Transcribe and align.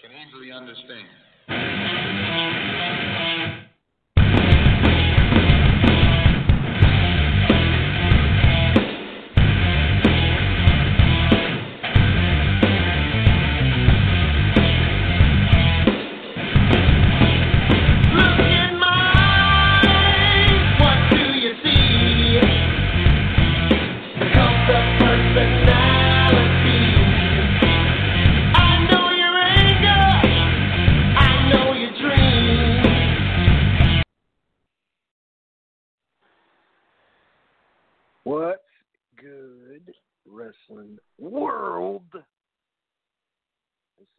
can 0.00 0.10
easily 0.12 0.52
understand. 0.52 2.17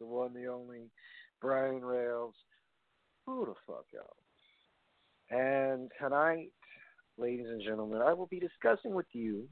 The 0.00 0.06
one, 0.06 0.34
the 0.34 0.46
only 0.46 0.90
Brian 1.40 1.84
Rails. 1.84 2.34
Who 3.26 3.46
the 3.46 3.54
fuck 3.66 3.86
else? 3.96 4.16
And 5.30 5.90
tonight, 6.00 6.50
ladies 7.18 7.46
and 7.48 7.62
gentlemen, 7.62 8.02
I 8.02 8.12
will 8.12 8.26
be 8.26 8.40
discussing 8.40 8.94
with 8.94 9.06
you 9.12 9.46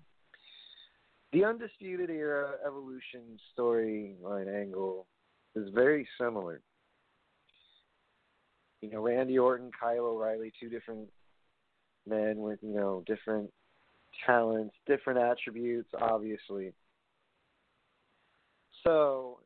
the 1.33 1.45
Undisputed 1.45 2.11
Era 2.11 2.53
Evolution 2.67 3.39
storyline 3.57 4.53
angle 4.53 5.07
is 5.55 5.69
very 5.75 6.09
similar. 6.19 6.63
You 8.81 8.91
know, 8.91 9.03
Randy 9.03 9.39
Orton, 9.39 9.71
Kyle 9.79 10.07
O'Reilly, 10.07 10.53
two 10.59 10.69
different 10.69 11.09
men 12.09 12.39
with, 12.39 12.59
you 12.63 12.75
know, 12.75 13.05
different 13.07 13.51
talents, 14.25 14.75
different 14.87 15.19
attributes, 15.19 15.91
obviously. 16.01 16.73
So, 18.85 19.41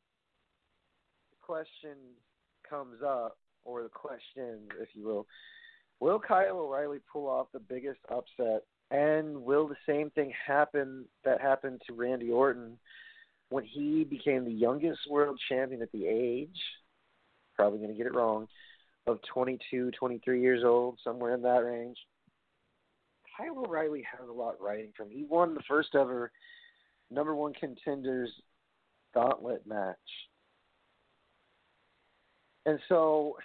question 1.52 1.98
comes 2.68 3.02
up, 3.06 3.36
or 3.62 3.82
the 3.82 3.88
question, 3.90 4.60
if 4.80 4.88
you 4.94 5.04
will, 5.04 5.26
will 6.00 6.18
Kyle 6.18 6.60
O'Reilly 6.60 7.00
pull 7.12 7.28
off 7.28 7.48
the 7.52 7.60
biggest 7.60 7.98
upset, 8.10 8.62
and 8.90 9.36
will 9.36 9.68
the 9.68 9.76
same 9.86 10.08
thing 10.10 10.32
happen 10.46 11.04
that 11.26 11.42
happened 11.42 11.82
to 11.86 11.92
Randy 11.92 12.30
Orton 12.30 12.78
when 13.50 13.64
he 13.64 14.02
became 14.02 14.46
the 14.46 14.50
youngest 14.50 15.00
world 15.10 15.38
champion 15.50 15.82
at 15.82 15.92
the 15.92 16.06
age, 16.06 16.58
probably 17.54 17.80
going 17.80 17.90
to 17.90 17.96
get 17.98 18.06
it 18.06 18.14
wrong, 18.14 18.48
of 19.06 19.18
22, 19.34 19.90
23 19.90 20.40
years 20.40 20.64
old, 20.64 20.98
somewhere 21.04 21.34
in 21.34 21.42
that 21.42 21.64
range? 21.64 21.98
Kyle 23.36 23.58
O'Reilly 23.58 24.04
has 24.18 24.26
a 24.26 24.32
lot 24.32 24.54
riding 24.58 24.92
for 24.96 25.02
him. 25.02 25.10
He 25.10 25.24
won 25.24 25.52
the 25.52 25.62
first 25.68 25.94
ever 25.94 26.32
number 27.10 27.34
one 27.34 27.52
contenders 27.52 28.30
gauntlet 29.12 29.66
match. 29.66 29.98
And 32.64 32.78
so, 32.88 33.36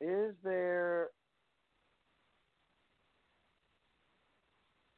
is 0.00 0.34
there 0.42 1.08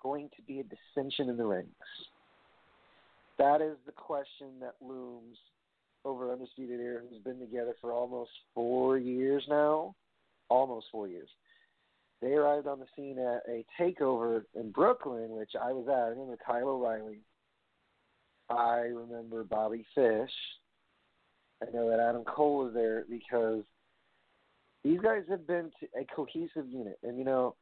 going 0.02 0.30
to 0.36 0.42
be 0.42 0.60
a 0.60 0.64
dissension 0.64 1.28
in 1.28 1.36
the 1.36 1.44
ranks? 1.44 1.70
That 3.38 3.60
is 3.60 3.76
the 3.84 3.92
question 3.92 4.60
that 4.60 4.74
looms 4.80 5.36
over 6.04 6.32
Undisputed 6.32 6.80
Era, 6.80 7.00
who's 7.08 7.22
been 7.22 7.40
together 7.40 7.74
for 7.80 7.92
almost 7.92 8.30
four 8.54 8.98
years 8.98 9.44
now. 9.48 9.94
Almost 10.50 10.86
four 10.92 11.08
years. 11.08 11.28
They 12.20 12.32
arrived 12.32 12.66
on 12.66 12.78
the 12.78 12.86
scene 12.96 13.18
at 13.18 13.42
a 13.48 13.64
takeover 13.80 14.44
in 14.54 14.70
Brooklyn, 14.70 15.30
which 15.30 15.52
I 15.60 15.72
was 15.72 15.86
at. 15.88 15.94
I 15.94 16.08
remember 16.08 16.38
Kyle 16.46 16.68
O'Reilly. 16.68 17.20
I 18.48 18.88
remember 18.94 19.44
Bobby 19.44 19.84
Fish. 19.94 20.30
I 21.62 21.70
know 21.72 21.88
that 21.90 22.00
Adam 22.00 22.24
Cole 22.24 22.64
was 22.64 22.74
there 22.74 23.04
because 23.08 23.62
these 24.82 25.00
guys 25.00 25.22
have 25.28 25.46
been 25.46 25.70
a 25.98 26.04
cohesive 26.14 26.68
unit. 26.68 26.98
And, 27.02 27.18
you 27.18 27.24
know, 27.24 27.54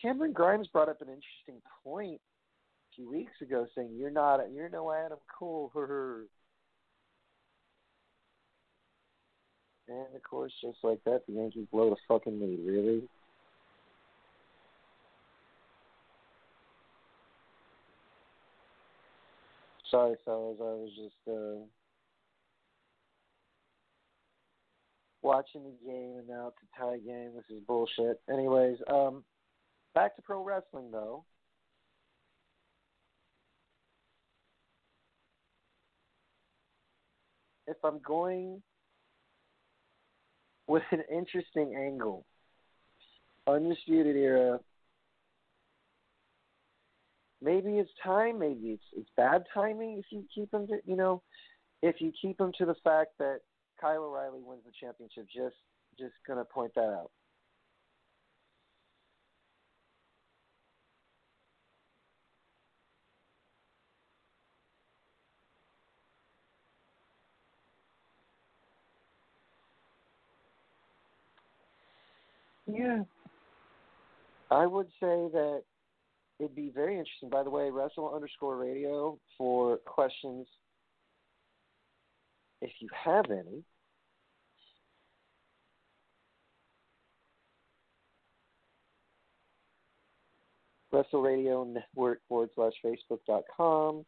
Cameron 0.00 0.32
Grimes 0.32 0.68
brought 0.68 0.88
up 0.88 1.02
an 1.02 1.08
interesting 1.08 1.62
point 1.84 2.20
a 2.20 2.96
few 2.96 3.10
weeks 3.10 3.32
ago 3.42 3.66
saying, 3.74 3.90
You're 3.96 4.10
not, 4.10 4.40
you're 4.52 4.68
no 4.68 4.92
Adam 4.92 5.18
Cole. 5.38 5.70
And 9.88 10.14
of 10.14 10.22
course, 10.22 10.52
just 10.62 10.76
like 10.82 11.02
that, 11.04 11.22
the 11.26 11.32
Yankees 11.32 11.66
blow 11.72 11.88
the 11.88 11.96
fucking 12.06 12.38
lead. 12.38 12.60
Really? 12.62 13.02
Sorry, 19.90 20.14
fellas. 20.26 20.58
I 20.60 20.64
was 20.64 20.90
just 20.94 21.16
uh, 21.26 21.64
watching 25.22 25.62
the 25.64 25.86
game, 25.86 26.16
and 26.18 26.28
now 26.28 26.48
it's 26.48 26.56
a 26.62 26.80
tie 26.80 26.98
game. 26.98 27.32
This 27.34 27.44
is 27.56 27.62
bullshit. 27.66 28.20
Anyways, 28.30 28.78
um, 28.90 29.24
back 29.94 30.16
to 30.16 30.22
pro 30.22 30.42
wrestling 30.42 30.90
though. 30.90 31.24
If 37.66 37.76
I'm 37.84 38.00
going 38.06 38.62
with 40.68 40.82
an 40.92 41.02
interesting 41.10 41.74
angle. 41.74 42.24
Undisputed 43.48 44.14
Era. 44.14 44.60
Maybe 47.42 47.78
it's 47.78 47.90
time. 48.04 48.38
Maybe 48.38 48.68
it's 48.68 48.84
it's 48.96 49.10
bad 49.16 49.44
timing 49.52 49.98
if 49.98 50.04
you 50.10 50.24
keep 50.32 50.50
them 50.50 50.66
to 50.68 50.78
you 50.84 50.96
know, 50.96 51.22
if 51.82 51.96
you 52.00 52.12
keep 52.20 52.36
them 52.36 52.52
to 52.58 52.66
the 52.66 52.74
fact 52.84 53.12
that 53.18 53.38
Kyle 53.80 54.04
O'Reilly 54.04 54.42
wins 54.42 54.62
the 54.64 54.72
championship. 54.80 55.26
Just 55.34 55.56
just 55.98 56.14
gonna 56.26 56.44
point 56.44 56.74
that 56.74 56.80
out. 56.80 57.10
Yeah. 72.66 73.02
I 74.50 74.66
would 74.66 74.88
say 75.00 75.28
that 75.32 75.62
it'd 76.38 76.54
be 76.54 76.70
very 76.74 76.98
interesting. 76.98 77.30
By 77.30 77.42
the 77.42 77.50
way, 77.50 77.70
Wrestle 77.70 78.14
underscore 78.14 78.56
radio 78.56 79.18
for 79.36 79.78
questions 79.78 80.46
if 82.60 82.70
you 82.80 82.88
have 83.04 83.26
any. 83.30 83.64
Wrestle 90.90 91.20
Radio 91.20 91.64
Network 91.64 92.20
forward 92.28 92.48
slash 92.54 92.72
Facebook 92.84 93.20
dot 93.26 93.42
com. 93.54 94.06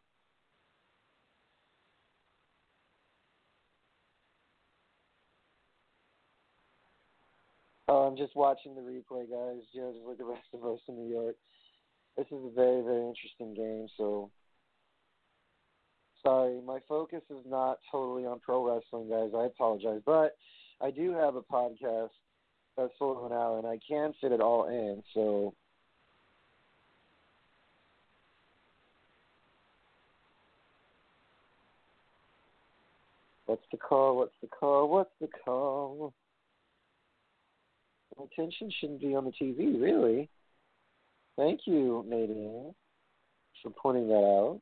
Oh, 7.87 8.06
I'm 8.06 8.17
just 8.17 8.35
watching 8.35 8.75
the 8.75 8.81
replay, 8.81 9.29
guys. 9.29 9.62
Just 9.75 9.99
like 10.06 10.17
the 10.17 10.25
rest 10.25 10.47
of 10.55 10.64
us 10.64 10.79
in 10.88 10.97
New 10.97 11.11
York. 11.12 11.35
This 12.17 12.26
is 12.29 12.44
a 12.44 12.55
very, 12.55 12.82
very 12.82 13.06
interesting 13.06 13.52
game. 13.52 13.88
So, 13.97 14.31
sorry, 16.22 16.61
my 16.64 16.78
focus 16.88 17.22
is 17.31 17.44
not 17.46 17.78
totally 17.90 18.26
on 18.26 18.40
pro 18.40 18.64
wrestling, 18.64 19.08
guys. 19.08 19.31
I 19.37 19.46
apologize, 19.46 20.00
but 20.05 20.37
I 20.81 20.90
do 20.90 21.12
have 21.12 21.37
a 21.37 21.43
podcast 21.43 22.11
that's 22.76 22.93
full 22.99 23.19
of 23.19 23.31
an 23.31 23.37
hour, 23.37 23.58
and 23.58 23.67
I 23.67 23.78
can 23.87 24.14
fit 24.20 24.32
it 24.32 24.40
all 24.40 24.69
in. 24.69 25.02
So, 25.14 25.55
What's 33.50 33.66
the 33.73 33.78
call? 33.78 34.16
What's 34.16 34.37
the 34.40 34.46
call? 34.46 34.88
What's 34.88 35.11
the 35.20 35.26
call? 35.44 36.14
My 38.16 38.26
Attention 38.26 38.70
shouldn't 38.78 39.00
be 39.00 39.16
on 39.16 39.25
the 39.25 39.32
TV, 39.32 39.81
really. 39.81 40.28
Thank 41.37 41.62
you, 41.64 42.05
Nadine, 42.06 42.73
for 43.61 43.70
pointing 43.70 44.06
that 44.06 44.14
out. 44.14 44.61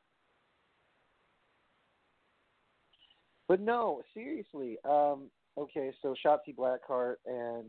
But 3.49 3.61
no, 3.61 4.03
seriously. 4.12 4.77
Um, 4.85 5.31
okay, 5.56 5.91
so 6.03 6.15
Shotzi 6.25 6.55
Blackheart 6.55 7.17
and 7.27 7.65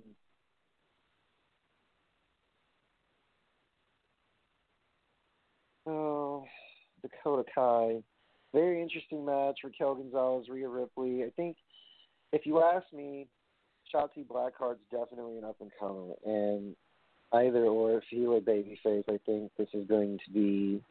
oh, 5.88 6.44
Dakota 7.02 7.44
Kai. 7.56 8.04
Very 8.54 8.82
interesting 8.82 9.26
match. 9.26 9.60
Raquel 9.64 9.96
Gonzalez, 9.96 10.50
Rhea 10.50 10.68
Ripley. 10.68 11.24
I 11.24 11.30
think 11.36 11.56
if 12.34 12.46
you 12.46 12.62
ask 12.62 12.86
me, 12.94 13.28
Shotzi 13.94 14.28
Blackheart's 14.28 14.82
definitely 14.92 15.38
an 15.38 15.46
up 15.46 15.56
and 15.62 15.72
comer, 15.80 16.14
and 16.26 16.76
either 17.34 17.66
or 17.66 17.98
if 17.98 18.04
he 18.10 18.22
were 18.22 18.40
babyface, 18.40 19.04
I 19.08 19.20
think 19.26 19.52
this 19.58 19.70
is 19.74 19.88
going 19.88 20.20
to 20.26 20.32
be 20.32 20.82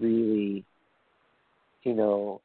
really, 0.00 0.64
you 1.82 1.94
know, 1.94 2.40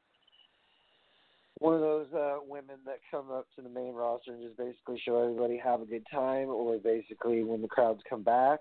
one 1.59 1.75
of 1.75 1.81
those 1.81 2.07
uh, 2.13 2.37
women 2.45 2.77
that 2.85 2.99
come 3.09 3.31
up 3.31 3.47
to 3.55 3.61
the 3.61 3.69
main 3.69 3.93
roster 3.93 4.33
and 4.33 4.43
just 4.43 4.57
basically 4.57 5.01
show 5.05 5.21
everybody 5.21 5.57
have 5.63 5.81
a 5.81 5.85
good 5.85 6.05
time, 6.11 6.49
or 6.49 6.77
basically 6.77 7.43
when 7.43 7.61
the 7.61 7.67
crowds 7.67 8.01
come 8.09 8.23
back. 8.23 8.59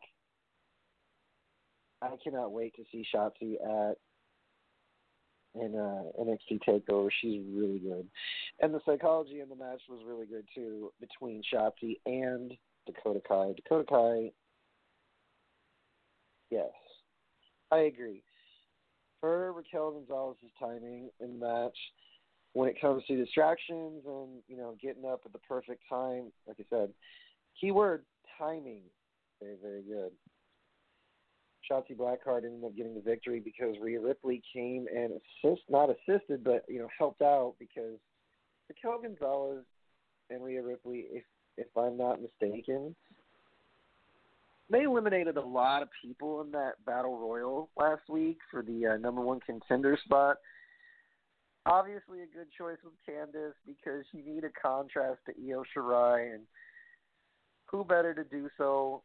I 2.01 2.17
cannot 2.23 2.53
wait 2.53 2.75
to 2.77 2.83
see 2.91 3.07
Shotzi 3.15 3.55
at 3.55 3.97
in 5.55 5.77
uh, 5.77 6.03
NXT 6.21 6.61
Takeover. 6.67 7.11
She's 7.21 7.43
really 7.53 7.79
good, 7.79 8.09
and 8.61 8.75
the 8.75 8.81
psychology 8.85 9.41
in 9.41 9.49
the 9.49 9.57
match 9.57 9.81
was 9.89 10.01
really 10.07 10.27
good 10.27 10.47
too 10.55 10.93
between 11.01 11.43
Shotzi 11.53 11.99
and 12.07 12.53
Dakota 12.87 13.21
Kai. 13.27 13.53
Dakota 13.57 13.85
Kai, 13.89 14.33
yes, 16.51 16.71
I 17.71 17.79
agree. 17.79 18.23
Her 19.23 19.53
Raquel 19.53 19.93
Gonzalez's 19.93 20.51
timing 20.59 21.11
in 21.21 21.39
the 21.39 21.47
match, 21.47 21.77
when 22.55 22.69
it 22.69 22.81
comes 22.81 23.05
to 23.07 23.17
distractions 23.17 24.03
and 24.07 24.43
you 24.49 24.57
know 24.57 24.77
getting 24.83 25.05
up 25.05 25.23
at 25.25 25.33
the 25.33 25.39
perfect 25.39 25.83
time, 25.89 26.33
like 26.47 26.57
I 26.61 26.65
said, 26.69 26.91
keyword 27.61 28.05
timing, 28.39 28.83
very 29.41 29.57
very 29.63 29.83
good. 29.83 30.11
Shotzi 31.71 31.97
Blackheart 31.97 32.45
ended 32.45 32.65
up 32.65 32.77
getting 32.77 32.95
the 32.95 33.01
victory 33.01 33.39
because 33.39 33.77
Rhea 33.81 34.01
Ripley 34.01 34.43
came 34.53 34.87
and 34.95 35.13
assist 35.13 35.63
not 35.69 35.91
assisted 35.91 36.43
but 36.43 36.65
you 36.69 36.81
know 36.81 36.89
helped 36.99 37.23
out 37.23 37.55
because 37.59 37.99
Raquel 38.69 39.01
Gonzalez 39.03 39.65
and 40.31 40.43
Rhea 40.43 40.63
Ripley, 40.63 41.07
if 41.11 41.25
if 41.59 41.67
I'm 41.77 41.97
not 41.97 42.21
mistaken, 42.21 42.97
they 44.73 44.83
eliminated 44.83 45.37
a 45.37 45.43
lot 45.43 45.83
of 45.83 45.89
people 46.03 46.41
in 46.41 46.51
that 46.53 46.85
battle 46.85 47.19
royal 47.19 47.71
last 47.77 48.03
week 48.09 48.39
for 48.51 48.63
the 48.63 48.87
uh, 48.87 48.97
number 48.97 49.21
one 49.21 49.41
contender 49.41 49.99
spot. 50.05 50.37
Obviously, 51.65 52.23
a 52.23 52.27
good 52.27 52.49
choice 52.59 52.79
with 52.83 52.95
Candice 53.09 53.53
because 53.65 54.05
you 54.13 54.25
need 54.25 54.43
a 54.43 54.51
contrast 54.51 55.21
to 55.27 55.33
Io 55.49 55.63
Shirai, 55.77 56.35
and 56.35 56.43
who 57.67 57.85
better 57.85 58.13
to 58.15 58.25
do 58.25 58.49
so 58.59 59.03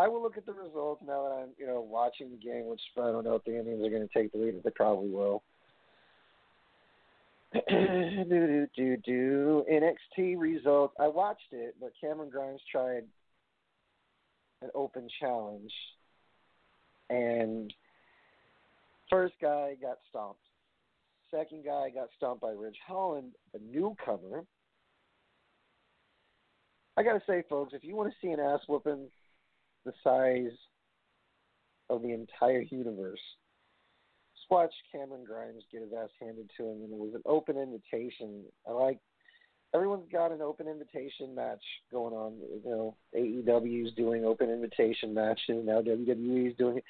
I 0.00 0.08
will 0.08 0.22
look 0.22 0.38
at 0.38 0.46
the 0.46 0.54
results 0.54 1.02
now 1.06 1.24
that 1.24 1.34
I'm, 1.34 1.48
you 1.58 1.66
know, 1.66 1.82
watching 1.82 2.30
the 2.30 2.36
game, 2.38 2.66
which 2.66 2.80
I 2.96 3.10
don't 3.10 3.22
know 3.22 3.34
if 3.34 3.44
the 3.44 3.58
Indians 3.58 3.84
are 3.84 3.90
going 3.90 4.08
to 4.08 4.14
take 4.14 4.32
the 4.32 4.38
lead, 4.38 4.54
but 4.54 4.64
they 4.64 4.70
probably 4.74 5.10
will. 5.10 5.42
Do 7.52 8.24
do 8.28 8.66
do 8.76 8.96
do 8.98 9.64
NXT 9.70 10.38
results. 10.38 10.94
I 11.00 11.08
watched 11.08 11.52
it, 11.52 11.74
but 11.80 11.92
Cameron 12.00 12.30
Grimes 12.30 12.60
tried 12.70 13.04
an 14.62 14.70
open 14.74 15.08
challenge, 15.20 15.72
and 17.08 17.72
first 19.08 19.34
guy 19.40 19.76
got 19.80 19.98
stomped. 20.08 20.40
Second 21.30 21.64
guy 21.64 21.90
got 21.90 22.08
stomped 22.16 22.42
by 22.42 22.50
Ridge 22.50 22.78
Holland, 22.86 23.32
a 23.54 23.58
newcomer. 23.58 24.44
I 26.96 27.02
gotta 27.02 27.22
say, 27.26 27.42
folks, 27.48 27.72
if 27.72 27.82
you 27.84 27.96
want 27.96 28.12
to 28.12 28.16
see 28.20 28.32
an 28.32 28.40
ass 28.40 28.60
whooping 28.68 29.08
the 29.84 29.92
size 30.04 30.56
of 31.88 32.02
the 32.02 32.12
entire 32.12 32.62
universe. 32.62 33.20
Watch 34.50 34.72
Cameron 34.90 35.24
Grimes 35.24 35.62
get 35.70 35.82
his 35.82 35.92
ass 35.92 36.10
handed 36.20 36.50
to 36.56 36.64
him, 36.64 36.82
and 36.82 36.92
it 36.92 36.98
was 36.98 37.14
an 37.14 37.22
open 37.24 37.56
invitation. 37.56 38.42
I 38.68 38.72
like 38.72 38.98
everyone's 39.74 40.10
got 40.10 40.32
an 40.32 40.42
open 40.42 40.66
invitation 40.66 41.34
match 41.34 41.62
going 41.90 42.14
on. 42.14 42.34
You 42.64 42.70
know, 42.70 42.96
AEW's 43.16 43.94
doing 43.94 44.24
open 44.24 44.50
invitation 44.50 45.14
matches 45.14 45.44
and 45.48 45.66
now. 45.66 45.80
WWE's 45.80 46.56
doing 46.56 46.78
it. 46.78 46.84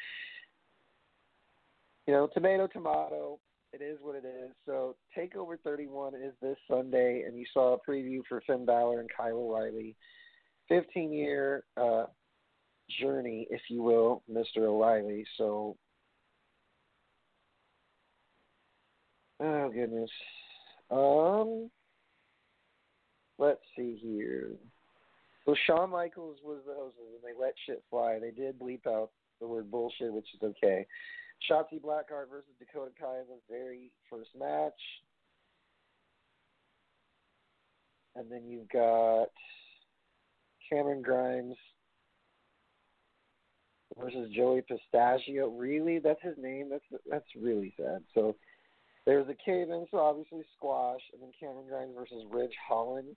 You 2.07 2.15
know, 2.15 2.29
tomato, 2.33 2.67
tomato. 2.67 3.39
It 3.73 3.83
is 3.83 3.99
what 4.01 4.17
it 4.17 4.25
is. 4.25 4.51
So, 4.67 4.97
Takeover 5.17 5.57
31 5.63 6.15
is 6.17 6.33
this 6.43 6.57
Sunday, 6.69 7.23
and 7.27 7.39
you 7.39 7.45
saw 7.53 7.75
a 7.75 7.91
preview 7.91 8.21
for 8.29 8.43
Finn 8.47 8.65
Balor 8.65 9.01
and 9.01 9.09
Kyle 9.17 9.37
O'Reilly. 9.37 9.95
15 10.69 11.13
year 11.13 11.65
uh, 11.77 12.07
journey, 13.01 13.47
if 13.51 13.61
you 13.69 13.83
will, 13.83 14.23
Mr. 14.31 14.63
O'Reilly. 14.63 15.25
So, 15.37 15.77
oh 19.41 19.71
goodness. 19.71 20.11
Um, 20.91 21.71
let's 23.39 23.61
see 23.77 23.99
here. 24.03 24.51
So 25.45 25.55
Shawn 25.67 25.91
Michaels 25.91 26.39
was 26.45 26.61
the 26.67 26.75
host, 26.75 26.97
and 26.99 27.23
they 27.23 27.41
let 27.41 27.55
shit 27.67 27.83
fly. 27.91 28.19
They 28.21 28.31
did 28.31 28.59
bleep 28.59 28.87
out 28.87 29.11
the 29.41 29.49
word 29.49 29.71
bullshit, 29.71 30.13
which 30.13 30.27
is 30.35 30.43
okay. 30.43 30.87
Shotzi 31.51 31.81
Blackheart 31.81 32.29
versus 32.31 32.53
Dakota 32.59 32.91
Kai 33.01 33.21
in 33.21 33.25
the 33.29 33.41
very 33.49 33.91
first 34.11 34.31
match. 34.39 34.73
And 38.17 38.31
then 38.31 38.43
you've 38.47 38.69
got 38.69 39.29
Cameron 40.69 41.01
Grimes 41.01 41.57
versus 43.99 44.31
Joey 44.35 44.63
Pistachio. 44.63 45.49
Really, 45.49 45.99
that's 45.99 46.23
his 46.23 46.37
name. 46.37 46.69
That's 46.71 47.03
that's 47.11 47.25
really 47.41 47.73
sad. 47.77 48.03
So 48.15 48.37
there's 49.11 49.29
a 49.29 49.35
cave 49.45 49.71
in, 49.71 49.87
so 49.91 49.99
obviously 49.99 50.43
squash, 50.57 51.01
and 51.13 51.21
then 51.21 51.33
Cameron 51.39 51.67
Grimes 51.69 51.97
versus 51.99 52.25
Ridge 52.31 52.55
Holland. 52.69 53.17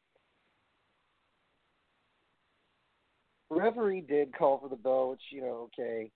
Referee 3.52 4.02
did 4.02 4.36
call 4.36 4.58
for 4.58 4.70
the 4.70 4.76
bell, 4.76 5.12
which 5.12 5.22
you 5.30 5.42
know, 5.42 5.70
okay, 5.80 6.10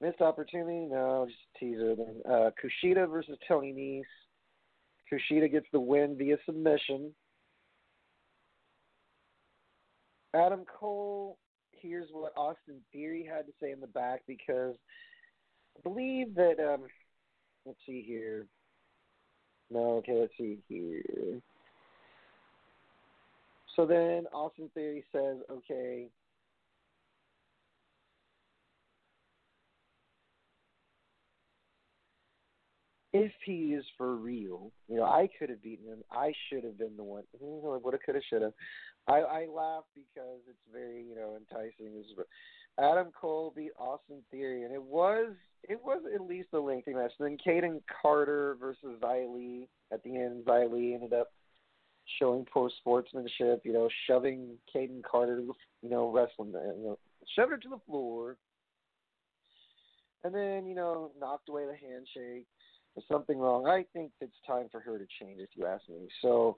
missed 0.00 0.20
opportunity. 0.20 0.86
No, 0.88 1.26
just 1.26 1.38
a 1.56 1.58
teaser. 1.58 1.96
Then 1.96 2.22
uh, 2.30 2.50
Kushida 2.62 3.10
versus 3.10 3.36
Tony 3.48 3.72
Nese. 3.72 4.04
Kushida 5.12 5.50
gets 5.50 5.66
the 5.72 5.80
win 5.80 6.16
via 6.16 6.36
submission. 6.46 7.12
Adam 10.32 10.64
Cole 10.78 11.38
here's 11.72 12.08
what 12.12 12.32
Austin 12.36 12.76
Theory 12.92 13.28
had 13.28 13.46
to 13.46 13.52
say 13.60 13.72
in 13.72 13.80
the 13.80 13.88
back 13.88 14.22
because 14.28 14.76
I 15.76 15.80
believe 15.82 16.36
that 16.36 16.56
um 16.60 16.82
let's 17.66 17.78
see 17.84 18.04
here. 18.06 18.46
No, 19.70 19.96
okay, 19.98 20.14
let's 20.14 20.32
see 20.38 20.58
here. 20.68 21.40
So 23.76 23.86
then 23.86 24.26
Austin 24.32 24.70
Theory 24.74 25.04
says, 25.12 25.36
okay, 25.50 26.08
if 33.12 33.32
he 33.44 33.74
is 33.74 33.84
for 33.96 34.16
real, 34.16 34.70
you 34.88 34.96
know, 34.96 35.04
I 35.04 35.28
could 35.38 35.50
have 35.50 35.62
beaten 35.62 35.86
him. 35.86 35.98
I 36.10 36.32
should 36.48 36.64
have 36.64 36.78
been 36.78 36.96
the 36.96 37.04
one. 37.04 37.24
Woulda, 37.40 37.98
coulda, 38.04 38.20
shoulda. 38.28 38.52
I, 39.06 39.20
I 39.20 39.46
laugh 39.46 39.84
because 39.94 40.40
it's 40.48 40.58
very, 40.72 41.02
you 41.02 41.14
know, 41.14 41.36
enticing. 41.36 42.02
Adam 42.78 43.10
Cole 43.18 43.52
beat 43.56 43.72
Austin 43.78 44.22
Theory, 44.30 44.62
and 44.64 44.72
it 44.72 44.82
was 44.82 45.32
it 45.64 45.80
was 45.82 46.02
at 46.14 46.20
least 46.20 46.48
a 46.52 46.58
lengthy 46.58 46.94
match. 46.94 47.12
Then 47.18 47.36
Kayden 47.44 47.80
Carter 48.02 48.56
versus 48.60 48.98
Xia 49.00 49.66
at 49.92 50.02
the 50.02 50.16
end. 50.16 50.44
Xia 50.44 50.94
ended 50.94 51.12
up 51.12 51.28
showing 52.18 52.46
poor 52.52 52.70
sportsmanship, 52.78 53.62
you 53.64 53.72
know, 53.72 53.88
shoving 54.06 54.56
Kayden 54.74 55.02
Carter, 55.02 55.42
you 55.82 55.90
know, 55.90 56.10
wrestling, 56.10 56.52
you 56.52 56.84
know, 56.84 56.98
shoved 57.34 57.50
her 57.50 57.58
to 57.58 57.68
the 57.68 57.80
floor, 57.86 58.36
and 60.24 60.34
then 60.34 60.66
you 60.66 60.74
know 60.74 61.10
knocked 61.18 61.48
away 61.48 61.64
the 61.66 61.76
handshake. 61.76 62.46
There's 62.94 63.06
something 63.10 63.38
wrong. 63.38 63.66
I 63.66 63.84
think 63.92 64.12
it's 64.20 64.32
time 64.46 64.68
for 64.72 64.80
her 64.80 64.98
to 64.98 65.06
change, 65.20 65.40
if 65.40 65.50
you 65.54 65.66
ask 65.66 65.88
me. 65.88 66.08
So 66.22 66.56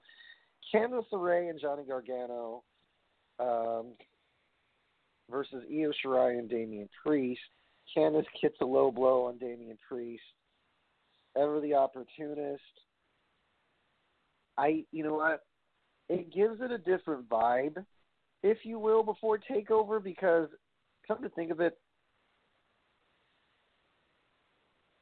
Candice 0.73 1.05
LeRae 1.11 1.49
and 1.49 1.59
Johnny 1.59 1.83
Gargano 1.87 2.63
um, 3.39 3.93
versus 5.29 5.63
Io 5.69 5.91
Shirai 6.03 6.39
and 6.39 6.49
Damian 6.49 6.89
Priest. 7.03 7.41
Candice 7.95 8.25
gets 8.41 8.55
a 8.61 8.65
low 8.65 8.91
blow 8.91 9.25
on 9.25 9.37
Damian 9.37 9.77
Priest. 9.87 10.23
Ever 11.37 11.59
the 11.61 11.75
opportunist. 11.75 12.61
I, 14.57 14.83
you 14.91 15.03
know 15.03 15.15
what? 15.15 15.41
It 16.09 16.33
gives 16.33 16.59
it 16.61 16.71
a 16.71 16.77
different 16.77 17.29
vibe, 17.29 17.85
if 18.43 18.59
you 18.63 18.79
will, 18.79 19.01
before 19.03 19.39
Takeover 19.39 20.03
because, 20.03 20.49
come 21.07 21.21
to 21.21 21.29
think 21.29 21.51
of 21.51 21.61
it, 21.61 21.77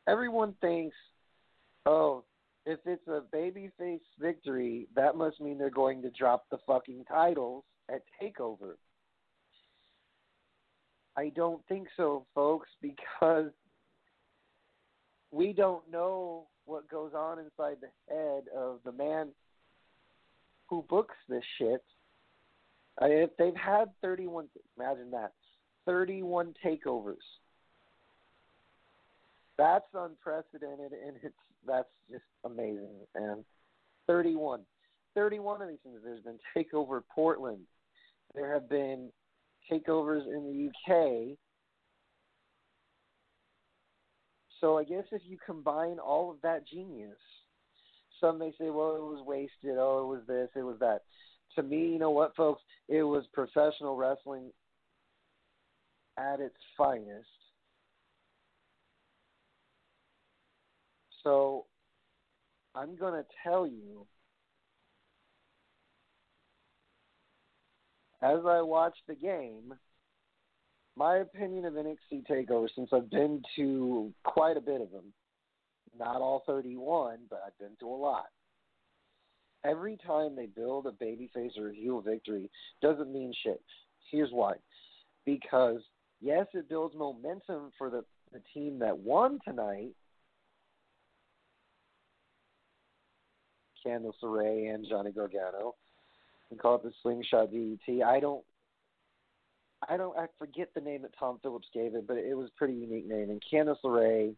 everyone 0.08 0.53
thinks, 0.62 0.96
oh, 1.86 2.24
if 2.65 2.79
it's 2.86 3.08
a 3.08 3.22
babyface 3.36 4.01
victory, 4.19 4.88
that 4.96 5.15
must 5.15 5.41
mean 5.41 5.58
they're 5.58 5.72
going 5.72 6.01
to 6.03 6.12
drop 6.12 6.46
the 6.51 6.60
fucking 6.67 7.05
titles 7.05 7.63
at 7.89 8.03
Takeover. 8.22 8.74
I 11.20 11.34
don't 11.36 11.62
think 11.68 11.90
so, 11.98 12.26
folks, 12.34 12.70
because 12.82 13.52
we 15.32 15.52
don't 15.52 15.84
know 15.92 16.48
what 16.64 16.90
goes 16.90 17.12
on 17.14 17.40
inside 17.40 17.76
the 17.82 17.90
head 18.08 18.44
of 18.58 18.80
the 18.86 18.94
man 18.94 19.28
who 20.70 20.86
books 20.88 21.16
this 21.28 21.44
shit. 21.58 21.84
I, 23.02 23.08
if 23.08 23.32
they've 23.38 23.54
had 23.54 23.90
31, 24.02 24.46
imagine 24.78 25.12
that, 25.12 25.34
31 25.86 26.54
takeovers. 26.66 27.16
That's 29.58 29.88
unprecedented, 29.94 30.94
and 30.94 31.18
it's 31.22 31.36
that's 31.68 31.90
just 32.10 32.24
amazing. 32.46 32.96
And 33.16 33.44
31, 34.08 34.62
31 35.16 35.64
of 35.64 35.68
these 35.68 35.80
things. 35.84 36.00
There's 36.02 36.22
been 36.22 36.40
takeover 36.56 37.02
Portland. 37.14 37.60
There 38.34 38.54
have 38.54 38.70
been 38.70 39.10
takeovers 39.72 40.26
in 40.26 40.44
the 40.44 40.92
UK. 40.92 41.38
So 44.62 44.78
I 44.78 44.84
guess 44.84 45.06
if 45.12 45.22
you 45.26 45.38
combine 45.46 46.00
all 46.00 46.32
of 46.32 46.38
that 46.44 46.68
genius, 46.68 47.18
some 48.20 48.40
may 48.40 48.52
say, 48.60 48.70
well, 48.70 48.96
it 48.96 49.02
was 49.02 49.24
wasted. 49.26 49.78
Oh, 49.78 50.04
it 50.04 50.08
was 50.08 50.28
this, 50.28 50.50
it 50.56 50.64
was 50.64 50.78
that. 50.80 51.04
To 51.56 51.64
me, 51.64 51.90
you 51.90 52.00
know 52.00 52.12
what, 52.12 52.36
folks? 52.36 52.62
It 52.88 53.04
was 53.04 53.24
professional 53.34 53.96
wrestling 53.96 54.52
at 56.18 56.40
its 56.40 56.56
finest. 56.78 57.28
So 61.24 61.66
I'm 62.76 62.96
going 62.98 63.14
to 63.14 63.26
tell 63.44 63.66
you 63.66 64.06
as 68.22 68.40
I 68.46 68.62
watch 68.62 68.96
the 69.08 69.16
game, 69.16 69.74
my 70.96 71.18
opinion 71.18 71.66
of 71.66 71.74
NXT 71.74 72.28
Takeover, 72.30 72.68
since 72.76 72.90
I've 72.92 73.10
been 73.10 73.42
to 73.56 74.14
quite 74.24 74.58
a 74.58 74.62
bit 74.62 74.82
of 74.82 74.92
them, 74.92 75.14
not 75.98 76.18
all 76.18 76.44
31, 76.46 77.20
but 77.30 77.42
I've 77.46 77.58
been 77.58 77.78
to 77.80 77.88
a 77.88 77.96
lot. 77.96 78.26
Every 79.66 79.98
time 80.06 80.36
they 80.36 80.46
build 80.46 80.88
a 80.88 80.92
babyface 80.92 81.58
or 81.58 81.70
a 81.70 81.76
heel 81.76 82.02
victory, 82.02 82.50
doesn't 82.82 83.12
mean 83.12 83.34
shit. 83.44 83.62
Here's 84.10 84.32
why: 84.32 84.54
because 85.26 85.82
yes, 86.22 86.48
it 86.54 86.70
builds 86.70 86.96
momentum 86.96 87.72
for 87.78 87.90
the 87.90 88.06
the 88.32 88.42
team 88.54 88.80
that 88.80 88.98
won 88.98 89.40
tonight, 89.44 89.92
Candice 93.86 94.14
LeRae 94.24 94.74
and 94.74 94.86
Johnny 94.88 95.12
Gargano 95.12 95.76
and 96.51 96.60
call 96.60 96.75
it 96.75 96.84
the 96.84 96.91
slingshot 97.01 97.51
DDT. 97.51 98.03
I 98.03 98.20
don't, 98.20 98.44
I 99.88 99.98
don't, 99.98 100.18
I 100.18 100.25
forget 100.38 100.70
the 100.74 100.82
name 100.82 101.03
that 101.03 101.18
Tom 101.18 101.39
Phillips 101.41 101.68
gave 101.74 101.96
it, 101.96 102.08
but 102.08 102.18
it 102.18 102.36
was 102.36 102.50
a 102.50 102.58
pretty 102.58 102.74
unique 102.74 103.08
name. 103.08 103.29
And 103.29 103.41
Candice 103.51 103.77
LeRae, 103.84 104.36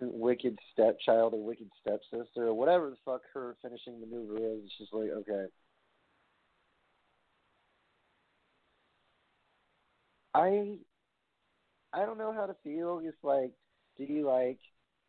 Wicked 0.00 0.58
Stepchild 0.72 1.34
or 1.34 1.42
Wicked 1.42 1.70
Stepsister 1.80 2.48
or 2.48 2.54
whatever 2.54 2.90
the 2.90 2.96
fuck 3.04 3.22
her 3.32 3.56
finishing 3.62 4.00
maneuver 4.00 4.36
is, 4.36 4.60
it's 4.64 4.78
just 4.78 4.92
like 4.92 5.08
okay. 5.08 5.46
I, 10.34 10.78
I 11.92 12.04
don't 12.04 12.18
know 12.18 12.32
how 12.32 12.46
to 12.46 12.56
feel. 12.64 13.00
It's 13.04 13.16
like, 13.22 13.52
do 13.96 14.04
you 14.04 14.26
like 14.26 14.58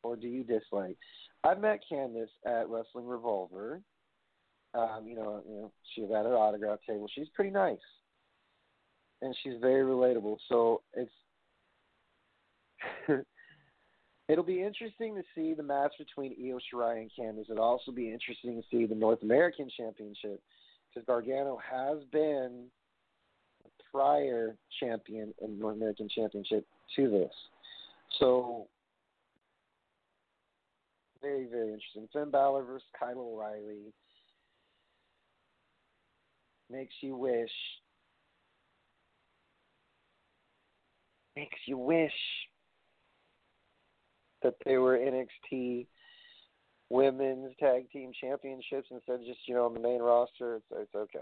or 0.04 0.16
do 0.16 0.28
you 0.28 0.44
dislike? 0.44 0.98
I 1.44 1.56
met 1.56 1.82
Candice 1.92 2.28
at 2.46 2.70
Wrestling 2.70 3.08
Revolver 3.08 3.82
um, 4.76 5.08
you 5.08 5.16
know, 5.16 5.42
you 5.48 5.56
know, 5.56 5.72
she 5.94 6.02
was 6.02 6.12
at 6.12 6.26
her 6.26 6.38
autograph 6.38 6.80
table. 6.88 7.08
She's 7.14 7.30
pretty 7.34 7.52
nice, 7.52 7.78
and 9.22 9.36
she's 9.44 9.54
very 9.62 9.84
relatable. 9.84 10.38
So 10.50 10.82
it's 10.94 11.12
it'll 14.28 14.44
be 14.44 14.62
interesting 14.62 15.16
to 15.16 15.24
see 15.34 15.54
the 15.54 15.64
match 15.64 15.94
between 15.98 16.34
Io 16.34 16.60
Shirai 16.60 17.02
and 17.02 17.12
Candice. 17.18 17.50
It'll 17.50 17.64
also 17.64 17.92
be 17.92 18.12
interesting 18.12 18.62
to 18.62 18.68
see 18.70 18.86
the 18.86 18.96
North 18.96 19.24
American 19.24 19.70
Championship 19.76 20.42
because 20.94 21.06
Gargano 21.06 21.58
has 21.72 22.00
been 22.12 22.66
the 23.64 23.70
prior 23.92 24.56
champion 24.80 25.34
in 25.42 25.52
the 25.52 25.58
North 25.58 25.76
American 25.76 26.10
Championship 26.10 26.66
to 26.96 27.10
this. 27.10 27.34
So 28.20 28.68
very, 31.22 31.46
very 31.46 31.74
interesting. 31.74 32.08
Finn 32.14 32.30
Balor 32.30 32.64
versus 32.64 32.88
Kyle 33.00 33.20
O'Reilly 33.20 33.94
makes 36.70 36.94
you 37.02 37.16
wish. 37.16 37.52
Makes 41.36 41.60
you 41.66 41.78
wish 41.78 42.12
that 44.42 44.56
they 44.66 44.78
were 44.78 44.98
NXT 44.98 45.88
women's 46.90 47.54
tag 47.60 47.90
team 47.92 48.12
championships 48.22 48.88
instead 48.92 49.16
of 49.16 49.26
just, 49.26 49.40
you 49.48 49.56
know, 49.56 49.66
on 49.66 49.74
the 49.74 49.80
main 49.80 50.02
roster. 50.02 50.56
It's, 50.56 50.66
it's 50.72 50.96
okay. 50.96 51.20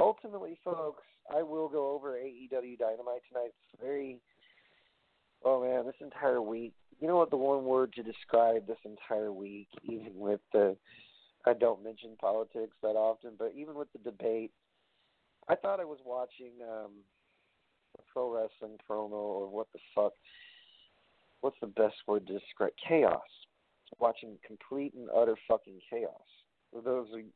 Ultimately, 0.00 0.58
folks, 0.64 1.02
I 1.36 1.42
will 1.42 1.68
go 1.68 1.90
over 1.90 2.12
AEW 2.12 2.78
Dynamite 2.78 3.22
tonight. 3.28 3.52
It's 3.52 3.82
very 3.82 4.20
Oh 5.44 5.62
man, 5.62 5.86
this 5.86 5.94
entire 6.00 6.42
week. 6.42 6.72
You 7.00 7.06
know 7.06 7.16
what? 7.16 7.30
The 7.30 7.36
one 7.36 7.64
word 7.64 7.92
to 7.94 8.02
describe 8.02 8.66
this 8.66 8.78
entire 8.84 9.32
week, 9.32 9.68
even 9.84 10.12
with 10.14 10.40
the, 10.52 10.76
I 11.46 11.54
don't 11.54 11.84
mention 11.84 12.16
politics 12.20 12.76
that 12.82 12.96
often, 12.96 13.32
but 13.38 13.52
even 13.56 13.74
with 13.74 13.88
the 13.92 13.98
debate, 14.10 14.50
I 15.48 15.54
thought 15.54 15.80
I 15.80 15.84
was 15.84 16.00
watching 16.04 16.52
um, 16.62 16.90
a 17.98 18.02
pro 18.12 18.32
wrestling 18.34 18.78
promo 18.88 19.12
or 19.12 19.48
what 19.48 19.68
the 19.72 19.78
fuck. 19.94 20.12
What's 21.40 21.56
the 21.60 21.68
best 21.68 21.94
word 22.08 22.26
to 22.26 22.38
describe 22.38 22.72
chaos? 22.86 23.20
Watching 24.00 24.36
complete 24.44 24.92
and 24.94 25.08
utter 25.16 25.36
fucking 25.46 25.80
chaos. 25.88 26.10
For 26.72 26.82
those 26.82 27.06
of 27.12 27.20
you, 27.20 27.26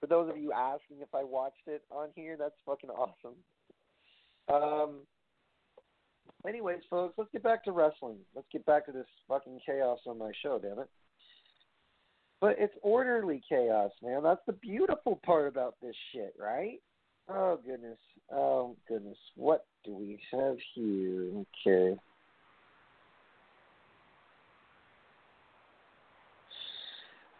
for 0.00 0.06
those 0.06 0.30
of 0.30 0.38
you 0.38 0.52
asking 0.52 0.98
if 1.00 1.14
I 1.14 1.24
watched 1.24 1.66
it 1.66 1.82
on 1.90 2.08
here, 2.14 2.36
that's 2.38 2.54
fucking 2.64 2.90
awesome. 2.90 3.34
Um, 4.48 5.00
anyways, 6.46 6.80
folks, 6.88 7.14
let's 7.18 7.30
get 7.32 7.42
back 7.42 7.64
to 7.64 7.72
wrestling. 7.72 8.16
Let's 8.34 8.48
get 8.52 8.64
back 8.66 8.86
to 8.86 8.92
this 8.92 9.06
fucking 9.28 9.60
chaos 9.64 9.98
on 10.06 10.18
my 10.18 10.32
show, 10.42 10.58
damn 10.58 10.78
it. 10.78 10.88
But 12.40 12.56
it's 12.58 12.74
orderly 12.82 13.42
chaos, 13.48 13.90
man. 14.02 14.22
That's 14.22 14.44
the 14.46 14.52
beautiful 14.52 15.20
part 15.24 15.48
about 15.48 15.76
this 15.80 15.96
shit, 16.12 16.34
right? 16.38 16.80
Oh 17.28 17.58
goodness. 17.66 17.98
Oh 18.32 18.76
goodness. 18.88 19.16
What 19.36 19.66
do 19.84 19.94
we 19.94 20.20
have 20.32 20.56
here? 20.74 21.30
Okay. 21.66 21.98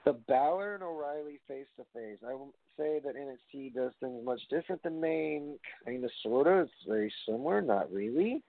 The 0.05 0.13
Balor 0.13 0.75
and 0.75 0.85
O'Reilly 0.85 1.41
face 1.49 1.67
to 1.77 1.85
face. 1.93 2.19
I 2.27 2.33
will 2.33 2.55
say 2.79 3.01
that 3.05 3.17
NXT 3.17 3.75
does 3.75 3.91
things 4.01 4.25
much 4.25 4.41
different 4.51 4.83
than 4.83 5.01
main, 5.01 5.59
kind 5.85 6.05
of, 6.05 6.11
sort 6.23 6.47
of. 6.47 6.65
It's 6.65 6.73
very 6.87 7.13
similar, 7.29 7.61
not 7.61 7.93
really 7.93 8.43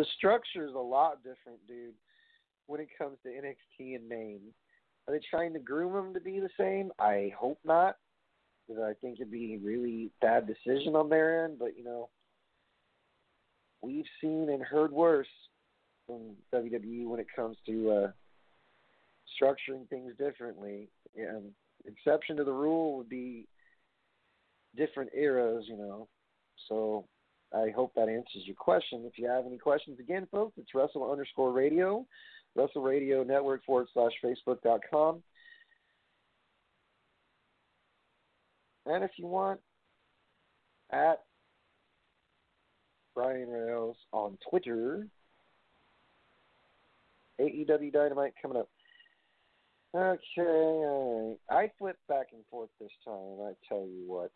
the 0.00 0.06
structure 0.16 0.66
is 0.66 0.74
a 0.74 0.78
lot 0.78 1.18
different, 1.18 1.58
dude. 1.68 1.92
When 2.66 2.80
it 2.80 2.88
comes 2.96 3.18
to 3.22 3.28
NXT 3.28 3.96
and 3.96 4.08
main, 4.08 4.40
are 5.06 5.12
they 5.12 5.20
trying 5.28 5.52
to 5.52 5.58
groom 5.58 5.92
them 5.92 6.14
to 6.14 6.20
be 6.20 6.40
the 6.40 6.48
same? 6.58 6.90
I 6.98 7.32
hope 7.38 7.58
not, 7.64 7.96
because 8.66 8.82
I 8.82 8.94
think 9.02 9.20
it'd 9.20 9.30
be 9.30 9.54
a 9.56 9.66
really 9.66 10.10
bad 10.22 10.46
decision 10.46 10.96
on 10.96 11.10
their 11.10 11.44
end. 11.44 11.58
But 11.58 11.76
you 11.76 11.84
know, 11.84 12.08
we've 13.82 14.06
seen 14.22 14.48
and 14.50 14.62
heard 14.62 14.90
worse 14.90 15.26
from 16.06 16.34
WWE 16.54 17.06
when 17.06 17.20
it 17.20 17.26
comes 17.36 17.58
to 17.66 17.90
uh, 17.90 18.10
structuring 19.38 19.86
things 19.90 20.14
differently. 20.16 20.88
And 21.14 21.50
exception 21.84 22.38
to 22.38 22.44
the 22.44 22.52
rule 22.52 22.96
would 22.96 23.10
be 23.10 23.46
different 24.76 25.10
eras, 25.14 25.66
you 25.68 25.76
know. 25.76 26.08
So 26.68 27.04
I 27.52 27.70
hope 27.74 27.92
that 27.94 28.08
answers 28.08 28.44
your 28.44 28.56
question. 28.56 29.02
If 29.04 29.18
you 29.18 29.28
have 29.28 29.46
any 29.46 29.58
questions, 29.58 29.98
again, 29.98 30.28
folks, 30.30 30.54
it's 30.56 30.74
Wrestle 30.74 31.10
underscore 31.10 31.52
radio. 31.52 32.06
Wrestle 32.54 32.82
Radio 32.82 33.22
Network 33.22 33.64
forward 33.64 33.88
slash 33.92 34.12
Facebook.com. 34.24 35.22
And 38.86 39.04
if 39.04 39.10
you 39.16 39.26
want, 39.26 39.60
at 40.92 41.20
Brian 43.14 43.48
Rails 43.48 43.96
on 44.12 44.38
Twitter. 44.48 45.06
AEW 47.40 47.92
Dynamite 47.92 48.34
coming 48.40 48.58
up. 48.58 48.68
Okay, 49.94 51.36
I 51.50 51.70
flipped 51.78 52.06
back 52.06 52.28
and 52.32 52.42
forth 52.50 52.70
this 52.80 52.90
time. 53.04 53.38
I 53.42 53.52
tell 53.68 53.86
you 53.86 54.04
what, 54.06 54.30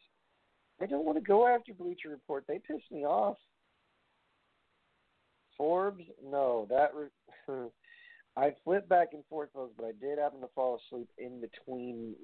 I 0.81 0.87
don't 0.87 1.05
want 1.05 1.19
to 1.19 1.25
go 1.25 1.47
after 1.47 1.73
Bleacher 1.73 2.11
Report. 2.11 2.45
They 2.47 2.59
piss 2.59 2.83
me 2.91 3.05
off. 3.05 3.37
Forbes, 5.57 6.05
no, 6.25 6.67
that. 6.69 6.91
Re- 6.95 7.69
I 8.37 8.53
flipped 8.65 8.89
back 8.89 9.09
and 9.13 9.23
forth 9.31 9.51
those, 9.55 9.71
but 9.77 9.87
I 9.87 9.93
did 10.01 10.19
happen 10.19 10.41
to 10.41 10.49
fall 10.55 10.81
asleep 10.89 11.09
in 11.19 11.41
between 11.41 12.15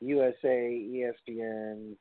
USA, 0.00 1.12
ESPN, 1.28 1.96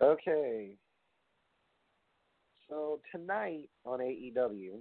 Okay. 0.00 0.76
So 2.68 3.00
tonight 3.12 3.70
on 3.84 4.00
AEW, 4.00 4.78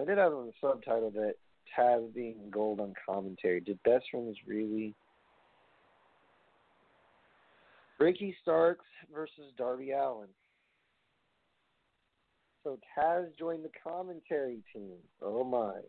I 0.00 0.04
did 0.04 0.18
have 0.18 0.32
the 0.32 0.52
subtitle 0.60 1.10
that 1.12 1.34
Taz 1.78 2.12
being 2.14 2.36
gold 2.50 2.80
on 2.80 2.94
commentary. 3.06 3.60
Did 3.60 3.82
Best 3.82 4.04
Friends 4.10 4.36
really? 4.46 4.94
Ricky 7.98 8.36
Starks 8.42 8.84
versus 9.14 9.52
Darby 9.56 9.92
Allin. 9.92 10.28
So 12.64 12.78
Taz 12.96 13.26
joined 13.38 13.64
the 13.64 13.70
commentary 13.82 14.60
team. 14.72 14.96
Oh 15.20 15.44
my. 15.44 15.80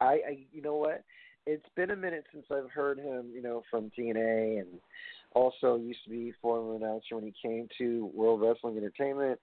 I, 0.00 0.12
I 0.12 0.38
you 0.52 0.62
know 0.62 0.76
what? 0.76 1.04
it's 1.46 1.66
been 1.74 1.90
a 1.90 1.96
minute 1.96 2.24
since 2.32 2.46
I've 2.50 2.70
heard 2.70 2.98
him, 2.98 3.30
you 3.34 3.42
know, 3.42 3.62
from 3.70 3.90
TNA 3.98 4.60
and 4.60 4.68
also 5.32 5.76
used 5.76 6.02
to 6.04 6.10
be 6.10 6.32
former 6.42 6.76
announcer 6.76 7.14
when 7.14 7.24
he 7.24 7.34
came 7.42 7.68
to 7.78 8.10
World 8.14 8.40
Wrestling 8.40 8.76
Entertainment. 8.76 9.38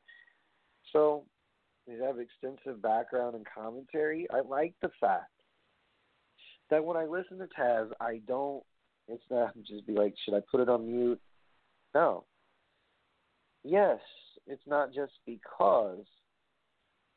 So 0.91 1.23
he 1.85 1.93
have 2.03 2.19
extensive 2.19 2.81
background 2.81 3.35
in 3.35 3.43
commentary. 3.53 4.27
I 4.33 4.41
like 4.41 4.73
the 4.81 4.89
fact 4.99 5.31
that 6.69 6.83
when 6.83 6.97
I 6.97 7.05
listen 7.05 7.37
to 7.39 7.47
Taz, 7.59 7.89
I 7.99 8.21
don't. 8.27 8.63
It's 9.07 9.23
not 9.31 9.55
just 9.67 9.87
be 9.87 9.93
like, 9.93 10.13
should 10.23 10.35
I 10.35 10.41
put 10.51 10.61
it 10.61 10.69
on 10.69 10.85
mute? 10.85 11.19
No. 11.95 12.25
Yes, 13.63 13.99
it's 14.45 14.65
not 14.67 14.93
just 14.93 15.13
because. 15.25 16.05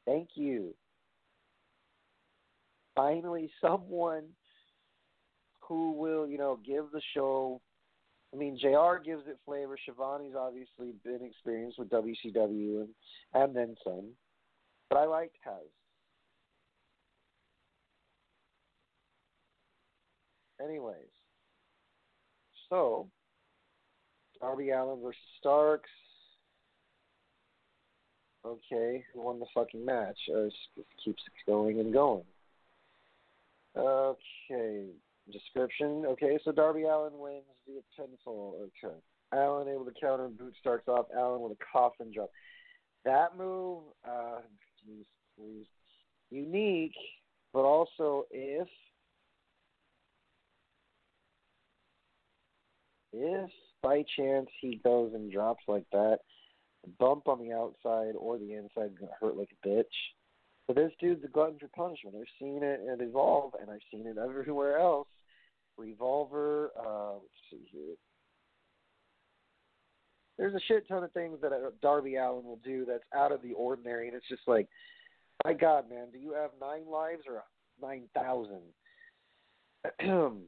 Thank 0.07 0.31
you. 0.35 0.75
Finally, 2.95 3.51
someone 3.61 4.25
who 5.61 5.93
will, 5.93 6.27
you 6.27 6.39
know, 6.39 6.59
give 6.65 6.87
the 6.93 7.03
show. 7.15 7.61
I 8.33 8.37
mean, 8.37 8.57
Jr. 8.59 9.03
gives 9.05 9.27
it 9.27 9.39
flavor. 9.45 9.77
Schiavone's 9.77 10.35
obviously 10.39 10.95
been 11.05 11.21
experienced 11.23 11.79
with 11.79 11.91
WCW 11.91 12.83
and 12.83 12.89
and 13.35 13.57
then 13.57 13.77
some, 13.85 14.11
but 14.89 14.99
I 14.99 15.07
liked 15.07 15.37
Taz. 15.47 15.59
Anyways, 20.63 20.95
so 22.69 23.09
Darby 24.41 24.71
Allin 24.71 25.01
versus 25.03 25.21
Starks. 25.39 25.91
Okay, 28.45 29.05
who 29.13 29.21
won 29.21 29.39
the 29.39 29.47
fucking 29.55 29.85
match? 29.85 30.19
Uh, 30.35 30.45
it 30.45 30.87
keeps 31.05 31.23
going 31.47 31.79
and 31.79 31.93
going. 31.93 32.25
Okay, 33.77 34.87
Description. 35.31 36.05
Okay, 36.07 36.39
so 36.45 36.53
Darby 36.53 36.85
Allin 36.85 37.19
wins 37.19 37.45
via 37.67 37.81
pinfall. 37.99 38.55
Okay. 38.85 38.95
Allin 39.33 39.69
able 39.69 39.85
to 39.85 39.93
counter 40.01 40.27
and 40.27 40.37
boot 40.37 40.55
starts 40.59 40.89
off 40.89 41.07
Allin 41.17 41.41
with 41.41 41.53
a 41.53 41.65
coffin 41.73 42.13
drop. 42.13 42.31
That 43.05 43.37
move, 43.37 43.83
uh, 44.09 44.41
geez, 44.85 45.67
unique, 46.31 46.95
but 47.53 47.61
also 47.61 48.27
if 48.31 48.69
if 53.13 53.51
by 53.83 54.05
chance 54.17 54.49
he 54.61 54.81
goes 54.85 55.13
and 55.15 55.33
drops 55.33 55.63
like 55.67 55.87
that, 55.93 56.19
the 56.85 56.91
bump 56.99 57.29
on 57.29 57.41
the 57.41 57.53
outside 57.53 58.15
or 58.19 58.39
the 58.39 58.55
inside 58.55 58.93
is 58.93 58.99
gonna 58.99 59.13
hurt 59.21 59.37
like 59.37 59.51
a 59.65 59.69
bitch. 59.69 59.85
But 60.67 60.77
this 60.77 60.93
dude's 61.01 61.25
a 61.25 61.29
glutton 61.29 61.59
for 61.59 61.69
punishment. 61.69 62.17
I've 62.17 62.27
seen 62.39 62.63
it 62.63 62.81
at 62.93 63.01
Evolve, 63.01 63.55
and 63.61 63.71
I've 63.71 63.81
seen 63.91 64.07
it 64.07 64.19
everywhere 64.19 64.79
else. 64.79 65.09
Revolver. 65.81 66.71
Uh, 66.79 67.15
let's 67.15 67.41
see 67.51 67.67
here. 67.73 67.97
There's 70.39 70.55
a 70.55 70.61
shit 70.69 70.87
ton 70.89 71.03
of 71.05 71.13
things 71.13 71.39
that 71.43 71.53
uh, 71.53 71.71
Darby 71.83 72.17
Allin 72.17 72.45
will 72.45 72.61
do 72.65 72.85
that's 72.87 73.05
out 73.15 73.33
of 73.33 73.43
the 73.43 73.53
ordinary, 73.53 74.09
and 74.09 74.17
it's 74.17 74.29
just 74.29 74.43
like, 74.47 74.69
my 75.45 75.53
God, 75.53 75.91
man, 75.91 76.07
do 76.13 76.19
you 76.19 76.33
have 76.33 76.51
nine 76.61 76.91
lives 76.91 77.23
or 77.29 77.43
nine 77.81 78.05
thousand? 78.15 78.63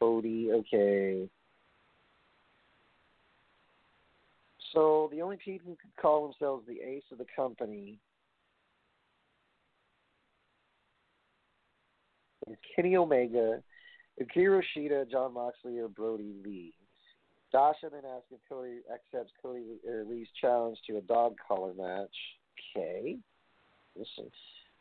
Cody, 0.00 0.50
okay. 0.52 1.28
So 4.72 5.08
the 5.12 5.22
only 5.22 5.36
people 5.36 5.70
who 5.70 5.76
could 5.76 5.94
call 6.00 6.22
themselves 6.22 6.66
the 6.66 6.80
ace 6.80 7.04
of 7.12 7.18
the 7.18 7.26
company 7.36 7.98
is 12.48 12.56
Kenny 12.74 12.96
Omega, 12.96 13.62
Hikaru 14.20 14.62
Shida, 14.76 15.10
Jon 15.10 15.34
Moxley, 15.34 15.78
or 15.78 15.88
Brodie 15.88 16.34
Lee. 16.44 16.74
Dasha 17.52 17.90
then 17.90 18.02
asks 18.14 18.26
if 18.30 18.40
Cody 18.48 18.78
accepts 18.92 19.32
Cody 19.42 19.78
Lee's 20.08 20.28
challenge 20.40 20.78
to 20.86 20.96
a 20.96 21.02
dog 21.02 21.36
collar 21.46 21.74
match. 21.74 22.16
Okay. 22.76 23.18
Listen. 23.94 24.30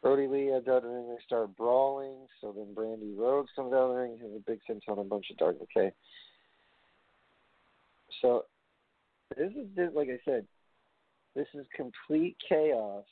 Brodie 0.01 0.27
Lee 0.27 0.49
of 0.49 0.65
the 0.65 0.81
ring, 0.81 1.09
they 1.09 1.23
start 1.23 1.55
brawling, 1.55 2.25
so 2.39 2.51
then 2.51 2.73
Brandi 2.73 3.15
Rhodes 3.15 3.49
comes 3.55 3.71
out 3.71 3.83
of 3.83 3.89
the 3.89 3.95
ring, 3.95 4.17
has 4.19 4.31
a 4.35 4.49
big 4.49 4.59
sense 4.65 4.83
on 4.87 4.97
a 4.97 5.03
bunch 5.03 5.27
of 5.29 5.37
dark. 5.37 5.57
Okay. 5.61 5.91
So 8.21 8.45
this 9.37 9.51
is 9.51 9.67
just 9.75 9.95
like 9.95 10.09
I 10.09 10.19
said, 10.25 10.45
this 11.35 11.47
is 11.53 11.65
complete 11.75 12.35
chaos 12.47 13.05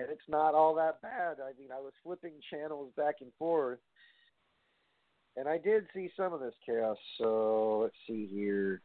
and 0.00 0.10
it's 0.10 0.28
not 0.28 0.54
all 0.54 0.74
that 0.74 1.00
bad. 1.02 1.36
I 1.40 1.58
mean, 1.58 1.70
I 1.72 1.80
was 1.80 1.92
flipping 2.02 2.34
channels 2.50 2.92
back 2.96 3.16
and 3.20 3.30
forth, 3.38 3.78
and 5.36 5.48
I 5.48 5.58
did 5.58 5.86
see 5.94 6.10
some 6.16 6.32
of 6.32 6.40
this 6.40 6.54
chaos. 6.64 6.96
So 7.18 7.80
let's 7.82 7.96
see 8.06 8.26
here. 8.26 8.80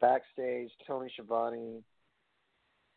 Backstage, 0.00 0.70
Tony 0.86 1.08
Schiavone, 1.12 1.82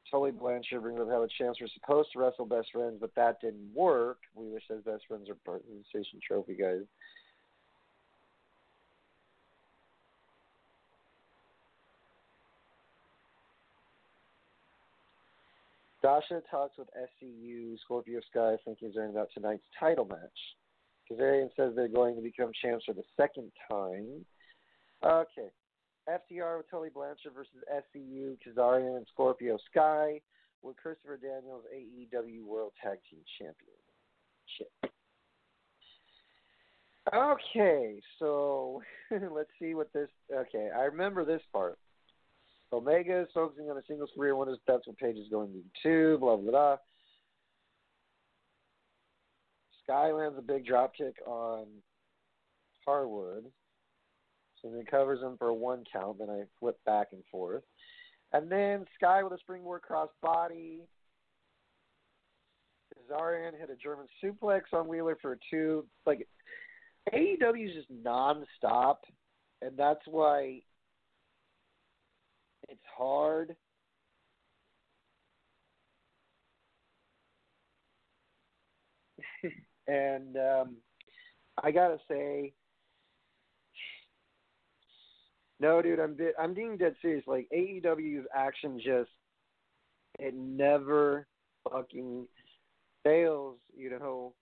Tully 0.10 0.32
Blanchard 0.32 0.82
brings 0.82 1.00
up 1.00 1.10
how 1.10 1.22
the 1.22 1.30
champs 1.38 1.62
were 1.62 1.68
supposed 1.74 2.10
to 2.14 2.20
wrestle 2.20 2.46
best 2.46 2.70
friends, 2.72 2.98
but 3.00 3.14
that 3.16 3.42
didn't 3.42 3.74
work. 3.74 4.18
We 4.34 4.48
wish 4.50 4.64
those 4.70 4.84
best 4.84 5.04
friends 5.08 5.30
are 5.30 5.36
part 5.46 5.62
of 5.62 5.68
the 5.68 5.84
station 5.90 6.20
trophy 6.26 6.56
guys. 6.56 6.82
Dasha 16.06 16.40
talks 16.52 16.78
with 16.78 16.88
SCU, 16.94 17.80
Scorpio 17.80 18.20
Sky, 18.30 18.58
thinking 18.64 18.90
he's 18.90 19.10
about 19.10 19.30
tonight's 19.34 19.64
title 19.80 20.06
match. 20.06 20.20
Kazarian 21.10 21.50
says 21.58 21.74
they're 21.76 21.88
going 21.88 22.16
to 22.16 22.22
become 22.22 22.52
champs 22.62 22.86
for 22.86 22.94
the 22.94 23.02
second 23.18 23.52
time. 23.72 24.24
Okay. 25.04 25.50
FTR 26.08 26.58
with 26.58 26.70
Tully 26.70 26.90
Blanchard 26.94 27.34
versus 27.34 27.56
SCU, 27.74 28.38
Kazarian, 28.46 28.98
and 28.98 29.08
Scorpio 29.12 29.58
Sky 29.72 30.22
with 30.62 30.78
Christopher 30.78 31.18
Daniels, 31.18 31.64
AEW 31.76 32.46
World 32.46 32.74
Tag 32.84 33.00
Team 33.10 33.22
Championship. 33.40 34.72
Okay, 37.16 38.00
so 38.20 38.84
let's 39.32 39.50
see 39.60 39.74
what 39.74 39.92
this. 39.92 40.10
Okay, 40.32 40.70
I 40.78 40.82
remember 40.82 41.26
this 41.26 41.42
part. 41.52 41.80
Omega 42.76 43.22
is 43.22 43.28
focusing 43.34 43.70
on 43.70 43.78
a 43.78 43.82
singles 43.88 44.10
career. 44.16 44.36
Is 44.50 44.58
that's 44.68 44.86
what 44.86 44.98
Page 44.98 45.18
is 45.18 45.30
going 45.30 45.52
to 45.84 46.18
Blah 46.18 46.36
blah 46.36 46.52
blah. 46.52 46.78
Sky 49.84 50.12
lands 50.12 50.38
a 50.38 50.42
big 50.42 50.66
drop 50.66 50.94
kick 50.96 51.16
on 51.26 51.68
Harwood. 52.86 53.46
So 54.62 54.70
then 54.70 54.84
covers 54.86 55.22
him 55.22 55.38
for 55.38 55.54
one 55.54 55.84
count. 55.92 56.20
Then 56.20 56.30
I 56.30 56.44
flip 56.60 56.78
back 56.86 57.08
and 57.14 57.24
forth. 57.32 57.64
And 58.34 58.52
then 58.52 58.86
Sky 58.96 59.24
with 59.24 59.34
a 59.34 59.38
springboard 59.38 59.84
cross 59.84 60.10
body. 60.22 60.82
Kazarian 62.94 63.58
hit 63.58 63.70
a 63.70 63.76
German 63.76 64.08
suplex 64.24 64.62
on 64.74 64.88
Wheeler 64.88 65.18
for 65.22 65.34
a 65.34 65.38
two. 65.50 65.86
Like 66.06 66.28
AEW 67.14 67.70
is 67.70 67.76
just 67.76 68.04
nonstop, 68.04 68.98
and 69.62 69.78
that's 69.78 70.02
why 70.08 70.62
it's 72.70 72.82
hard. 72.98 73.56
and 79.88 80.38
um, 80.38 80.76
I 81.64 81.72
gotta 81.72 81.98
say, 82.10 82.54
no, 85.60 85.82
dude, 85.82 86.00
I'm 86.00 86.16
di- 86.16 86.36
I'm 86.40 86.54
being 86.54 86.78
dead 86.78 86.96
serious. 87.02 87.24
Like 87.28 87.48
AEW's 87.54 88.26
action 88.36 88.80
just 88.84 89.10
it 90.20 90.34
never 90.34 91.28
fucking 91.70 92.28
fails. 93.04 93.58
You 93.76 93.92
know, 93.92 94.34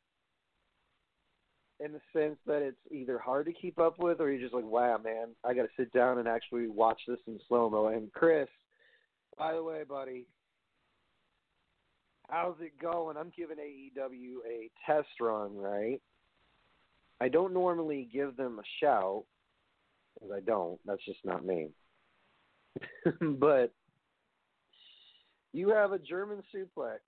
in 1.84 1.92
the 1.92 2.02
sense 2.14 2.38
that 2.48 2.62
it's 2.62 2.78
either 2.92 3.20
hard 3.20 3.46
to 3.48 3.54
keep 3.54 3.80
up 3.80 4.00
with, 4.00 4.22
or 4.22 4.32
you're 4.32 4.42
just 4.42 4.54
like, 4.54 4.66
wow, 4.66 4.98
man, 5.04 5.30
I 5.44 5.54
got 5.54 5.64
to 5.64 5.70
sit 5.78 5.92
down 5.92 6.18
and 6.18 6.28
actually 6.28 6.68
watch 6.68 7.02
this 7.08 7.20
in 7.28 7.40
slow 7.48 7.70
mo. 7.70 7.88
And 7.88 8.12
Chris, 8.14 8.48
by 9.38 9.54
the 9.54 9.64
way, 9.64 9.84
buddy, 9.88 10.26
how's 12.30 12.56
it 12.62 12.80
going? 12.82 13.18
I'm 13.18 13.34
giving 13.36 13.58
AEW 13.58 14.38
a 14.50 14.70
test 14.86 15.10
run, 15.20 15.58
right? 15.58 16.02
I 17.20 17.28
don't 17.28 17.54
normally 17.54 18.08
give 18.12 18.38
them 18.38 18.60
a 18.60 18.64
shout 18.80 19.26
because 20.14 20.32
I 20.36 20.40
don't. 20.40 20.80
That's 20.86 21.04
just 21.06 21.20
not 21.26 21.46
me. 21.46 21.70
but 23.40 23.74
you 25.52 25.70
have 25.70 25.92
a 25.92 26.00
German 26.00 26.44
suplex 26.54 27.00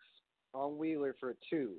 on 0.53 0.77
Wheeler 0.77 1.15
for 1.19 1.31
a 1.31 1.35
two. 1.49 1.75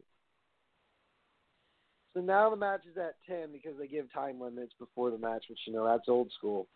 So 2.16 2.22
now 2.22 2.48
the 2.48 2.57
match 2.57 2.81
is 2.90 2.96
at 2.96 3.16
10 3.29 3.52
because 3.52 3.79
they 3.79 3.87
give 3.87 4.11
time 4.11 4.40
limits 4.40 4.72
before 4.79 5.11
the 5.11 5.18
match, 5.18 5.44
which, 5.50 5.59
you 5.66 5.74
know, 5.74 5.85
that's 5.85 6.09
old 6.09 6.33
school. 6.38 6.66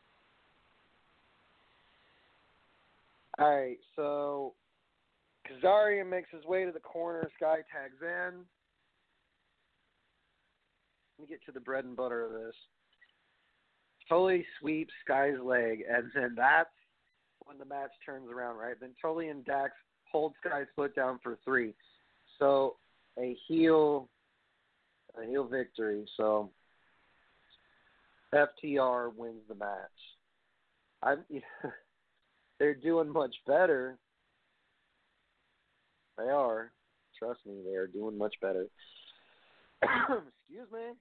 All 3.38 3.56
right, 3.56 3.78
so 3.96 4.52
Kazarian 5.48 6.10
makes 6.10 6.28
his 6.30 6.44
way 6.44 6.66
to 6.66 6.72
the 6.72 6.80
corner. 6.80 7.30
Sky 7.38 7.60
tags 7.72 8.02
in. 8.02 8.40
Let 11.18 11.22
me 11.22 11.26
get 11.26 11.42
to 11.46 11.52
the 11.52 11.60
bread 11.60 11.86
and 11.86 11.96
butter 11.96 12.22
of 12.22 12.32
this. 12.32 12.54
Tully 14.10 14.44
sweeps 14.60 14.92
Sky's 15.06 15.40
leg, 15.42 15.84
and 15.90 16.10
then 16.14 16.34
that's 16.36 16.68
when 17.46 17.56
the 17.56 17.64
match 17.64 17.92
turns 18.04 18.28
around, 18.30 18.58
right? 18.58 18.76
Then 18.78 18.90
Tully 19.00 19.28
and 19.28 19.42
Dax 19.46 19.72
hold 20.12 20.34
Sky's 20.44 20.66
foot 20.76 20.94
down 20.94 21.18
for 21.22 21.38
three. 21.46 21.72
So 22.38 22.76
a 23.18 23.34
heel, 23.48 24.06
a 25.20 25.26
heel 25.26 25.46
victory. 25.46 26.04
So 26.16 26.50
FTR 28.34 29.14
wins 29.14 29.42
the 29.48 29.54
match. 29.54 29.88
I'm, 31.02 31.24
they're 32.58 32.74
doing 32.74 33.12
much 33.12 33.34
better. 33.46 33.98
They 36.18 36.28
are. 36.28 36.72
Trust 37.18 37.40
me, 37.46 37.60
they 37.64 37.76
are 37.76 37.86
doing 37.86 38.16
much 38.16 38.34
better. 38.40 38.66
Excuse 39.82 40.70
me. 40.72 40.94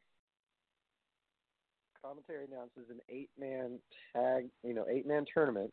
Commentary 2.01 2.45
announces 2.45 2.89
an 2.89 2.99
eight-man 3.09 3.79
tag, 4.13 4.47
you 4.63 4.73
know, 4.73 4.85
eight-man 4.89 5.25
tournament, 5.33 5.71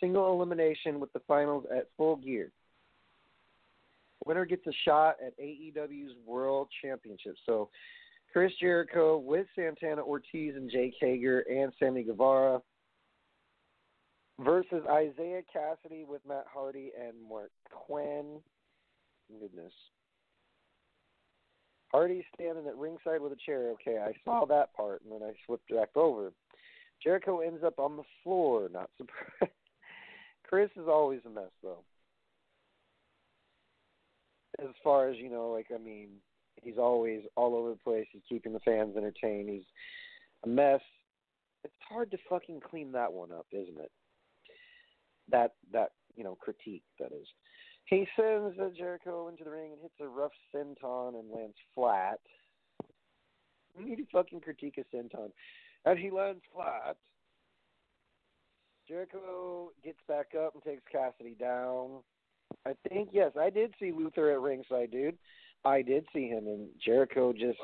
single 0.00 0.32
elimination 0.32 0.98
with 0.98 1.12
the 1.12 1.20
finals 1.28 1.64
at 1.74 1.88
full 1.96 2.16
gear. 2.16 2.50
Winner 4.26 4.44
gets 4.44 4.66
a 4.66 4.72
shot 4.84 5.16
at 5.24 5.38
AEW's 5.38 6.12
World 6.26 6.68
Championship. 6.82 7.34
So, 7.46 7.70
Chris 8.32 8.52
Jericho 8.60 9.18
with 9.18 9.46
Santana 9.54 10.02
Ortiz 10.02 10.54
and 10.56 10.70
Jake 10.70 10.94
Hager 11.00 11.40
and 11.40 11.72
Sammy 11.78 12.02
Guevara 12.02 12.60
versus 14.40 14.82
Isiah 14.84 15.42
Kassidy 15.54 16.06
with 16.06 16.22
Matt 16.26 16.46
Hardy 16.52 16.92
and 16.98 17.14
Marq 17.30 17.50
Quen. 17.70 18.40
Goodness. 19.40 19.72
Hardy 21.90 22.24
standing 22.34 22.66
at 22.66 22.76
ringside 22.76 23.20
with 23.20 23.32
a 23.32 23.36
chair. 23.44 23.70
Okay, 23.72 23.98
I 23.98 24.12
saw 24.24 24.46
that 24.46 24.74
part, 24.74 25.02
and 25.02 25.12
then 25.12 25.28
I 25.28 25.34
flipped 25.46 25.68
back 25.68 25.90
over. 25.94 26.32
Jericho 27.02 27.40
ends 27.40 27.62
up 27.64 27.78
on 27.78 27.96
the 27.96 28.02
floor. 28.22 28.68
Not 28.72 28.88
surprised. 28.96 29.52
Chris 30.48 30.70
is 30.76 30.88
always 30.88 31.20
a 31.26 31.30
mess, 31.30 31.50
though. 31.62 31.84
As 34.62 34.74
far 34.82 35.08
as 35.08 35.16
you 35.16 35.30
know, 35.30 35.50
like 35.50 35.68
I 35.74 35.78
mean, 35.78 36.08
he's 36.62 36.78
always 36.78 37.22
all 37.36 37.54
over 37.54 37.70
the 37.70 37.76
place. 37.76 38.06
He's 38.12 38.22
keeping 38.28 38.52
the 38.52 38.60
fans 38.60 38.96
entertained. 38.96 39.48
He's 39.48 39.66
a 40.44 40.48
mess. 40.48 40.80
It's 41.64 41.74
hard 41.88 42.10
to 42.10 42.18
fucking 42.28 42.60
clean 42.68 42.92
that 42.92 43.12
one 43.12 43.32
up, 43.32 43.46
isn't 43.52 43.78
it? 43.78 43.90
That 45.30 45.54
that 45.72 45.92
you 46.16 46.24
know 46.24 46.36
critique 46.36 46.84
that 46.98 47.12
is. 47.12 47.26
He 47.84 48.06
sends 48.16 48.56
Jericho 48.76 49.28
into 49.28 49.44
the 49.44 49.50
ring 49.50 49.72
and 49.72 49.82
hits 49.82 49.94
a 50.00 50.06
rough 50.06 50.32
senton 50.54 51.18
and 51.18 51.30
lands 51.30 51.56
flat. 51.74 52.20
We 53.76 53.84
need 53.84 53.96
to 53.96 54.06
fucking 54.12 54.40
critique 54.40 54.78
a 54.78 54.96
senton. 54.96 55.30
And 55.84 55.98
he 55.98 56.10
lands 56.10 56.42
flat. 56.54 56.96
Jericho 58.88 59.72
gets 59.84 59.98
back 60.08 60.28
up 60.38 60.54
and 60.54 60.62
takes 60.62 60.82
Kassidy 60.94 61.38
down. 61.38 62.02
I 62.66 62.72
think, 62.88 63.10
yes, 63.12 63.32
I 63.38 63.50
did 63.50 63.74
see 63.80 63.92
Luther 63.92 64.30
at 64.30 64.40
ringside, 64.40 64.90
dude. 64.90 65.18
I 65.64 65.82
did 65.82 66.06
see 66.12 66.28
him, 66.28 66.46
and 66.46 66.68
Jericho 66.84 67.32
just. 67.32 67.58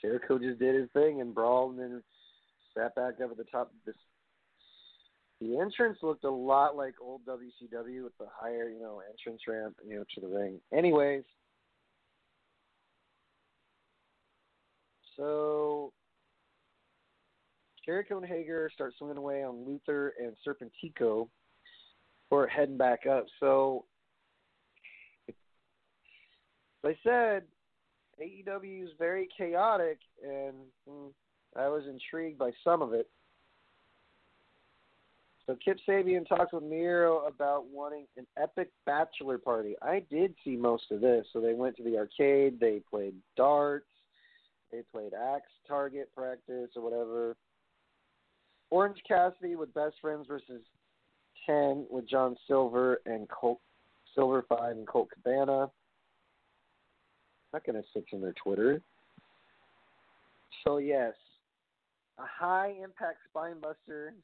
Jericho 0.00 0.38
just 0.38 0.58
did 0.58 0.74
his 0.74 0.90
thing 0.92 1.20
and 1.20 1.34
brawled 1.34 1.76
and 1.76 1.80
then 1.80 2.02
sat 2.76 2.94
back 2.94 3.14
up 3.22 3.30
at 3.30 3.36
the 3.36 3.44
top 3.44 3.70
this 3.86 3.94
the 5.42 5.58
entrance 5.58 5.98
looked 6.02 6.24
a 6.24 6.30
lot 6.30 6.76
like 6.76 6.94
old 7.00 7.22
WCW 7.26 8.04
with 8.04 8.16
the 8.18 8.26
higher, 8.32 8.68
you 8.68 8.80
know, 8.80 9.02
entrance 9.10 9.42
ramp, 9.48 9.76
you 9.84 9.96
know, 9.96 10.04
to 10.14 10.20
the 10.20 10.28
ring. 10.28 10.60
Anyways, 10.72 11.24
so 15.16 15.92
Jericho 17.84 18.18
and 18.18 18.26
Hager 18.26 18.70
start 18.72 18.94
swinging 18.98 19.16
away 19.16 19.42
on 19.42 19.64
Luther 19.66 20.14
and 20.20 20.34
Serpentico 20.46 21.28
for 22.28 22.46
heading 22.46 22.76
back 22.76 23.06
up. 23.06 23.26
So, 23.40 23.84
as 25.28 25.34
I 26.84 26.96
said, 27.02 27.42
AEW 28.20 28.84
is 28.84 28.90
very 28.98 29.28
chaotic, 29.36 29.98
and 30.22 30.54
mm, 30.88 31.10
I 31.56 31.68
was 31.68 31.84
intrigued 31.88 32.38
by 32.38 32.52
some 32.64 32.82
of 32.82 32.92
it. 32.92 33.08
So 35.46 35.56
Kip 35.62 35.78
Sabian 35.88 36.26
talks 36.28 36.52
with 36.52 36.62
Miro 36.62 37.26
about 37.26 37.66
wanting 37.66 38.06
an 38.16 38.26
epic 38.40 38.70
bachelor 38.86 39.38
party. 39.38 39.74
I 39.82 40.04
did 40.08 40.34
see 40.44 40.56
most 40.56 40.84
of 40.92 41.00
this. 41.00 41.26
So 41.32 41.40
they 41.40 41.54
went 41.54 41.76
to 41.76 41.82
the 41.82 41.98
arcade, 41.98 42.60
they 42.60 42.80
played 42.88 43.14
darts, 43.36 43.86
they 44.70 44.82
played 44.92 45.12
axe 45.14 45.50
target 45.66 46.10
practice 46.14 46.70
or 46.76 46.82
whatever. 46.82 47.36
Orange 48.72 49.02
Cassidy 49.06 49.54
with 49.54 49.74
best 49.74 49.96
friends 50.00 50.26
versus 50.26 50.62
ten 51.44 51.86
with 51.90 52.08
John 52.08 52.36
Silver 52.48 53.02
and 53.04 53.28
Colt 53.28 53.60
Silver 54.14 54.46
Five 54.48 54.78
and 54.78 54.86
Colt 54.86 55.08
Cabana. 55.12 55.70
Not 57.52 57.66
gonna 57.66 57.82
stick 57.90 58.06
in 58.12 58.22
their 58.22 58.32
Twitter. 58.42 58.80
So 60.64 60.78
yes, 60.78 61.12
a 62.18 62.24
high 62.24 62.72
impact 62.82 63.18
spine 63.28 63.60
buster 63.60 64.14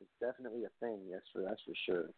it's 0.00 0.10
definitely 0.20 0.64
a 0.64 0.70
thing. 0.80 0.98
Yes, 1.08 1.20
for 1.32 1.42
that's 1.42 1.60
for 1.64 1.74
sure. 1.86 2.10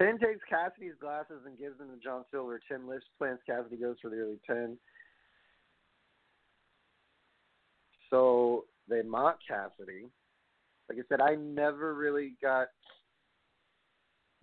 Ten 0.00 0.18
takes 0.18 0.40
Cassidy's 0.48 0.94
glasses 0.98 1.42
and 1.44 1.58
gives 1.58 1.76
them 1.76 1.88
to 1.88 2.02
John 2.02 2.24
Silver. 2.30 2.58
Tim 2.70 2.88
lifts, 2.88 3.06
plants 3.18 3.42
Cassidy 3.46 3.76
goes 3.76 3.96
for 4.00 4.08
the 4.08 4.16
early 4.16 4.38
ten. 4.46 4.78
So 8.08 8.64
they 8.88 9.02
mock 9.02 9.38
Cassidy. 9.46 10.06
Like 10.88 10.98
I 10.98 11.02
said, 11.08 11.20
I 11.20 11.34
never 11.34 11.94
really 11.94 12.32
got 12.40 12.68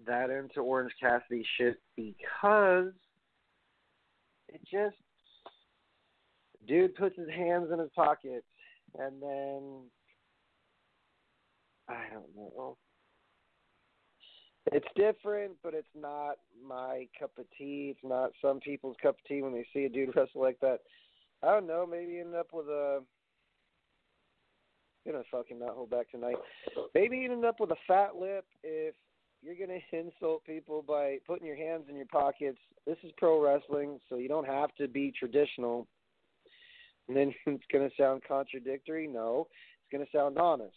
that 0.05 0.29
into 0.29 0.61
Orange 0.61 0.93
Cassidy 1.01 1.43
shit 1.57 1.77
because 1.95 2.93
it 4.47 4.61
just 4.71 4.95
dude 6.67 6.95
puts 6.95 7.17
his 7.17 7.29
hands 7.29 7.69
in 7.73 7.79
his 7.79 7.89
pockets 7.95 8.45
and 8.99 9.21
then 9.21 9.61
I 11.89 12.03
don't 12.13 12.35
know. 12.35 12.77
It's 14.71 14.87
different, 14.95 15.53
but 15.63 15.73
it's 15.73 15.87
not 15.99 16.37
my 16.65 17.07
cup 17.17 17.31
of 17.37 17.45
tea. 17.57 17.95
It's 17.95 18.03
not 18.03 18.31
some 18.41 18.59
people's 18.59 18.97
cup 19.01 19.15
of 19.15 19.23
tea 19.25 19.41
when 19.41 19.53
they 19.53 19.65
see 19.73 19.85
a 19.85 19.89
dude 19.89 20.09
wrestle 20.15 20.41
like 20.41 20.59
that. 20.61 20.79
I 21.43 21.51
don't 21.51 21.67
know. 21.67 21.85
Maybe 21.89 22.19
end 22.19 22.35
up 22.35 22.47
with 22.51 22.67
a. 22.67 23.01
Gonna 25.05 25.23
fucking 25.31 25.59
not 25.59 25.75
hold 25.75 25.89
back 25.89 26.11
tonight. 26.11 26.35
Maybe 26.93 27.23
end 27.23 27.45
up 27.45 27.61
with 27.61 27.71
a 27.71 27.77
fat 27.87 28.17
lip 28.19 28.45
if 28.61 28.93
you're 29.41 29.55
gonna 29.55 29.79
insult 29.93 30.43
people 30.45 30.83
by 30.85 31.19
putting 31.25 31.47
your 31.47 31.55
hands 31.55 31.85
in 31.89 31.95
your 31.95 32.07
pockets. 32.07 32.57
This 32.85 32.97
is 33.03 33.11
pro 33.17 33.41
wrestling, 33.41 33.99
so 34.09 34.17
you 34.17 34.27
don't 34.27 34.47
have 34.47 34.75
to 34.75 34.87
be 34.87 35.13
traditional. 35.17 35.87
And 37.07 37.15
then 37.15 37.33
it's 37.45 37.63
gonna 37.71 37.89
sound 37.97 38.23
contradictory. 38.27 39.07
No, 39.07 39.47
it's 39.79 39.91
gonna 39.93 40.09
sound 40.13 40.37
honest. 40.37 40.75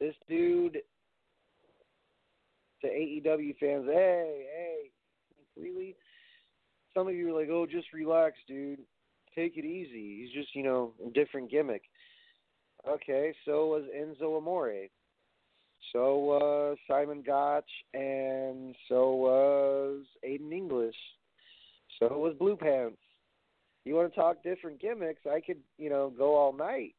This 0.00 0.14
dude 0.28 0.78
to 2.82 2.88
AEW 2.88 3.56
fans, 3.58 3.86
hey, 3.86 4.46
hey, 4.54 4.90
really? 5.56 5.96
Some 6.94 7.08
of 7.08 7.14
you 7.14 7.34
are 7.34 7.40
like, 7.40 7.50
oh, 7.50 7.66
just 7.66 7.92
relax, 7.92 8.36
dude. 8.48 8.80
Take 9.34 9.56
it 9.56 9.64
easy. 9.64 10.22
He's 10.22 10.32
just, 10.32 10.54
you 10.54 10.62
know, 10.62 10.92
a 11.06 11.10
different 11.10 11.50
gimmick. 11.50 11.82
Okay, 12.88 13.32
so 13.44 13.66
was 13.66 13.84
Enzo 13.96 14.36
Amore. 14.36 14.88
So 15.92 16.18
was 16.18 16.78
Simon 16.88 17.22
Gotch, 17.26 17.70
and 17.94 18.74
so 18.88 19.14
was 19.14 20.04
Aiden 20.26 20.52
English. 20.52 20.96
So 21.98 22.18
was 22.18 22.34
Blue 22.38 22.56
Pants. 22.56 22.98
You 23.84 23.94
want 23.94 24.12
to 24.12 24.20
talk 24.20 24.42
different 24.42 24.80
gimmicks? 24.80 25.22
I 25.26 25.40
could, 25.40 25.58
you 25.78 25.90
know, 25.90 26.12
go 26.16 26.36
all 26.36 26.52
night. 26.52 26.94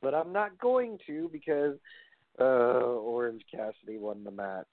But 0.00 0.14
I'm 0.14 0.32
not 0.32 0.58
going 0.58 0.98
to 1.06 1.28
because 1.32 1.76
uh, 2.40 2.44
Orange 2.44 3.42
Cassidy 3.50 3.98
won 3.98 4.24
the 4.24 4.30
match. 4.30 4.66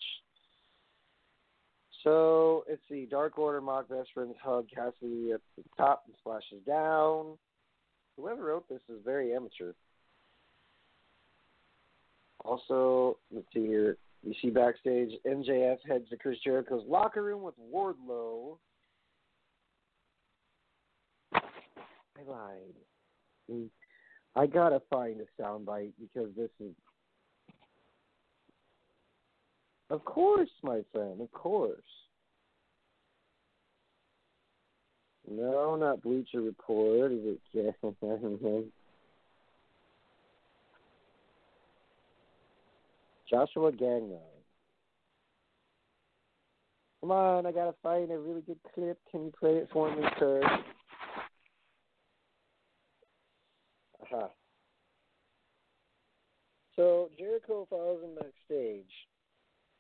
So 2.04 2.64
it's 2.68 2.82
the 2.90 3.08
Dark 3.08 3.38
Order 3.38 3.62
mock 3.62 3.88
friends 4.14 4.36
hug 4.42 4.68
Cassidy 4.74 5.32
at 5.34 5.42
the 5.58 5.64
top 5.76 6.04
and 6.08 6.16
splashes 6.20 6.64
down. 6.66 7.38
Whoever 8.16 8.46
wrote 8.46 8.70
this 8.70 8.82
is 8.90 9.02
very 9.04 9.34
amateur. 9.34 9.74
Also, 12.46 13.18
let's 13.32 13.48
see 13.54 13.66
here. 13.68 13.98
You 14.24 14.34
see 14.42 14.50
backstage, 14.50 15.12
MJF 15.26 15.78
heads 15.88 16.10
to 16.10 16.18
Chris 16.18 16.38
Jericho's 16.44 16.84
locker 16.88 17.24
room 17.24 17.42
with 17.42 17.56
Wardlow. 17.74 18.58
I 21.34 21.40
lied. 22.28 23.70
I 24.36 24.46
gotta 24.46 24.82
find 24.90 25.22
a 25.22 25.42
soundbite 25.42 25.94
because 26.00 26.30
this 26.36 26.50
is 26.60 26.74
Of 29.90 30.06
course, 30.06 30.50
my 30.62 30.82
friend, 30.92 31.20
of 31.20 31.32
course. 31.32 31.82
No, 35.30 35.76
not 35.76 36.02
Bleacher 36.02 36.42
Report. 36.42 37.12
Is 37.12 37.38
it? 37.54 38.66
Joshua 43.30 43.72
Gagnon. 43.72 44.20
Come 47.02 47.12
on, 47.12 47.46
I 47.46 47.52
gotta 47.52 47.76
find 47.82 48.12
a 48.12 48.18
really 48.18 48.42
good 48.42 48.60
clip. 48.74 49.00
Can 49.10 49.26
you 49.26 49.34
play 49.40 49.52
it 49.52 49.70
for 49.72 49.96
me, 49.96 50.04
sir? 50.20 50.42
Aha. 54.04 54.30
So 56.76 57.10
Jericho 57.18 57.68
follows 57.70 58.04
him 58.04 58.16
backstage. 58.16 58.92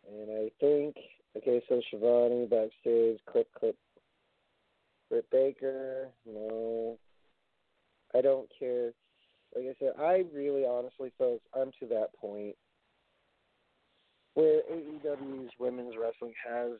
And 0.10 0.30
I 0.32 0.50
think 0.60 0.95
okay, 1.38 1.62
so 1.69 1.82
Schiavone 1.88 2.48
backstage, 2.48 3.19
clip 3.32 3.48
clip 3.58 3.76
Britt 5.10 5.30
Baker, 5.32 6.10
no. 6.26 6.98
I 8.15 8.22
don't 8.22 8.50
care. 8.58 8.91
Like 9.56 9.65
I 9.65 9.76
said, 9.80 9.93
I 10.00 10.24
really 10.34 10.65
honestly 10.65 11.12
folks, 11.17 11.43
I'm 11.56 11.72
to 11.80 11.88
that 11.88 12.15
point 12.19 12.56
where 14.36 14.62
AEW's 14.72 15.52
women's 15.60 15.95
wrestling 16.00 16.34
has, 16.48 16.72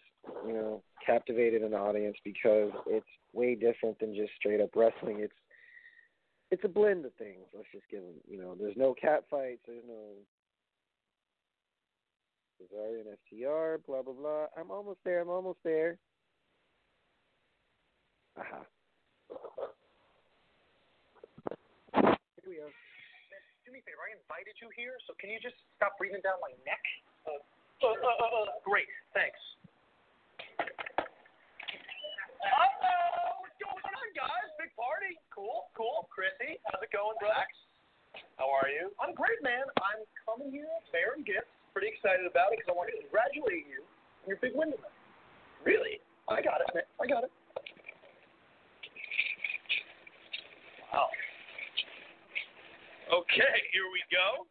you 0.46 0.54
know, 0.54 0.82
captivated 1.06 1.62
an 1.63 1.74
audience 1.74 2.18
because 2.24 2.72
it's 2.88 3.06
way 3.34 3.56
different 3.56 4.00
than 4.00 4.15
just 4.15 4.32
straight 4.38 4.62
up 4.62 4.70
wrestling. 4.76 5.20
It's 5.20 5.34
it's 6.52 6.63
a 6.63 6.68
blend 6.68 7.06
of 7.06 7.13
things. 7.15 7.46
Let's 7.54 7.68
just 7.72 7.86
give 7.92 8.02
them, 8.02 8.15
you 8.28 8.39
know, 8.39 8.56
there's 8.60 8.78
no 8.78 8.96
cat 9.00 9.24
fights, 9.30 9.62
there's 9.68 9.84
no 9.88 10.13
Kazarian 12.60 13.08
FTR, 13.24 13.80
blah 13.88 14.04
blah 14.04 14.13
blah. 14.13 14.52
I'm 14.60 14.69
almost 14.69 15.00
there. 15.08 15.24
I'm 15.24 15.32
almost 15.32 15.60
there. 15.63 15.98
Aha. 18.36 18.67
Here 21.95 22.48
we 22.48 22.60
are. 22.60 22.72
do 23.63 23.72
me 23.72 23.80
a 23.80 23.86
favor. 23.88 24.04
I 24.04 24.12
invited 24.12 24.60
you 24.60 24.67
here, 24.76 25.00
so 25.08 25.15
can 25.15 25.32
you 25.32 25.39
just 25.39 25.56
stop 25.80 25.95
breathing 25.95 26.19
down 26.19 26.36
my 26.43 26.52
neck? 26.67 26.84
Uh, 27.24 27.39
uh, 27.80 27.95
uh, 27.95 27.95
uh, 27.95 28.28
uh, 28.43 28.52
great, 28.67 28.91
thanks. 29.15 29.39
Uh-oh, 32.43 33.39
what's 33.39 33.56
going 33.56 33.88
on, 33.88 34.08
guys? 34.12 34.52
Big 34.60 34.76
party. 34.76 35.15
Cool, 35.32 35.72
cool. 35.80 36.12
Chrissy, 36.12 36.60
how's 36.67 36.84
it 36.84 36.91
going, 36.91 37.15
bro? 37.24 37.32
How 38.36 38.52
are 38.52 38.67
you? 38.67 38.91
I'm 39.00 39.15
great, 39.15 39.39
man. 39.43 39.63
I'm 39.80 40.04
coming 40.28 40.52
here 40.52 40.67
bearing 40.91 41.24
gifts. 41.24 41.59
Pretty 41.80 41.96
excited 41.96 42.28
about 42.28 42.52
it 42.52 42.60
because 42.60 42.68
I 42.68 42.76
want 42.76 42.92
to 42.92 43.00
congratulate 43.00 43.63
you 43.63 43.88
on 43.88 44.28
your 44.28 44.39
big 44.44 44.52
win 44.52 44.76
tonight. 44.76 45.00
Really? 45.63 46.04
I 46.28 46.44
got 46.44 46.60
it, 46.60 46.68
man. 46.76 46.84
I 47.00 47.08
got 47.08 47.24
it. 47.24 47.32
Wow. 50.92 51.08
Okay, 53.08 53.56
here 53.72 53.88
we 53.96 54.04
go. 54.12 54.44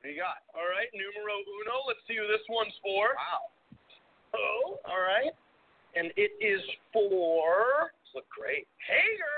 What 0.00 0.08
do 0.08 0.08
you 0.08 0.16
got? 0.16 0.40
All 0.56 0.64
right, 0.72 0.88
numero 0.96 1.36
uno. 1.44 1.84
Let's 1.84 2.00
see 2.08 2.16
who 2.16 2.24
this 2.24 2.40
one's 2.48 2.72
for. 2.80 3.12
Wow. 3.12 3.52
Oh, 4.40 4.80
all 4.88 5.04
right. 5.04 5.36
And 6.00 6.16
it 6.16 6.32
is 6.40 6.64
for. 6.96 7.92
This 8.08 8.24
look 8.24 8.28
great. 8.32 8.64
Hager. 8.88 9.36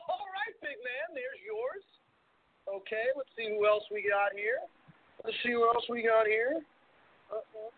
All 0.00 0.32
right, 0.32 0.56
big 0.64 0.80
man. 0.80 1.12
There's 1.12 1.44
yours. 1.44 1.84
Okay, 2.64 3.12
let's 3.12 3.28
see 3.36 3.52
who 3.52 3.68
else 3.68 3.84
we 3.92 4.00
got 4.00 4.32
here. 4.32 4.64
Let's 5.26 5.42
see 5.42 5.58
what 5.58 5.74
else 5.74 5.90
we 5.90 6.06
got 6.06 6.30
here. 6.30 6.62
Uh-oh. 7.34 7.74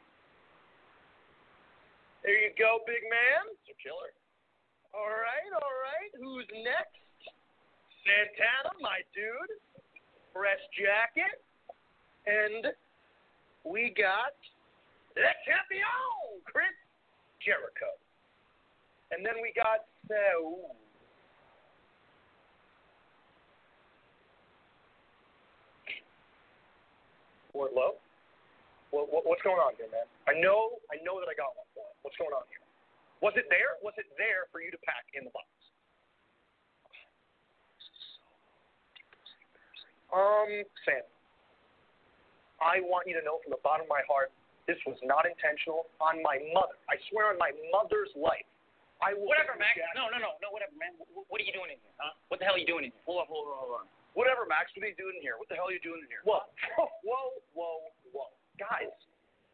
There 2.20 2.36
you 2.44 2.52
go, 2.60 2.84
big 2.84 3.00
man. 3.08 3.48
It's 3.56 3.72
a 3.72 3.76
killer. 3.80 4.12
All 4.92 5.08
right, 5.08 5.48
all 5.56 5.76
right. 5.80 6.12
Who's 6.20 6.44
next? 6.60 7.00
Santana, 8.04 8.76
my 8.84 9.00
dude. 9.16 9.56
Fresh 10.36 10.60
jacket. 10.76 11.40
And 12.28 12.68
we 13.64 13.96
got 13.96 14.36
the 15.16 15.24
champion, 15.48 16.44
Chris 16.44 16.76
Jericho. 17.40 17.96
And 19.08 19.24
then 19.24 19.40
we 19.40 19.56
got 19.56 19.88
uh, 20.12 20.68
Wardlow. 27.58 27.98
What, 28.94 29.10
what, 29.10 29.26
what's 29.26 29.42
going 29.42 29.58
on 29.58 29.74
here, 29.74 29.90
man? 29.90 30.06
I 30.30 30.38
know, 30.38 30.78
I 30.94 31.02
know 31.02 31.18
that 31.18 31.26
I 31.26 31.34
got 31.34 31.52
one 31.58 31.66
for 31.74 31.82
him. 31.82 31.96
What's 32.06 32.16
going 32.16 32.30
on 32.30 32.46
here? 32.46 32.62
Was 33.18 33.34
it 33.34 33.50
there? 33.50 33.74
Was 33.82 33.98
it 33.98 34.06
there 34.14 34.46
for 34.54 34.62
you 34.62 34.70
to 34.70 34.78
pack 34.86 35.10
in 35.18 35.26
the 35.26 35.34
box? 35.34 35.50
Um, 40.08 40.64
Sam, 40.88 41.04
I 42.64 42.80
want 42.80 43.04
you 43.04 43.12
to 43.18 43.24
know 43.26 43.42
from 43.44 43.52
the 43.52 43.60
bottom 43.60 43.84
of 43.84 43.92
my 43.92 44.00
heart, 44.08 44.32
this 44.64 44.80
was 44.88 44.96
not 45.04 45.28
intentional 45.28 45.90
on 46.00 46.24
my 46.24 46.40
mother. 46.54 46.80
I 46.88 46.96
swear 47.12 47.28
on 47.28 47.36
my 47.36 47.52
mother's 47.68 48.08
life. 48.16 48.46
I 49.04 49.12
will 49.12 49.28
Whatever, 49.28 49.60
get 49.60 49.68
Max. 49.68 49.74
Jack. 49.76 49.92
No, 49.92 50.08
no, 50.08 50.16
no, 50.16 50.40
no, 50.40 50.48
whatever, 50.48 50.72
man. 50.80 50.96
What, 50.96 51.28
what 51.28 51.38
are 51.38 51.46
you 51.46 51.52
doing 51.52 51.76
in 51.76 51.78
here, 51.78 51.96
huh? 52.00 52.16
What 52.32 52.40
the 52.40 52.48
hell 52.48 52.56
are 52.56 52.62
you 52.62 52.66
doing 52.66 52.88
in 52.88 52.90
here? 52.96 53.04
Hold 53.04 53.24
on, 53.24 53.26
hold 53.28 53.46
on, 53.52 53.56
hold 53.60 53.74
on. 53.84 53.86
Whatever, 54.18 54.50
Max. 54.50 54.74
What 54.74 54.82
are 54.82 54.90
you 54.90 54.98
doing 54.98 55.14
in 55.14 55.22
here? 55.22 55.38
What 55.38 55.46
the 55.46 55.54
hell 55.54 55.70
are 55.70 55.76
you 55.76 55.78
doing 55.78 56.02
in 56.02 56.10
here? 56.10 56.26
Whoa, 56.26 56.42
whoa, 57.06 57.38
whoa, 57.54 57.86
whoa. 58.10 58.34
Guys, 58.58 58.90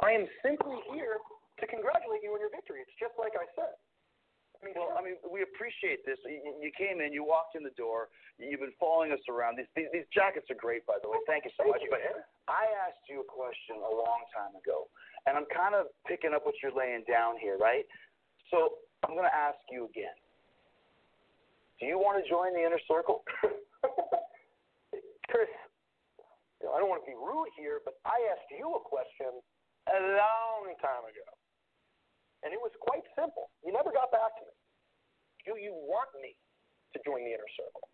I 0.00 0.16
am 0.16 0.24
simply 0.40 0.80
here 0.88 1.20
to 1.60 1.64
congratulate 1.68 2.24
you 2.24 2.32
on 2.32 2.40
your 2.40 2.48
victory. 2.48 2.80
It's 2.80 2.96
just 2.96 3.12
like 3.20 3.36
I 3.36 3.44
said. 3.52 3.76
I 4.56 4.64
mean, 4.64 4.72
Well, 4.80 4.96
I 4.96 5.04
mean, 5.04 5.20
we 5.28 5.44
appreciate 5.44 6.08
this. 6.08 6.16
You, 6.24 6.40
you 6.64 6.72
came 6.72 7.04
in, 7.04 7.12
you 7.12 7.20
walked 7.20 7.52
in 7.52 7.60
the 7.60 7.76
door, 7.76 8.08
you've 8.40 8.64
been 8.64 8.72
following 8.80 9.12
us 9.12 9.20
around. 9.28 9.60
These, 9.60 9.68
these 9.76 9.92
these 9.92 10.08
jackets 10.08 10.48
are 10.48 10.56
great, 10.56 10.88
by 10.88 10.96
the 11.04 11.12
way. 11.12 11.20
Thank 11.28 11.44
you 11.44 11.52
so 11.60 11.68
Thank 11.68 11.76
much. 11.76 11.84
you, 11.84 11.92
but 11.92 12.00
man. 12.00 12.24
I 12.48 12.64
asked 12.88 13.04
you 13.04 13.20
a 13.20 13.28
question 13.28 13.76
a 13.84 13.92
long 13.92 14.24
time 14.32 14.56
ago, 14.56 14.88
and 15.28 15.36
I'm 15.36 15.44
kind 15.52 15.76
of 15.76 15.92
picking 16.08 16.32
up 16.32 16.48
what 16.48 16.56
you're 16.64 16.72
laying 16.72 17.04
down 17.04 17.36
here, 17.36 17.60
right? 17.60 17.84
So 18.48 18.80
I'm 19.04 19.12
going 19.12 19.28
to 19.28 19.36
ask 19.36 19.60
you 19.68 19.84
again. 19.92 20.16
Do 21.76 21.84
you 21.84 22.00
want 22.00 22.16
to 22.16 22.24
join 22.24 22.56
the 22.56 22.64
inner 22.64 22.80
circle? 22.88 23.20
Chris, 25.32 25.48
you 26.60 26.68
know, 26.68 26.72
I 26.76 26.80
don't 26.80 26.88
want 26.92 27.02
to 27.04 27.08
be 27.08 27.16
rude 27.16 27.50
here, 27.56 27.80
but 27.84 27.96
I 28.04 28.16
asked 28.32 28.48
you 28.52 28.68
a 28.76 28.82
question 28.82 29.32
a 29.88 29.98
long 30.16 30.72
time 30.80 31.04
ago. 31.08 31.26
And 32.44 32.52
it 32.52 32.60
was 32.60 32.72
quite 32.80 33.04
simple. 33.16 33.48
You 33.64 33.72
never 33.72 33.88
got 33.88 34.12
back 34.12 34.36
to 34.36 34.44
me. 34.44 34.54
Do 35.48 35.56
you 35.60 35.72
want 35.72 36.12
me 36.20 36.36
to 36.92 36.98
join 37.04 37.24
the 37.24 37.32
inner 37.32 37.48
circle? 37.56 37.88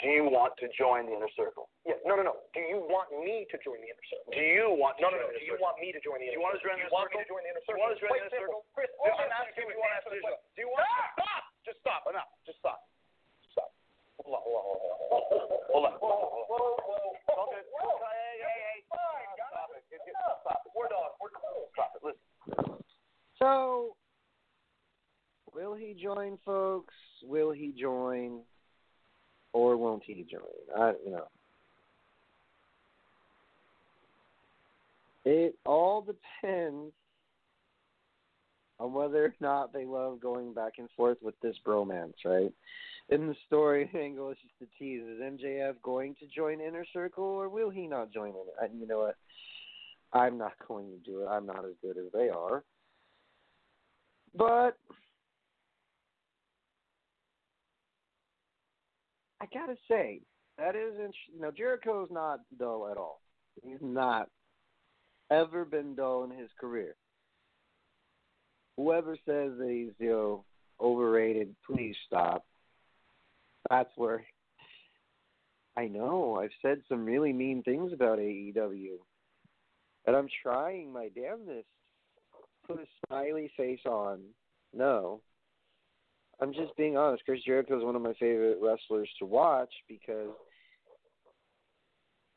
Do 0.00 0.08
you 0.08 0.24
want 0.28 0.56
to 0.60 0.66
join 0.76 1.06
the 1.08 1.14
inner 1.16 1.28
circle? 1.36 1.68
Yeah, 1.84 2.00
no, 2.08 2.16
no, 2.16 2.24
no. 2.24 2.36
Do 2.56 2.60
you 2.64 2.80
want 2.88 3.12
me 3.20 3.44
to 3.52 3.56
join 3.60 3.80
the 3.84 3.88
inner 3.88 4.06
circle? 4.08 4.32
Do 4.32 4.40
you 4.40 4.72
want 4.72 4.96
to 5.00 5.04
No, 5.04 5.12
no, 5.12 5.20
join 5.20 5.28
no. 5.28 5.32
the 5.32 5.40
Do 5.40 5.44
you 5.48 5.56
want 5.60 5.76
me 5.80 5.88
to 5.92 6.00
join 6.00 6.18
the 6.24 6.28
inner 6.32 6.40
to 6.40 6.60
circle? 6.60 6.76
Do 6.76 6.80
you 6.80 6.92
want 6.92 7.08
to 7.12 7.24
join 7.28 7.40
the 7.44 7.50
inner 7.52 7.64
circle? 7.68 7.76
Do 7.76 7.80
you 7.80 7.84
want 7.84 7.92
to 7.96 8.00
join 8.00 8.12
the 8.16 8.20
inner 8.24 8.32
circle? 8.32 8.60
Chris, 8.72 8.88
No, 9.00 9.12
all 9.12 9.20
I'm 9.20 9.32
asking 9.32 9.64
you 9.64 9.76
you 9.76 9.80
want 9.80 9.92
to 9.92 9.96
answer 10.00 10.10
the 10.12 10.20
question. 10.24 10.44
Do 10.56 10.60
you 10.64 10.70
want 10.72 10.84
Stop! 10.88 11.08
Stop! 11.20 11.42
Just 11.68 11.78
stop. 11.84 12.02
Enough. 12.08 12.30
Just 12.48 12.58
stop. 12.64 12.80
Stop. 14.20 14.24
Hold 14.24 14.34
on, 14.34 14.42
hold 14.44 14.56
on, 14.56 14.64
hold 14.64 15.32
on. 15.32 15.58
Hold 15.72 15.84
on. 15.84 15.92
Whoa, 15.98 16.30
whoa, 16.48 16.76
whoa. 16.86 17.12
Don't 17.34 17.50
do. 17.50 17.58
Hey, 17.58 18.34
hey, 18.42 18.58
hey. 18.62 18.78
Fine, 18.90 19.30
Stop 19.50 19.70
it. 19.76 19.82
Get- 19.90 20.04
get- 20.06 20.14
Stop. 20.14 20.40
Stop 20.42 20.62
it. 20.66 20.72
We're 20.76 20.88
done. 20.88 21.10
We're 21.20 21.30
cool. 21.30 21.68
Stop 21.72 21.92
it. 21.96 22.02
Listen. 22.04 22.84
So, 23.38 23.96
will 25.54 25.74
he 25.74 25.94
join, 25.94 26.38
folks? 26.44 26.94
Will 27.22 27.50
he 27.50 27.72
join, 27.72 28.40
or 29.52 29.76
won't 29.76 30.02
he 30.04 30.24
join? 30.30 30.42
I, 30.76 30.92
you 31.04 31.10
know, 31.12 31.28
it 35.24 35.56
all 35.64 36.02
depends 36.02 36.92
on 38.80 38.92
whether 38.92 39.24
or 39.24 39.34
not 39.40 39.72
they 39.72 39.84
love 39.84 40.20
going 40.20 40.52
back 40.52 40.74
and 40.78 40.88
forth 40.96 41.18
with 41.22 41.38
this 41.40 41.56
bromance, 41.66 42.14
right? 42.24 42.52
In 43.10 43.26
the 43.26 43.36
story 43.46 43.90
angle, 43.98 44.30
it's 44.30 44.40
just 44.40 44.54
a 44.62 44.78
tease. 44.78 45.02
Is 45.02 45.20
MJF 45.20 45.74
going 45.82 46.16
to 46.20 46.26
join 46.26 46.60
Inner 46.60 46.84
Circle, 46.92 47.24
or 47.24 47.48
will 47.48 47.70
he 47.70 47.86
not 47.86 48.12
join 48.12 48.30
it? 48.30 48.54
And 48.60 48.80
you 48.80 48.86
know 48.86 49.00
what? 49.00 49.16
I'm 50.12 50.38
not 50.38 50.52
going 50.68 50.86
to 50.90 51.10
do 51.10 51.22
it. 51.22 51.26
I'm 51.26 51.46
not 51.46 51.64
as 51.64 51.74
good 51.82 51.98
as 51.98 52.12
they 52.12 52.28
are. 52.28 52.64
But 54.36 54.76
I 59.40 59.46
gotta 59.52 59.76
say 59.88 60.22
that 60.58 60.74
is 60.74 60.94
int- 60.98 61.14
you 61.32 61.40
know 61.40 61.50
Jericho's 61.50 62.08
not 62.10 62.40
dull 62.58 62.88
at 62.90 62.96
all. 62.96 63.20
He's 63.62 63.78
not 63.80 64.28
ever 65.30 65.64
been 65.64 65.94
dull 65.94 66.24
in 66.24 66.30
his 66.30 66.48
career. 66.58 66.96
Whoever 68.76 69.16
says 69.16 69.52
that 69.58 69.68
he's 69.68 69.92
you 69.98 70.10
know 70.10 70.44
overrated, 70.80 71.54
please 71.66 71.96
stop. 72.06 72.44
That's 73.70 73.90
where 73.96 74.24
I 75.76 75.86
know 75.86 76.38
I've 76.40 76.50
said 76.62 76.82
some 76.88 77.04
really 77.04 77.32
mean 77.32 77.62
things 77.62 77.92
about 77.92 78.18
AEW, 78.18 78.96
and 80.06 80.16
I'm 80.16 80.28
trying 80.42 80.92
my 80.92 81.08
damnedest 81.14 81.66
put 82.66 82.80
a 82.80 82.86
smiley 83.06 83.50
face 83.56 83.84
on. 83.86 84.20
No. 84.72 85.20
I'm 86.40 86.52
just 86.52 86.76
being 86.76 86.96
honest. 86.96 87.24
Chris 87.24 87.40
Jericho 87.44 87.78
is 87.78 87.84
one 87.84 87.96
of 87.96 88.02
my 88.02 88.14
favorite 88.14 88.58
wrestlers 88.60 89.08
to 89.18 89.24
watch 89.24 89.72
because 89.88 90.30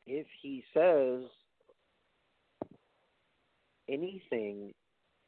if 0.06 0.26
he 0.40 0.64
says 0.72 1.22
anything 3.88 4.72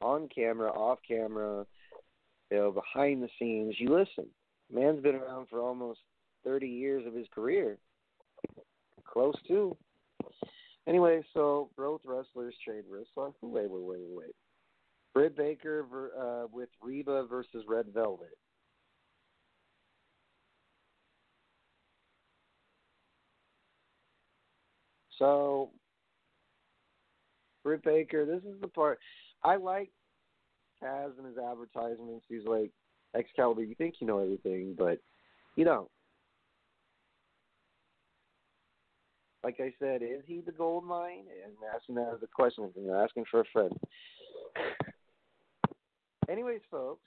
on 0.01 0.29
camera, 0.35 0.71
off 0.71 0.99
camera, 1.07 1.67
you 2.51 2.57
know, 2.57 2.73
behind 2.73 3.23
the 3.23 3.29
scenes, 3.39 3.75
you 3.79 3.89
listen. 3.91 4.29
Man's 4.73 5.03
been 5.03 5.17
around 5.17 5.49
for 5.49 5.61
almost 5.61 6.01
30 6.45 6.69
years 6.69 7.07
of 7.07 7.15
his 7.15 7.27
career. 7.35 7.79
Close 9.05 9.35
to. 9.49 9.77
Anyway, 10.87 11.23
so 11.35 11.71
both 11.77 12.01
wrestlers 12.05 12.55
trade 12.65 12.85
wrestler. 12.89 13.31
Wait, 13.43 13.71
wait, 13.71 13.83
wait, 13.83 14.01
wait. 14.09 14.35
Britt 15.13 15.37
Baker 15.37 15.85
uh, 16.19 16.47
with 16.53 16.69
Reba 16.81 17.27
versus 17.29 17.65
Red 17.69 17.87
Velvet. 17.93 18.29
So, 25.19 25.71
Britt 27.63 27.85
Baker, 27.85 28.25
this 28.25 28.43
is 28.43 28.59
the 28.61 28.69
part 28.69 28.99
I 29.43 29.57
like. 29.57 29.91
Taz 30.83 31.11
and 31.19 31.27
his 31.27 31.37
advertisements. 31.37 32.25
He's 32.29 32.47
like, 32.47 32.71
Excalibur, 33.15 33.63
you 33.63 33.75
think 33.75 33.97
you 34.01 34.07
know 34.07 34.19
everything, 34.19 34.75
but 34.79 34.99
you 35.57 35.65
don't. 35.65 35.91
Like 39.43 39.57
I 39.59 39.73
said, 39.79 40.03
is 40.03 40.23
he 40.27 40.41
the 40.41 40.53
gold 40.53 40.85
mine? 40.85 41.25
And 41.45 41.55
asking 41.75 41.97
that 41.97 42.13
as 42.15 42.23
a 42.23 42.27
question. 42.27 42.71
And 42.77 42.91
asking 42.91 43.25
for 43.31 43.41
a 43.41 43.45
friend. 43.53 43.73
Anyways, 46.29 46.61
folks, 46.71 47.03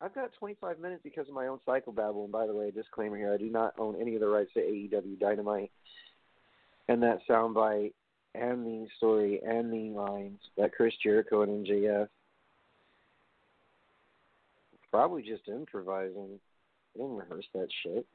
I've 0.00 0.14
got 0.14 0.32
25 0.38 0.78
minutes 0.78 1.00
because 1.02 1.28
of 1.28 1.34
my 1.34 1.46
own 1.46 1.58
psychobabble. 1.66 2.24
And 2.24 2.32
by 2.32 2.46
the 2.46 2.54
way, 2.54 2.70
disclaimer 2.70 3.16
here: 3.16 3.32
I 3.32 3.38
do 3.38 3.50
not 3.50 3.74
own 3.78 3.96
any 4.00 4.14
of 4.14 4.20
the 4.20 4.28
rights 4.28 4.50
to 4.54 4.60
AEW 4.60 5.18
Dynamite 5.18 5.70
and 6.88 7.02
that 7.02 7.18
soundbite 7.28 7.92
and 8.36 8.66
the 8.66 8.86
story 8.96 9.40
and 9.44 9.72
the 9.72 9.98
lines 9.98 10.40
that 10.56 10.72
Chris 10.72 10.94
Jericho 11.02 11.42
and 11.42 11.66
MJF 11.66 12.08
probably 14.90 15.22
just 15.22 15.48
improvising. 15.48 16.38
I 16.94 16.98
didn't 16.98 17.16
rehearse 17.16 17.46
that 17.54 17.68
shit. 17.82 18.06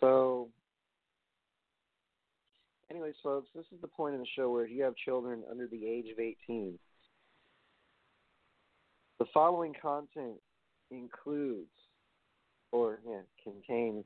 So, 0.00 0.48
anyways, 2.90 3.14
folks, 3.22 3.48
this 3.54 3.64
is 3.72 3.80
the 3.80 3.88
point 3.88 4.14
in 4.14 4.20
the 4.20 4.26
show 4.36 4.50
where 4.50 4.64
if 4.64 4.70
you 4.70 4.82
have 4.82 4.94
children 4.96 5.42
under 5.50 5.66
the 5.66 5.86
age 5.86 6.06
of 6.12 6.20
18, 6.20 6.78
the 9.18 9.26
following 9.32 9.74
content 9.80 10.36
includes 10.90 11.68
or 12.72 13.00
yeah, 13.06 13.20
contains 13.42 14.04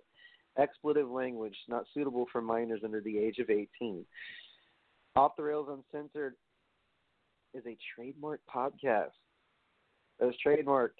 expletive 0.58 1.10
language 1.10 1.56
not 1.68 1.84
suitable 1.94 2.26
for 2.30 2.40
minors 2.40 2.80
under 2.84 3.00
the 3.00 3.18
age 3.18 3.38
of 3.38 3.50
18. 3.50 4.04
Off 5.16 5.32
the 5.36 5.42
Rails 5.42 5.68
Uncensored 5.68 6.34
is 7.54 7.64
a 7.66 7.76
trademark 7.94 8.40
podcast 8.52 9.10
that 10.18 10.26
was 10.26 10.34
trademarked 10.44 10.90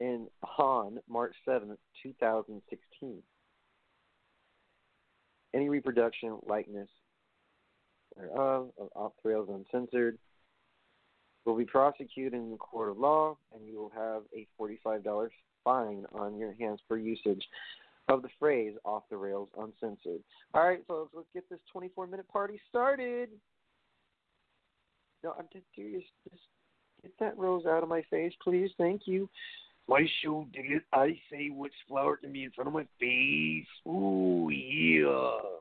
in 0.00 0.26
on 0.58 0.98
March 1.08 1.34
7th, 1.46 1.76
2016. 2.02 3.22
Any 5.54 5.68
reproduction, 5.68 6.38
likeness 6.46 6.88
thereof 8.16 8.70
of 8.78 8.88
Off 8.94 9.12
the 9.22 9.30
Rails 9.30 9.48
Uncensored 9.48 10.18
will 11.48 11.56
be 11.56 11.64
prosecuted 11.64 12.34
in 12.34 12.50
the 12.50 12.56
court 12.58 12.90
of 12.90 12.98
law, 12.98 13.36
and 13.54 13.66
you 13.66 13.74
will 13.74 13.90
have 13.96 14.22
a 14.36 14.46
$45 14.60 15.28
fine 15.64 16.04
on 16.12 16.36
your 16.36 16.54
hands 16.60 16.78
for 16.86 16.98
usage 16.98 17.42
of 18.08 18.20
the 18.22 18.28
phrase 18.38 18.74
off 18.84 19.04
the 19.10 19.16
rails 19.16 19.48
uncensored. 19.58 20.22
All 20.52 20.66
right, 20.66 20.84
folks, 20.86 21.12
let's 21.14 21.28
get 21.32 21.48
this 21.48 21.60
24 21.72 22.06
minute 22.06 22.28
party 22.28 22.60
started. 22.68 23.30
No, 25.24 25.34
I'm 25.38 25.46
just 25.50 25.64
serious. 25.74 26.04
Just 26.30 26.42
get 27.02 27.12
that 27.18 27.38
rose 27.38 27.64
out 27.66 27.82
of 27.82 27.88
my 27.88 28.02
face, 28.10 28.34
please. 28.42 28.70
Thank 28.76 29.02
you. 29.06 29.28
My 29.88 30.06
show 30.22 30.46
did 30.52 30.66
it. 30.66 30.82
I 30.92 31.18
say 31.32 31.48
what's 31.48 31.74
flowered 31.88 32.20
to 32.22 32.28
me 32.28 32.44
in 32.44 32.50
front 32.50 32.68
of 32.68 32.74
my 32.74 32.86
face? 33.00 33.66
Ooh, 33.86 34.50
yeah. 34.50 35.57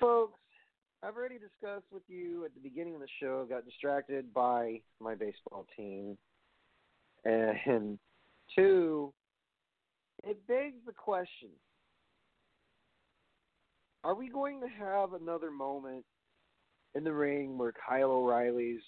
Folks, 0.00 0.38
I've 1.02 1.16
already 1.16 1.38
discussed 1.38 1.86
with 1.92 2.02
you 2.08 2.44
at 2.44 2.54
the 2.54 2.60
beginning 2.60 2.94
of 2.94 3.00
the 3.00 3.08
show. 3.20 3.44
Got 3.48 3.64
distracted 3.64 4.32
by 4.32 4.80
my 5.00 5.14
baseball 5.14 5.66
team, 5.76 6.16
and 7.24 7.98
two, 8.54 9.12
it 10.24 10.46
begs 10.46 10.76
the 10.86 10.92
question: 10.92 11.50
Are 14.04 14.14
we 14.14 14.28
going 14.28 14.60
to 14.60 14.68
have 14.68 15.12
another 15.14 15.50
moment 15.50 16.04
in 16.94 17.04
the 17.04 17.12
ring 17.12 17.58
where 17.58 17.72
Kyle 17.72 18.10
O'Reilly's 18.10 18.82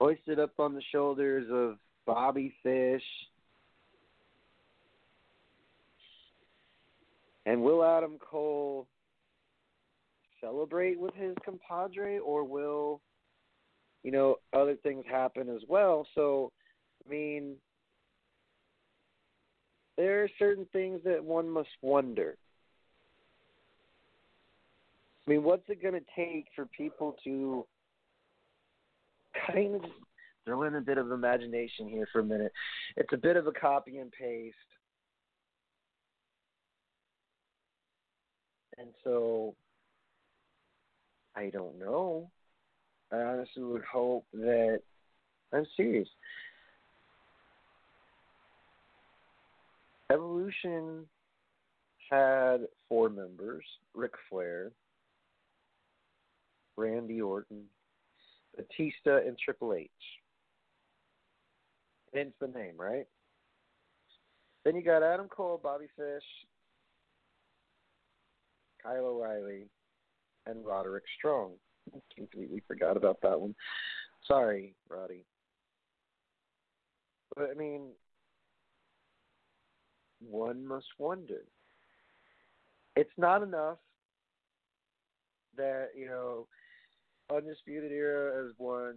hoisted 0.00 0.38
up 0.38 0.58
on 0.58 0.74
the 0.74 0.82
shoulders 0.92 1.46
of 1.50 1.78
Bobby 2.06 2.54
Fish. 2.62 3.02
And 7.46 7.62
will 7.62 7.84
Adam 7.84 8.18
Cole 8.18 8.86
celebrate 10.40 10.98
with 10.98 11.14
his 11.14 11.34
compadre 11.44 12.18
or 12.18 12.44
will 12.44 13.00
you 14.02 14.10
know 14.10 14.36
other 14.52 14.76
things 14.76 15.04
happen 15.10 15.48
as 15.48 15.62
well? 15.68 16.06
So 16.14 16.52
i 17.06 17.10
mean 17.10 17.56
there 19.96 20.22
are 20.22 20.28
certain 20.38 20.66
things 20.72 21.00
that 21.04 21.24
one 21.24 21.48
must 21.48 21.68
wonder. 21.82 22.36
I 25.26 25.30
mean 25.30 25.42
what's 25.42 25.68
it 25.68 25.82
going 25.82 25.94
to 25.94 26.06
take 26.16 26.46
for 26.54 26.66
people 26.66 27.16
to 27.24 27.66
kind 29.46 29.74
of 29.74 29.82
throw 30.44 30.62
in 30.62 30.76
a 30.76 30.80
bit 30.80 30.98
of 30.98 31.10
imagination 31.10 31.88
here 31.88 32.08
for 32.10 32.20
a 32.20 32.24
minute. 32.24 32.52
It's 32.96 33.12
a 33.12 33.18
bit 33.18 33.36
of 33.36 33.46
a 33.46 33.52
copy 33.52 33.98
and 33.98 34.10
paste. 34.10 34.56
And 38.78 38.88
so 39.04 39.54
I 41.38 41.50
don't 41.50 41.78
know. 41.78 42.28
I 43.12 43.16
honestly 43.16 43.62
would 43.62 43.84
hope 43.84 44.26
that 44.32 44.80
I'm 45.52 45.64
serious. 45.76 46.08
Evolution 50.10 51.04
had 52.10 52.62
four 52.88 53.08
members 53.08 53.64
Ric 53.94 54.12
Flair, 54.28 54.72
Randy 56.76 57.20
Orton, 57.20 57.64
Batista, 58.56 59.18
and 59.24 59.38
Triple 59.38 59.74
H. 59.74 59.90
Hence 62.12 62.32
the 62.40 62.48
name, 62.48 62.74
right? 62.76 63.06
Then 64.64 64.74
you 64.74 64.82
got 64.82 65.04
Adam 65.04 65.28
Cole, 65.28 65.60
Bobby 65.62 65.86
Fish, 65.96 66.24
Kyle 68.82 69.06
O'Reilly, 69.06 69.66
and 70.48 70.64
Roderick 70.64 71.04
Strong. 71.18 71.52
I 71.94 71.98
completely 72.14 72.62
forgot 72.66 72.96
about 72.96 73.18
that 73.22 73.40
one. 73.40 73.54
Sorry, 74.26 74.74
Roddy. 74.88 75.24
But 77.36 77.50
I 77.50 77.54
mean, 77.54 77.90
one 80.20 80.66
must 80.66 80.86
wonder. 80.98 81.44
It's 82.96 83.10
not 83.16 83.42
enough 83.42 83.78
that, 85.56 85.88
you 85.96 86.06
know, 86.06 86.46
Undisputed 87.34 87.92
Era 87.92 88.42
has 88.42 88.54
won 88.58 88.94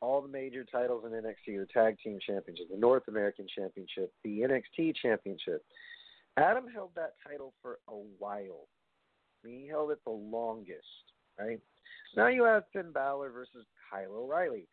all 0.00 0.20
the 0.20 0.28
major 0.28 0.64
titles 0.64 1.04
in 1.06 1.12
NXT, 1.12 1.58
the 1.58 1.66
Tag 1.72 1.96
Team 2.02 2.18
Championship, 2.26 2.66
the 2.70 2.76
North 2.76 3.04
American 3.08 3.46
Championship, 3.56 4.12
the 4.22 4.40
NXT 4.40 4.94
Championship. 5.00 5.64
Adam 6.36 6.66
held 6.72 6.90
that 6.96 7.14
title 7.26 7.54
for 7.62 7.78
a 7.88 7.94
while. 8.18 8.68
He 9.44 9.66
held 9.68 9.90
it 9.90 9.98
the 10.04 10.10
longest, 10.10 11.12
right? 11.38 11.60
Now 12.16 12.28
you 12.28 12.44
have 12.44 12.64
Finn 12.72 12.92
Balor 12.92 13.30
versus 13.30 13.66
Kyle 13.90 14.12
O'Reilly. 14.12 14.66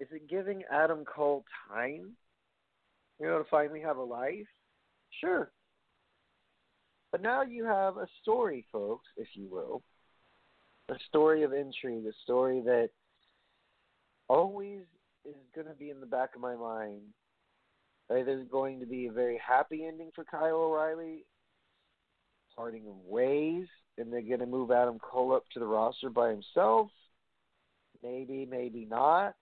Is 0.00 0.08
it 0.10 0.28
giving 0.28 0.62
Adam 0.70 1.04
Cole 1.04 1.44
time, 1.68 2.12
you 3.20 3.26
know, 3.26 3.38
to 3.38 3.44
finally 3.50 3.80
have 3.80 3.96
a 3.96 4.02
life? 4.02 4.46
Sure. 5.20 5.50
But 7.12 7.22
now 7.22 7.42
you 7.42 7.64
have 7.64 7.96
a 7.96 8.08
story, 8.22 8.66
folks, 8.72 9.06
if 9.16 9.28
you 9.34 9.48
will. 9.48 9.82
A 10.90 10.98
story 11.08 11.44
of 11.44 11.52
intrigue, 11.52 12.06
a 12.06 12.12
story 12.24 12.60
that 12.66 12.90
always 14.28 14.80
is 15.24 15.36
going 15.54 15.68
to 15.68 15.74
be 15.74 15.90
in 15.90 16.00
the 16.00 16.06
back 16.06 16.34
of 16.34 16.42
my 16.42 16.54
mind 16.54 17.00
there's 18.08 18.46
going 18.50 18.80
to 18.80 18.86
be 18.86 19.06
a 19.06 19.12
very 19.12 19.40
happy 19.46 19.84
ending 19.86 20.10
for 20.14 20.24
Kyle 20.24 20.56
O'Reilly, 20.56 21.24
parting 22.54 22.84
ways, 23.06 23.66
and 23.98 24.12
they're 24.12 24.22
going 24.22 24.40
to 24.40 24.46
move 24.46 24.70
Adam 24.70 24.98
Cole 24.98 25.34
up 25.34 25.44
to 25.52 25.60
the 25.60 25.66
roster 25.66 26.10
by 26.10 26.30
himself. 26.30 26.90
Maybe, 28.02 28.46
maybe 28.48 28.86
not. 28.88 29.34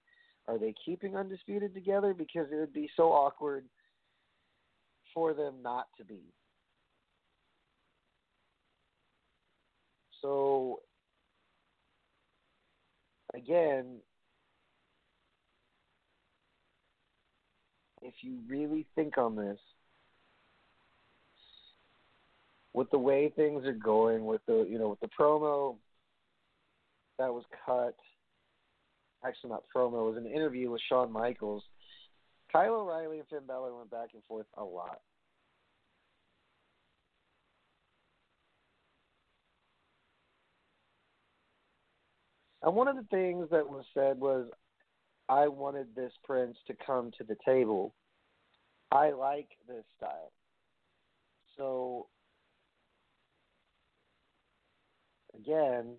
Are 0.48 0.58
they 0.58 0.74
keeping 0.84 1.16
Undisputed 1.16 1.74
together? 1.74 2.14
Because 2.14 2.46
it 2.52 2.56
would 2.56 2.72
be 2.72 2.90
so 2.96 3.12
awkward 3.12 3.64
for 5.14 5.34
them 5.34 5.56
not 5.62 5.86
to 5.98 6.04
be. 6.04 6.20
So, 10.20 10.80
again, 13.34 13.98
if 18.03 18.14
you 18.22 18.38
really 18.48 18.86
think 18.94 19.16
on 19.18 19.36
this, 19.36 19.59
with 22.72 22.90
the 22.90 22.98
way 22.98 23.32
things 23.34 23.64
are 23.66 23.72
going, 23.72 24.24
with 24.24 24.40
the 24.46 24.66
you 24.68 24.78
know 24.78 24.88
with 24.88 25.00
the 25.00 25.09
promo 25.09 25.76
that 27.18 27.32
was 27.32 27.44
cut, 27.66 27.94
actually 29.24 29.50
not 29.50 29.64
promo, 29.74 30.09
it 30.09 30.14
was 30.14 30.24
an 30.24 30.30
interview 30.30 30.70
with 30.70 30.80
Shawn 30.88 31.12
Michaels. 31.12 31.62
Kyle 32.53 32.74
O'Reilly 32.74 33.18
and 33.18 33.28
Finn 33.28 33.46
Balor 33.46 33.74
went 33.74 33.90
back 33.90 34.09
and 34.12 34.22
forth 34.24 34.46
a 34.59 34.64
lot. 34.64 35.00
And 42.62 42.76
one 42.76 42.88
of 42.88 42.96
the 42.96 43.07
things 43.11 43.48
that 43.50 43.68
was 43.68 43.84
said 43.92 44.20
was, 44.20 44.46
I 45.32 45.48
wanted 45.48 45.86
this 45.96 46.12
prince 46.24 46.58
to 46.66 46.74
come 46.86 47.10
to 47.16 47.24
the 47.24 47.38
table. 47.42 47.94
I 48.90 49.12
like 49.12 49.48
this 49.66 49.84
style. 49.96 50.30
So 51.56 52.08
again, 55.34 55.94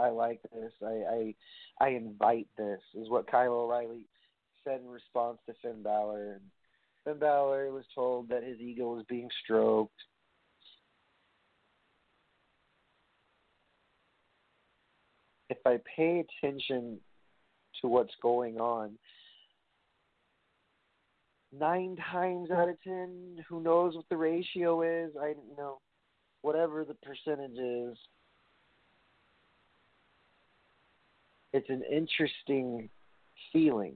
I 0.00 0.08
like 0.08 0.40
this. 0.52 0.72
I, 0.84 0.86
I 0.88 1.34
I 1.80 1.88
invite 1.90 2.48
this 2.58 2.80
is 3.00 3.08
what 3.08 3.30
Kyle 3.30 3.52
O'Reilly 3.52 4.06
said 4.64 4.80
in 4.80 4.88
response 4.88 5.38
to 5.46 5.54
Finn 5.62 5.80
Balor. 5.84 6.32
And 6.32 6.40
Finn 7.04 7.20
Balor 7.20 7.70
was 7.70 7.84
told 7.94 8.28
that 8.30 8.42
his 8.42 8.58
ego 8.58 8.92
was 8.92 9.04
being 9.08 9.28
stroked. 9.44 9.94
If 15.48 15.58
I 15.64 15.78
pay 15.96 16.24
attention 16.42 16.98
to 17.80 17.88
what's 17.88 18.14
going 18.22 18.58
on. 18.58 18.92
Nine 21.58 21.96
times 22.12 22.50
out 22.50 22.68
of 22.68 22.80
ten, 22.82 23.44
who 23.48 23.60
knows 23.60 23.96
what 23.96 24.04
the 24.08 24.16
ratio 24.16 24.82
is? 24.82 25.12
I 25.20 25.32
don't 25.32 25.56
know. 25.58 25.78
Whatever 26.42 26.84
the 26.84 26.94
percentage 26.94 27.58
is, 27.58 27.98
it's 31.52 31.68
an 31.68 31.82
interesting 31.90 32.88
feeling 33.52 33.94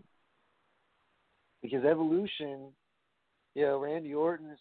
because 1.63 1.85
evolution, 1.85 2.73
you 3.55 3.63
know, 3.63 3.79
Randy 3.79 4.13
Orton's 4.13 4.59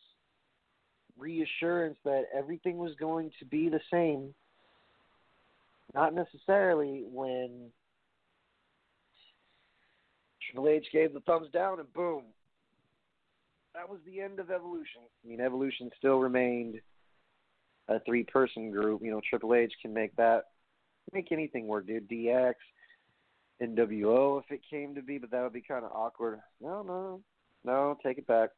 reassurance 1.17 1.97
that 2.05 2.23
everything 2.35 2.77
was 2.77 2.93
going 2.99 3.31
to 3.39 3.45
be 3.45 3.69
the 3.69 3.81
same, 3.91 4.33
not 5.93 6.13
necessarily 6.13 7.03
when 7.11 7.71
Triple 10.53 10.69
H 10.69 10.85
gave 10.91 11.13
the 11.13 11.19
thumbs 11.21 11.49
down, 11.51 11.79
and 11.79 11.91
boom, 11.93 12.23
that 13.73 13.89
was 13.89 13.99
the 14.05 14.21
end 14.21 14.39
of 14.39 14.51
Evolution. 14.51 15.01
I 15.23 15.27
mean, 15.27 15.41
Evolution 15.41 15.89
still 15.97 16.19
remained 16.19 16.79
a 17.87 17.99
three-person 18.01 18.69
group. 18.69 19.01
You 19.03 19.11
know, 19.11 19.21
Triple 19.27 19.55
H 19.55 19.73
can 19.81 19.93
make 19.93 20.15
that 20.17 20.43
make 21.11 21.31
anything 21.31 21.67
work, 21.67 21.87
dude. 21.87 22.07
DX, 22.07 22.53
NWO, 23.61 24.41
if 24.41 24.51
it 24.51 24.61
came 24.69 24.93
to 24.95 25.01
be, 25.01 25.17
but 25.17 25.31
that 25.31 25.41
would 25.41 25.53
be 25.53 25.61
kind 25.61 25.83
of 25.83 25.91
awkward. 25.91 26.39
No, 26.61 26.83
no, 26.83 27.21
no, 27.65 27.97
take 28.03 28.19
it 28.19 28.27
back. 28.27 28.49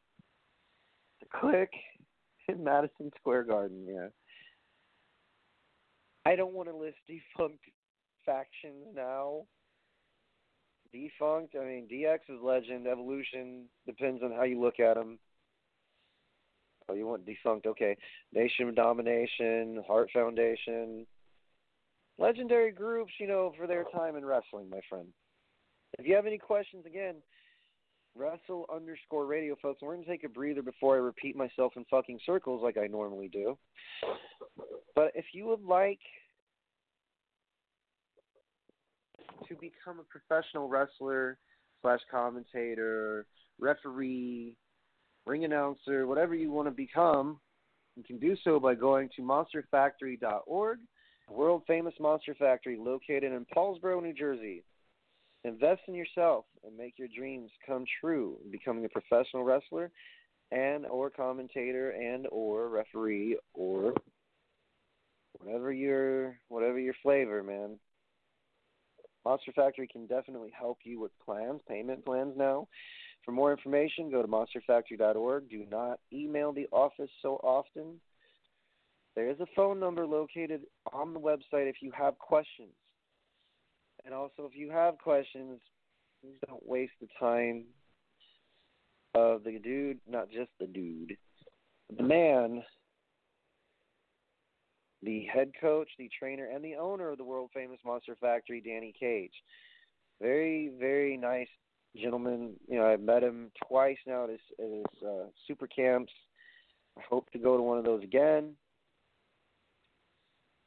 The 1.22 1.28
Kliq 1.28 1.68
in 2.50 2.64
Madison 2.64 3.12
Square 3.18 3.44
Garden, 3.46 3.86
yeah. 3.88 4.08
I 6.26 6.36
don't 6.36 6.54
want 6.54 6.70
to 6.70 6.76
list 6.76 6.98
defunct 7.08 7.64
factions 8.26 8.88
now 8.96 9.46
Defunct. 10.96 11.56
I 11.60 11.66
mean, 11.66 11.88
DX 11.92 12.20
is 12.30 12.42
legend. 12.42 12.88
Evolution 12.88 13.66
depends 13.86 14.24
on 14.24 14.32
how 14.32 14.44
you 14.44 14.62
look 14.62 14.80
at 14.80 14.96
them. 14.96 15.20
Oh, 16.88 16.94
you 16.94 17.06
want 17.06 17.26
defunct? 17.26 17.66
Okay. 17.66 17.98
Nation 18.34 18.70
of 18.70 18.76
Domination, 18.76 19.84
Heart 19.86 20.10
Foundation, 20.14 21.06
legendary 22.18 22.72
groups. 22.72 23.12
You 23.20 23.28
know, 23.28 23.52
for 23.58 23.68
their 23.68 23.84
time 23.94 24.16
in 24.16 24.24
wrestling, 24.24 24.70
my 24.70 24.80
friend. 24.88 25.08
If 26.00 26.08
you 26.08 26.16
have 26.16 26.28
any 26.28 26.38
questions, 26.38 26.86
again, 26.86 27.16
wrestle 28.16 28.66
underscore 28.74 29.26
radio, 29.26 29.56
folks. 29.62 29.82
We're 29.82 29.96
gonna 29.96 30.08
take 30.08 30.24
a 30.24 30.30
breather 30.30 30.62
before 30.62 30.96
I 30.96 31.00
repeat 31.00 31.36
myself 31.36 31.74
in 31.76 31.84
fucking 31.86 32.20
circles 32.26 32.62
like 32.64 32.78
I 32.78 32.88
normally 32.88 33.28
do. 33.28 33.58
But 34.96 35.12
if 35.14 35.26
you 35.34 35.46
would 35.48 35.64
like 35.64 36.00
to 39.48 39.56
become 39.56 40.00
a 40.00 40.04
professional 40.04 40.68
wrestler 40.68 41.38
slash 41.82 42.00
commentator, 42.10 43.26
referee, 43.60 44.56
ring 45.26 45.46
announcer, 45.46 46.08
whatever 46.08 46.36
you 46.36 46.52
want 46.52 46.68
to 46.68 46.72
become, 46.72 47.40
you 47.96 48.04
can 48.04 48.20
do 48.20 48.36
so 48.44 48.60
by 48.60 48.76
going 48.76 49.10
to 49.16 49.22
monsterfactory.org, 49.22 50.80
world 51.30 51.64
famous 51.68 51.94
monster 52.00 52.36
factory 52.36 52.78
located 52.78 53.32
in 53.32 53.46
Paulsboro, 53.56 54.02
New 54.02 54.14
Jersey. 54.14 54.64
Invest 55.44 55.82
in 55.88 55.94
yourself 55.94 56.46
and 56.66 56.76
make 56.76 56.96
your 56.98 57.08
dreams 57.16 57.52
come 57.66 57.86
true, 58.02 58.38
becoming 58.52 58.86
a 58.86 58.90
professional 58.90 59.44
wrestler 59.44 59.92
and 60.52 60.86
or 60.88 61.10
commentator 61.10 61.92
and 61.92 62.28
or 62.32 62.70
referee 62.70 63.38
or 63.54 63.94
whatever 65.40 65.72
your 65.72 66.38
whatever 66.50 66.80
your 66.80 66.96
flavor, 67.02 67.44
man. 67.44 67.78
Monster 69.26 69.52
Factory 69.54 69.88
can 69.88 70.06
definitely 70.06 70.52
help 70.58 70.78
you 70.84 71.00
with 71.00 71.12
plans, 71.26 71.62
payment 71.68 72.06
plans 72.06 72.34
now. 72.38 72.68
For 73.24 73.32
more 73.32 73.52
information, 73.52 74.12
go 74.12 74.22
to 74.22 74.28
monsterfactory.org. 74.28 75.50
Do 75.50 75.66
not 75.70 76.00
email 76.14 76.54
the 76.54 76.68
office 76.72 77.10
so 77.24 77.40
often. 77.44 78.00
There 79.16 79.30
is 79.30 79.40
a 79.40 79.48
phone 79.56 79.80
number 79.80 80.06
located 80.06 80.62
on 80.94 81.14
the 81.14 81.20
website 81.20 81.68
if 81.70 81.78
you 81.82 81.92
have 81.98 82.20
questions. 82.20 82.74
And 84.06 84.14
also, 84.14 84.48
if 84.50 84.56
you 84.56 84.70
have 84.70 85.00
questions, 85.00 85.60
please 86.22 86.38
don't 86.48 86.66
waste 86.68 86.94
the 87.02 87.08
time 87.20 87.64
of 89.16 89.44
the 89.44 89.58
dude, 89.58 90.00
not 90.08 90.30
just 90.30 90.52
the 90.60 90.68
dude, 90.68 91.18
the 91.98 92.04
man, 92.04 92.62
the 95.06 95.26
head 95.32 95.52
coach, 95.60 95.90
the 95.98 96.10
trainer, 96.18 96.46
and 96.46 96.64
the 96.64 96.76
owner 96.76 97.10
of 97.10 97.18
the 97.18 97.24
world 97.24 97.50
famous 97.54 97.80
Monster 97.86 98.16
Factory, 98.20 98.62
Danny 98.62 98.94
Cage. 99.00 99.34
Very, 100.22 100.72
very 100.80 101.18
nice 101.18 101.48
gentleman. 101.96 102.54
You 102.68 102.80
know, 102.80 102.88
I've 102.88 103.02
met 103.02 103.24
him 103.24 103.52
twice 103.68 103.98
now 104.08 104.26
at 104.26 104.30
his, 104.32 104.40
at 104.60 104.66
his 104.66 105.08
uh, 105.08 105.26
super 105.48 105.68
camps. 105.68 106.12
I 106.98 107.02
hope 107.10 107.30
to 107.32 107.40
go 107.40 107.58
to 107.58 107.64
one 107.64 107.78
of 107.78 107.86
those 107.86 108.04
again. 108.04 108.54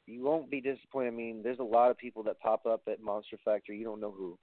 You 0.07 0.23
won't 0.23 0.51
be 0.51 0.61
disappointed. 0.61 1.09
I 1.09 1.17
mean, 1.17 1.43
there's 1.43 1.59
a 1.59 1.63
lot 1.65 1.91
of 1.91 1.99
people 1.99 2.23
that 2.25 2.41
pop 2.41 2.65
up 2.67 2.83
at 2.91 3.03
Monster 3.03 3.37
Factory. 3.45 3.79
You 3.79 3.85
don't 3.85 4.01
know 4.01 4.15
who. 4.17 4.39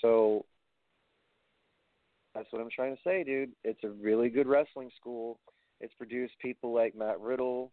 So 0.00 0.44
that's 2.34 2.46
what 2.50 2.60
I'm 2.60 2.70
trying 2.74 2.94
to 2.94 3.02
say, 3.02 3.24
dude. 3.24 3.52
It's 3.64 3.82
a 3.84 3.88
really 3.88 4.28
good 4.28 4.46
wrestling 4.46 4.90
school. 4.98 5.38
It's 5.80 5.92
produced 5.94 6.34
people 6.40 6.74
like 6.74 6.94
Matt 6.94 7.20
Riddle, 7.20 7.70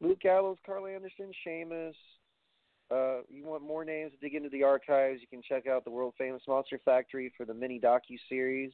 Luke 0.00 0.20
Gallows, 0.20 0.58
Karl 0.64 0.86
Anderson, 0.86 1.32
Sheamus. 1.44 1.96
Uh, 2.90 3.18
you 3.28 3.44
want 3.44 3.62
more 3.62 3.84
names 3.84 4.12
dig 4.20 4.34
into 4.34 4.48
the 4.48 4.64
archives? 4.64 5.20
You 5.20 5.28
can 5.28 5.42
check 5.42 5.66
out 5.66 5.84
the 5.84 5.90
world 5.90 6.14
famous 6.18 6.42
Monster 6.48 6.80
Factory 6.84 7.32
for 7.36 7.44
the 7.44 7.54
mini 7.54 7.78
docu 7.78 8.18
series 8.28 8.72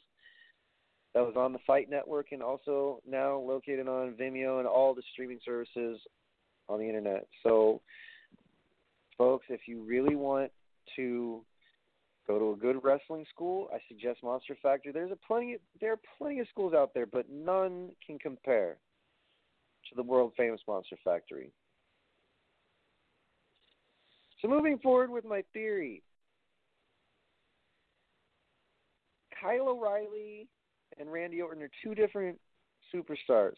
that 1.14 1.24
was 1.24 1.34
on 1.36 1.52
the 1.52 1.58
Fight 1.66 1.90
Network 1.90 2.32
and 2.32 2.42
also 2.42 3.00
now 3.06 3.38
located 3.38 3.88
on 3.88 4.14
Vimeo 4.14 4.58
and 4.58 4.68
all 4.68 4.94
the 4.94 5.02
streaming 5.12 5.40
services 5.44 6.00
on 6.68 6.78
the 6.78 6.86
internet. 6.86 7.26
So, 7.42 7.82
folks, 9.18 9.46
if 9.48 9.60
you 9.66 9.82
really 9.82 10.14
want 10.14 10.50
to 10.96 11.42
go 12.26 12.38
to 12.38 12.52
a 12.52 12.56
good 12.56 12.82
wrestling 12.82 13.26
school, 13.34 13.68
I 13.72 13.78
suggest 13.88 14.22
Monster 14.22 14.56
Factory. 14.62 14.92
There's 14.92 15.12
a 15.12 15.18
plenty 15.26 15.58
there 15.80 15.92
are 15.92 16.00
plenty 16.18 16.40
of 16.40 16.48
schools 16.48 16.72
out 16.72 16.94
there, 16.94 17.06
but 17.06 17.26
none 17.30 17.90
can 18.06 18.18
compare 18.18 18.78
to 19.88 19.94
the 19.94 20.02
world 20.02 20.32
famous 20.36 20.60
Monster 20.66 20.96
Factory. 21.04 21.52
So 24.40 24.48
moving 24.48 24.78
forward 24.78 25.10
with 25.10 25.24
my 25.24 25.42
theory. 25.52 26.02
Kyle 29.40 29.68
O'Reilly 29.68 30.48
and 30.98 31.10
Randy 31.10 31.40
Orton 31.40 31.62
are 31.62 31.70
two 31.82 31.94
different 31.94 32.38
superstars 32.94 33.56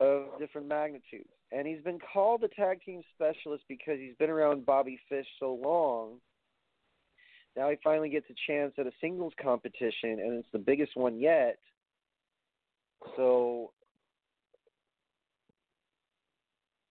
of 0.00 0.26
different 0.38 0.68
magnitudes. 0.68 1.28
And 1.50 1.66
he's 1.66 1.82
been 1.82 1.98
called 2.12 2.44
a 2.44 2.48
tag 2.48 2.80
team 2.84 3.02
specialist 3.14 3.64
because 3.68 3.98
he's 3.98 4.14
been 4.18 4.30
around 4.30 4.66
Bobby 4.66 4.98
Fish 5.08 5.26
so 5.40 5.54
long. 5.54 6.18
Now 7.56 7.70
he 7.70 7.76
finally 7.82 8.08
gets 8.08 8.26
a 8.30 8.34
chance 8.46 8.72
at 8.78 8.86
a 8.86 8.92
singles 9.00 9.32
competition, 9.42 10.20
and 10.20 10.34
it's 10.34 10.48
the 10.52 10.58
biggest 10.58 10.96
one 10.96 11.18
yet. 11.18 11.58
So 13.16 13.72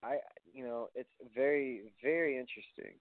I, 0.07 0.17
you 0.53 0.63
know, 0.63 0.87
it's 0.95 1.09
very, 1.35 1.91
very 2.01 2.37
interesting. 2.37 2.95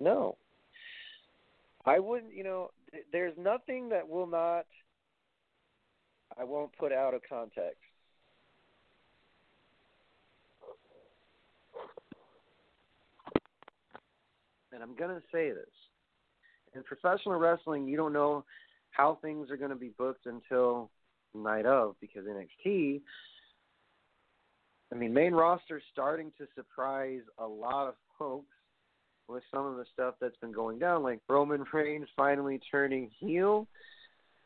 No. 0.00 0.36
I 1.84 1.98
wouldn't, 1.98 2.34
you 2.34 2.42
know, 2.42 2.70
th- 2.90 3.04
there's 3.12 3.34
nothing 3.38 3.90
that 3.90 4.08
will 4.08 4.26
not, 4.26 4.64
I 6.38 6.44
won't 6.44 6.70
put 6.78 6.90
out 6.90 7.12
of 7.12 7.20
context. 7.28 7.76
And 14.72 14.82
I'm 14.82 14.96
going 14.96 15.14
to 15.14 15.22
say 15.30 15.50
this. 15.50 15.66
In 16.74 16.82
professional 16.82 17.38
wrestling, 17.38 17.86
you 17.86 17.98
don't 17.98 18.14
know 18.14 18.44
how 18.92 19.18
things 19.20 19.50
are 19.50 19.56
going 19.56 19.70
to 19.70 19.76
be 19.76 19.90
booked 19.98 20.26
until 20.26 20.90
night 21.34 21.66
of 21.66 21.96
because 22.00 22.24
NXT, 22.24 23.00
I 24.92 24.94
mean, 24.94 25.12
main 25.12 25.32
roster 25.32 25.80
starting 25.90 26.30
to 26.38 26.46
surprise 26.54 27.22
a 27.38 27.46
lot 27.46 27.88
of 27.88 27.94
folks 28.18 28.54
with 29.28 29.42
some 29.52 29.64
of 29.64 29.76
the 29.76 29.84
stuff 29.92 30.14
that's 30.20 30.36
been 30.36 30.52
going 30.52 30.78
down, 30.78 31.02
like 31.02 31.20
Roman 31.28 31.64
Reigns 31.72 32.08
finally 32.16 32.60
turning 32.70 33.10
heel, 33.18 33.66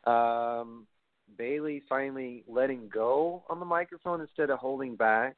um, 0.04 0.86
Bayley 1.36 1.82
finally 1.88 2.44
letting 2.46 2.88
go 2.88 3.42
on 3.50 3.58
the 3.58 3.66
microphone 3.66 4.20
instead 4.20 4.50
of 4.50 4.60
holding 4.60 4.94
back, 4.94 5.36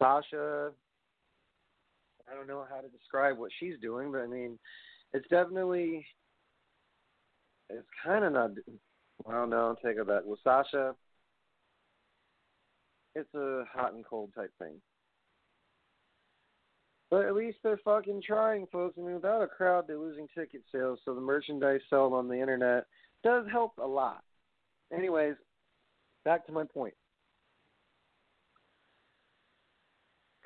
Sasha. 0.00 0.72
I 2.30 2.34
don't 2.34 2.48
know 2.48 2.64
how 2.68 2.80
to 2.80 2.88
describe 2.88 3.38
what 3.38 3.52
she's 3.60 3.74
doing, 3.80 4.10
but 4.10 4.22
I 4.22 4.26
mean, 4.26 4.58
it's 5.12 5.28
definitely 5.28 6.04
it's 7.70 7.86
kind 8.04 8.24
of 8.24 8.32
not. 8.32 8.50
Well, 9.24 9.46
no, 9.46 9.76
take 9.84 9.96
it 9.96 10.06
back. 10.06 10.22
With 10.24 10.40
Sasha, 10.42 10.94
it's 13.14 13.32
a 13.34 13.64
hot 13.72 13.94
and 13.94 14.04
cold 14.04 14.30
type 14.34 14.52
thing. 14.58 14.80
But 17.10 17.26
at 17.26 17.34
least 17.34 17.58
they're 17.62 17.80
fucking 17.84 18.22
trying, 18.26 18.66
folks. 18.72 18.96
I 18.98 19.02
mean, 19.02 19.14
without 19.14 19.42
a 19.42 19.46
crowd, 19.46 19.84
they're 19.86 19.98
losing 19.98 20.26
ticket 20.36 20.62
sales, 20.72 20.98
so 21.04 21.14
the 21.14 21.20
merchandise 21.20 21.80
sold 21.88 22.12
on 22.12 22.28
the 22.28 22.40
internet 22.40 22.86
does 23.22 23.46
help 23.50 23.72
a 23.78 23.86
lot. 23.86 24.24
Anyways, 24.92 25.36
back 26.24 26.44
to 26.46 26.52
my 26.52 26.64
point. 26.64 26.94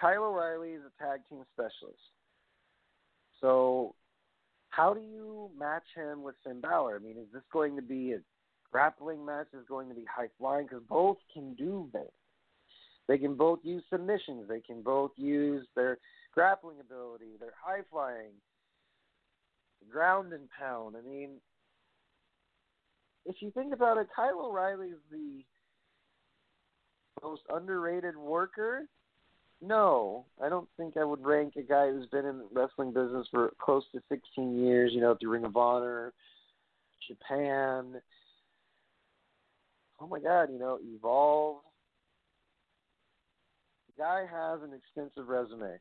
Kyle 0.01 0.25
O'Reilly 0.25 0.73
is 0.73 0.83
a 0.83 1.03
tag 1.03 1.21
team 1.29 1.43
specialist. 1.55 1.99
So 3.41 3.95
how 4.79 4.95
do 4.95 5.01
you 5.01 5.51
match 5.59 5.83
him 5.97 6.23
with 6.23 6.37
Finn 6.45 6.61
Balor? 6.61 7.01
I 7.01 7.05
mean, 7.05 7.17
is 7.19 7.27
this 7.33 7.43
going 7.53 7.75
to 7.75 7.83
be 7.83 8.13
a 8.13 8.19
grappling 8.71 9.27
match? 9.27 9.49
Is 9.53 9.67
going 9.69 9.89
to 9.89 9.95
be 9.95 10.05
high 10.05 10.29
flying? 10.39 10.67
Because 10.67 10.85
both 10.89 11.17
can 11.35 11.55
do 11.55 11.91
that. 11.93 12.13
They 13.09 13.19
can 13.19 13.35
both 13.35 13.59
use 13.65 13.83
submissions. 13.91 14.49
They 14.49 14.61
can 14.61 14.83
both 14.83 15.11
use 15.17 15.67
their 15.75 15.99
grappling 16.33 16.77
ability, 16.81 17.39
their 17.41 17.55
high 17.61 17.81
flying, 17.91 18.35
ground 19.91 20.33
and 20.33 20.49
pound. 20.57 20.95
I 20.97 21.01
mean, 21.01 21.41
if 23.27 23.37
you 23.41 23.51
think 23.51 23.75
about 23.75 23.99
it, 23.99 24.07
Kyle 24.15 24.47
O'Reilly 24.47 24.89
is 24.91 25.03
the 25.11 25.43
most 27.21 27.43
underrated 27.53 28.17
worker 28.17 28.85
no, 29.61 30.25
I 30.43 30.49
don't 30.49 30.69
think 30.77 30.97
I 30.97 31.05
would 31.05 31.25
rank 31.25 31.55
a 31.57 31.63
guy 31.63 31.91
who's 31.91 32.07
been 32.07 32.25
in 32.25 32.39
the 32.39 32.49
wrestling 32.53 32.93
business 32.93 33.27
for 33.31 33.53
close 33.61 33.85
to 33.93 34.01
16 34.09 34.65
years, 34.65 34.93
you 34.95 35.01
know, 35.01 35.17
through 35.19 35.31
Ring 35.31 35.45
of 35.45 35.57
Honor, 35.57 36.13
Japan. 37.07 38.01
Oh 40.01 40.07
my 40.07 40.21
God, 40.21 40.51
you 40.53 40.59
know, 40.59 40.79
Evolve. 40.81 41.63
The 43.89 44.03
guy 44.03 44.27
has 44.31 44.61
an 44.63 44.71
extensive 44.75 45.29
resume. 45.29 45.79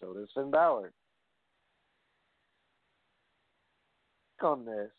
So 0.00 0.12
does 0.12 0.28
Finn 0.34 0.50
Balor. 0.50 0.92
On 4.42 4.64
this, 4.64 4.90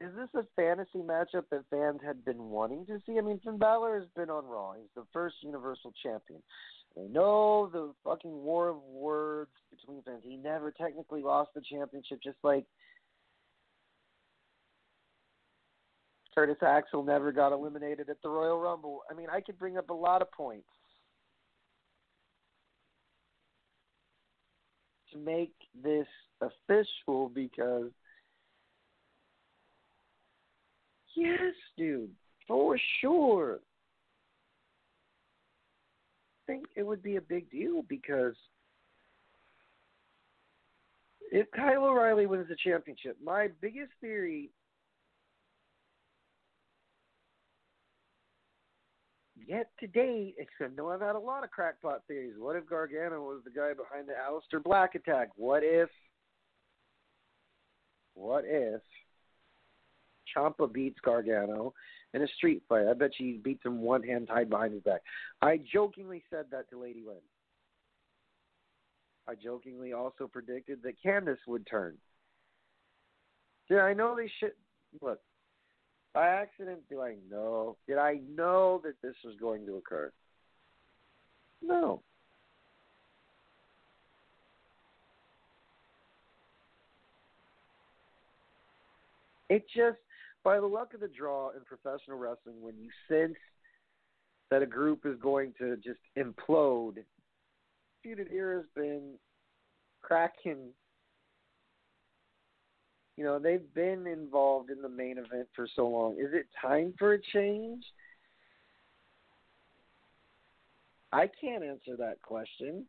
is 0.00 0.10
this 0.16 0.28
a 0.34 0.44
fantasy 0.56 0.98
matchup 0.98 1.44
that 1.52 1.62
fans 1.70 2.00
had 2.04 2.24
been 2.24 2.50
wanting 2.50 2.84
to 2.86 3.00
see? 3.06 3.18
I 3.18 3.20
mean, 3.20 3.38
Finn 3.44 3.56
Balor 3.56 4.00
has 4.00 4.08
been 4.16 4.30
on 4.30 4.44
Raw. 4.46 4.72
He's 4.72 4.90
the 4.96 5.06
first 5.12 5.36
Universal 5.42 5.92
Champion. 6.02 6.42
I 6.96 7.08
know 7.10 7.68
the 7.72 7.92
fucking 8.04 8.30
war 8.30 8.68
of 8.68 8.76
words 8.84 9.50
between 9.70 10.02
fans. 10.02 10.22
He 10.22 10.36
never 10.36 10.70
technically 10.70 11.22
lost 11.22 11.50
the 11.54 11.60
championship, 11.60 12.20
just 12.22 12.38
like 12.44 12.64
Curtis 16.34 16.56
Axel 16.62 17.04
never 17.04 17.32
got 17.32 17.52
eliminated 17.52 18.10
at 18.10 18.20
the 18.22 18.28
Royal 18.28 18.60
Rumble. 18.60 19.02
I 19.10 19.14
mean, 19.14 19.26
I 19.32 19.40
could 19.40 19.58
bring 19.58 19.76
up 19.76 19.90
a 19.90 19.94
lot 19.94 20.22
of 20.22 20.30
points 20.32 20.66
to 25.12 25.18
make 25.18 25.54
this 25.82 26.06
official 26.40 27.28
because 27.28 27.90
yes, 31.16 31.54
dude, 31.76 32.10
for 32.46 32.78
sure. 33.00 33.60
Think 36.46 36.66
it 36.76 36.82
would 36.82 37.02
be 37.02 37.16
a 37.16 37.20
big 37.20 37.50
deal 37.50 37.82
because 37.88 38.34
if 41.32 41.50
Kyle 41.52 41.84
O'Reilly 41.84 42.26
wins 42.26 42.48
the 42.48 42.56
championship, 42.56 43.16
my 43.22 43.48
biggest 43.60 43.92
theory 44.00 44.50
yet 49.46 49.70
to 49.80 49.86
date, 49.86 50.34
except 50.38 50.76
no, 50.76 50.90
I've 50.90 51.00
had 51.00 51.16
a 51.16 51.18
lot 51.18 51.44
of 51.44 51.50
crackpot 51.50 52.02
theories. 52.06 52.34
What 52.38 52.56
if 52.56 52.68
Gargano 52.68 53.22
was 53.22 53.40
the 53.44 53.50
guy 53.50 53.72
behind 53.72 54.08
the 54.08 54.12
Aleister 54.12 54.62
Black 54.62 54.94
attack? 54.94 55.30
What 55.36 55.62
if? 55.62 55.88
What 58.14 58.44
if 58.46 58.80
Ciampa 60.34 60.72
beats 60.72 60.98
Gargano 61.04 61.74
in 62.14 62.22
a 62.22 62.28
street 62.28 62.62
fight? 62.68 62.86
I 62.88 62.94
bet 62.94 63.10
she 63.16 63.40
beats 63.42 63.64
him 63.64 63.82
one 63.82 64.02
hand 64.02 64.28
tied 64.28 64.48
behind 64.48 64.72
his 64.72 64.82
back. 64.82 65.02
I 65.42 65.60
jokingly 65.70 66.22
said 66.30 66.46
that 66.52 66.70
to 66.70 66.80
Lady 66.80 67.02
Lynn. 67.06 67.16
I 69.28 69.34
jokingly 69.34 69.92
also 69.92 70.26
predicted 70.26 70.82
that 70.82 70.94
Candice 71.04 71.36
would 71.46 71.66
turn. 71.66 71.96
Did 73.68 73.80
I 73.80 73.92
know 73.92 74.14
they 74.16 74.30
should 74.38 74.52
look? 75.02 75.20
By 76.12 76.28
accident, 76.28 76.80
do 76.88 77.02
I 77.02 77.16
know? 77.30 77.76
Did 77.88 77.98
I 77.98 78.20
know 78.36 78.80
that 78.84 78.94
this 79.02 79.16
was 79.24 79.34
going 79.40 79.66
to 79.66 79.76
occur? 79.76 80.12
No. 81.60 82.02
It 89.48 89.64
just, 89.74 89.98
by 90.44 90.60
the 90.60 90.66
luck 90.66 90.94
of 90.94 91.00
the 91.00 91.08
draw 91.08 91.50
in 91.50 91.60
professional 91.64 92.18
wrestling, 92.18 92.60
when 92.60 92.74
you 92.78 92.90
sense 93.08 93.38
that 94.50 94.62
a 94.62 94.66
group 94.66 95.06
is 95.06 95.18
going 95.20 95.54
to 95.58 95.76
just 95.76 96.00
implode, 96.16 96.98
Feuded 98.04 98.30
Era's 98.32 98.66
been 98.76 99.14
cracking 100.02 100.68
you 103.16 103.24
know, 103.24 103.38
they've 103.38 103.72
been 103.74 104.06
involved 104.06 104.70
in 104.70 104.82
the 104.82 104.88
main 104.88 105.18
event 105.18 105.48
for 105.54 105.68
so 105.76 105.86
long. 105.86 106.14
Is 106.14 106.32
it 106.32 106.46
time 106.60 106.94
for 106.98 107.12
a 107.12 107.20
change? 107.32 107.84
I 111.12 111.30
can't 111.40 111.62
answer 111.62 111.96
that 111.96 112.20
question. 112.22 112.86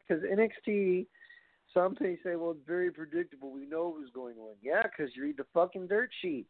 Because 0.00 0.24
NXT, 0.24 1.06
some 1.72 1.96
may 2.00 2.16
say, 2.24 2.36
well, 2.36 2.52
it's 2.52 2.66
very 2.66 2.90
predictable. 2.90 3.50
We 3.52 3.66
know 3.66 3.94
who's 3.96 4.10
going 4.10 4.34
to 4.34 4.42
win. 4.42 4.54
Yeah, 4.62 4.82
because 4.82 5.14
you 5.14 5.22
read 5.22 5.36
the 5.36 5.46
fucking 5.54 5.86
dirt 5.86 6.10
sheets. 6.20 6.48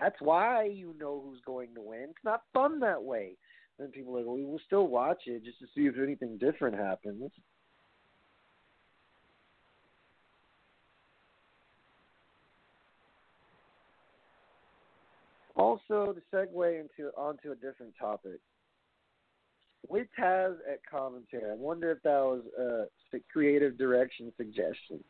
That's 0.00 0.16
why 0.20 0.64
you 0.64 0.94
know 0.98 1.22
who's 1.24 1.40
going 1.44 1.74
to 1.74 1.82
win. 1.82 2.06
It's 2.10 2.24
not 2.24 2.42
fun 2.54 2.80
that 2.80 3.02
way. 3.02 3.36
Then 3.78 3.88
people 3.88 4.14
are 4.14 4.18
like, 4.18 4.26
well, 4.26 4.36
we 4.36 4.44
will 4.44 4.60
still 4.66 4.86
watch 4.86 5.22
it 5.26 5.44
just 5.44 5.58
to 5.58 5.66
see 5.74 5.86
if 5.86 5.94
anything 6.02 6.38
different 6.38 6.76
happens. 6.76 7.30
Also, 15.54 16.14
to 16.14 16.22
segue 16.34 16.80
into 16.80 17.10
onto 17.16 17.52
a 17.52 17.56
different 17.56 17.92
topic, 18.00 18.40
with 19.88 20.06
Taz 20.18 20.54
at 20.70 20.80
commentary, 20.88 21.50
I 21.50 21.54
wonder 21.54 21.90
if 21.90 22.02
that 22.02 22.10
was 22.10 22.42
a 22.58 23.18
creative 23.32 23.76
direction 23.76 24.32
suggestion. 24.36 25.02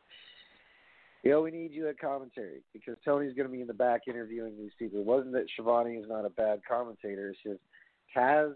Yo, 1.22 1.40
we 1.42 1.52
need 1.52 1.72
you 1.72 1.88
at 1.88 2.00
commentary 2.00 2.62
because 2.72 2.96
Tony's 3.04 3.34
going 3.34 3.46
to 3.46 3.52
be 3.52 3.60
in 3.60 3.68
the 3.68 3.74
back 3.74 4.02
interviewing 4.08 4.56
these 4.58 4.72
people. 4.78 4.98
It 4.98 5.06
wasn't 5.06 5.32
that 5.34 5.46
Schiavone 5.52 5.94
is 5.96 6.08
not 6.08 6.24
a 6.24 6.30
bad 6.30 6.62
commentator. 6.68 7.28
It's 7.30 7.38
just 7.44 7.60
Taz 8.16 8.54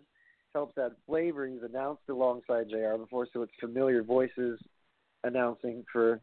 helps 0.53 0.77
add 0.79 0.93
flavor. 1.07 1.47
He's 1.47 1.62
announced 1.62 2.03
alongside 2.09 2.69
JR 2.69 2.97
before, 2.97 3.29
so 3.33 3.43
it's 3.43 3.53
familiar 3.61 4.03
voices 4.03 4.59
announcing 5.23 5.85
for 5.93 6.21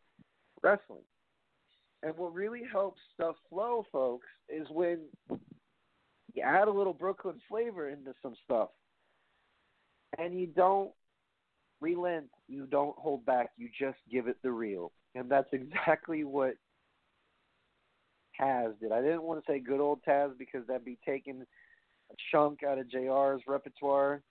wrestling. 0.62 1.04
And 2.02 2.18
what 2.18 2.34
really 2.34 2.64
helps 2.70 3.00
stuff 3.14 3.36
flow, 3.50 3.86
folks, 3.90 4.28
is 4.50 4.68
when 4.70 5.00
you 6.34 6.44
add 6.44 6.68
a 6.68 6.72
little 6.72 6.94
Brooklyn 6.94 7.40
flavor 7.48 7.90
into 7.90 8.14
some 8.22 8.36
stuff. 8.44 8.70
And 10.18 10.40
you 10.40 10.48
don't 10.48 10.92
relent, 11.82 12.30
you 12.48 12.66
don't 12.66 12.98
hold 12.98 13.26
back, 13.26 13.50
you 13.58 13.70
just 13.78 13.98
give 14.12 14.28
it 14.28 14.38
the 14.44 14.52
real. 14.52 14.92
And 15.16 15.30
that's 15.30 15.50
exactly 15.52 16.24
what 16.24 16.56
Taz 18.40 18.80
did. 18.80 18.92
I 18.92 19.02
didn't 19.02 19.24
want 19.24 19.44
to 19.44 19.52
say 19.52 19.60
good 19.60 19.80
old 19.80 20.00
Taz 20.08 20.38
because 20.38 20.66
that'd 20.68 20.86
be 20.86 20.98
taking 21.06 21.42
a 22.12 22.16
chunk 22.32 22.64
out 22.64 22.80
of 22.80 22.90
JR's 22.90 23.42
repertoire 23.48 24.22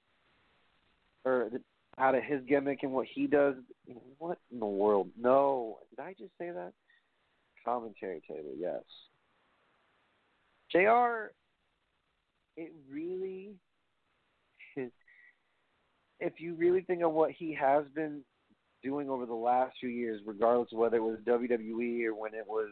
or 1.25 1.51
out 1.99 2.15
of 2.15 2.25
his 2.25 2.41
gimmick 2.49 2.81
and 2.83 2.93
what 2.93 3.07
he 3.13 3.27
does. 3.27 3.55
What 4.19 4.39
in 4.51 4.59
the 4.59 4.67
world? 4.67 5.11
No. 5.19 5.79
Did 5.91 6.03
I 6.03 6.15
just 6.19 6.33
say 6.39 6.51
that? 6.51 6.73
Commentary 7.65 8.23
table, 8.29 8.55
yes. 8.59 8.83
JR 10.73 11.33
it 12.57 12.73
really 12.91 13.53
if 16.23 16.35
you 16.41 16.55
really 16.55 16.83
think 16.83 17.03
of 17.03 17.13
what 17.13 17.33
he 17.33 17.53
has 17.55 17.85
been 17.95 18.21
doing 18.83 19.11
over 19.11 19.27
the 19.27 19.35
last 19.35 19.75
few 19.81 19.89
years, 19.89 20.21
regardless 20.25 20.69
of 20.73 20.79
whether 20.79 20.97
it 20.97 21.03
was 21.03 21.19
WWE 21.27 22.05
or 22.07 22.15
when 22.15 22.35
it 22.35 22.47
was 22.47 22.69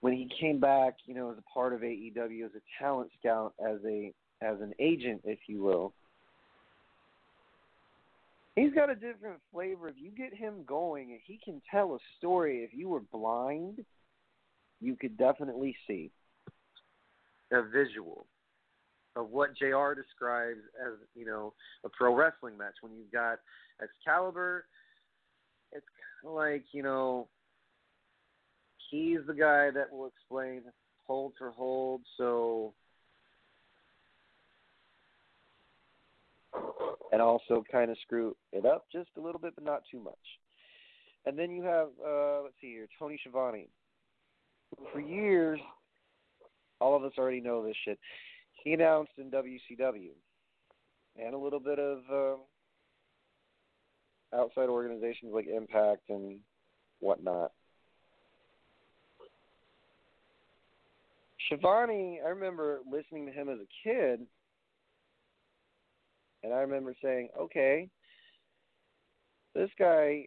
when 0.00 0.12
he 0.12 0.28
came 0.38 0.60
back, 0.60 0.94
you 1.06 1.14
know, 1.14 1.30
as 1.30 1.38
a 1.38 1.54
part 1.54 1.72
of 1.72 1.80
AEW 1.80 2.44
as 2.44 2.50
a 2.54 2.82
talent 2.82 3.10
scout, 3.18 3.54
as 3.64 3.78
a 3.86 4.12
as 4.42 4.60
an 4.60 4.72
agent, 4.78 5.22
if 5.24 5.38
you 5.46 5.62
will. 5.62 5.94
He's 8.56 8.72
got 8.74 8.90
a 8.90 8.94
different 8.94 9.40
flavor. 9.52 9.88
If 9.88 9.96
you 9.98 10.10
get 10.10 10.34
him 10.34 10.64
going 10.66 11.12
and 11.12 11.20
he 11.24 11.40
can 11.44 11.60
tell 11.70 11.94
a 11.94 11.98
story, 12.18 12.58
if 12.58 12.70
you 12.76 12.88
were 12.88 13.02
blind, 13.12 13.84
you 14.80 14.96
could 14.96 15.16
definitely 15.16 15.76
see 15.86 16.10
a 17.50 17.62
visual 17.62 18.26
of 19.16 19.30
what 19.30 19.56
JR 19.56 19.94
describes 19.94 20.60
as, 20.84 20.94
you 21.14 21.24
know, 21.24 21.52
a 21.84 21.88
pro 21.88 22.14
wrestling 22.14 22.56
match. 22.56 22.74
When 22.80 22.92
you've 22.96 23.12
got 23.12 23.38
Excalibur, 23.82 24.66
it's 25.72 25.86
kind 26.22 26.30
of 26.30 26.36
like, 26.36 26.64
you 26.72 26.82
know, 26.82 27.28
he's 28.90 29.20
the 29.26 29.34
guy 29.34 29.70
that 29.70 29.92
will 29.92 30.06
explain 30.06 30.62
hold 31.06 31.32
for 31.38 31.50
hold, 31.50 32.02
so 32.16 32.74
and 37.12 37.22
also 37.22 37.64
kind 37.70 37.90
of 37.90 37.96
screw 38.02 38.34
it 38.52 38.66
up 38.66 38.86
just 38.90 39.08
a 39.16 39.20
little 39.20 39.40
bit, 39.40 39.54
but 39.54 39.64
not 39.64 39.82
too 39.90 40.00
much. 40.00 40.14
And 41.26 41.38
then 41.38 41.50
you 41.50 41.62
have, 41.62 41.88
uh, 42.04 42.42
let's 42.42 42.54
see 42.60 42.72
here, 42.72 42.88
Tony 42.98 43.18
Schiavone. 43.20 43.68
For 44.92 45.00
years, 45.00 45.60
all 46.80 46.96
of 46.96 47.04
us 47.04 47.12
already 47.16 47.40
know 47.40 47.64
this 47.64 47.76
shit. 47.84 47.98
He 48.64 48.72
announced 48.72 49.12
in 49.18 49.30
WCW 49.30 50.10
and 51.22 51.34
a 51.34 51.38
little 51.38 51.60
bit 51.60 51.78
of 51.78 51.98
uh, 52.10 52.36
outside 54.36 54.68
organizations 54.68 55.32
like 55.34 55.46
Impact 55.46 56.08
and 56.08 56.40
whatnot. 57.00 57.52
Schiavone, 61.46 62.20
I 62.24 62.30
remember 62.30 62.80
listening 62.90 63.26
to 63.26 63.32
him 63.32 63.50
as 63.50 63.58
a 63.58 63.68
kid, 63.86 64.26
and 66.42 66.54
I 66.54 66.60
remember 66.60 66.94
saying, 67.02 67.28
okay, 67.38 67.90
this 69.54 69.68
guy 69.78 70.26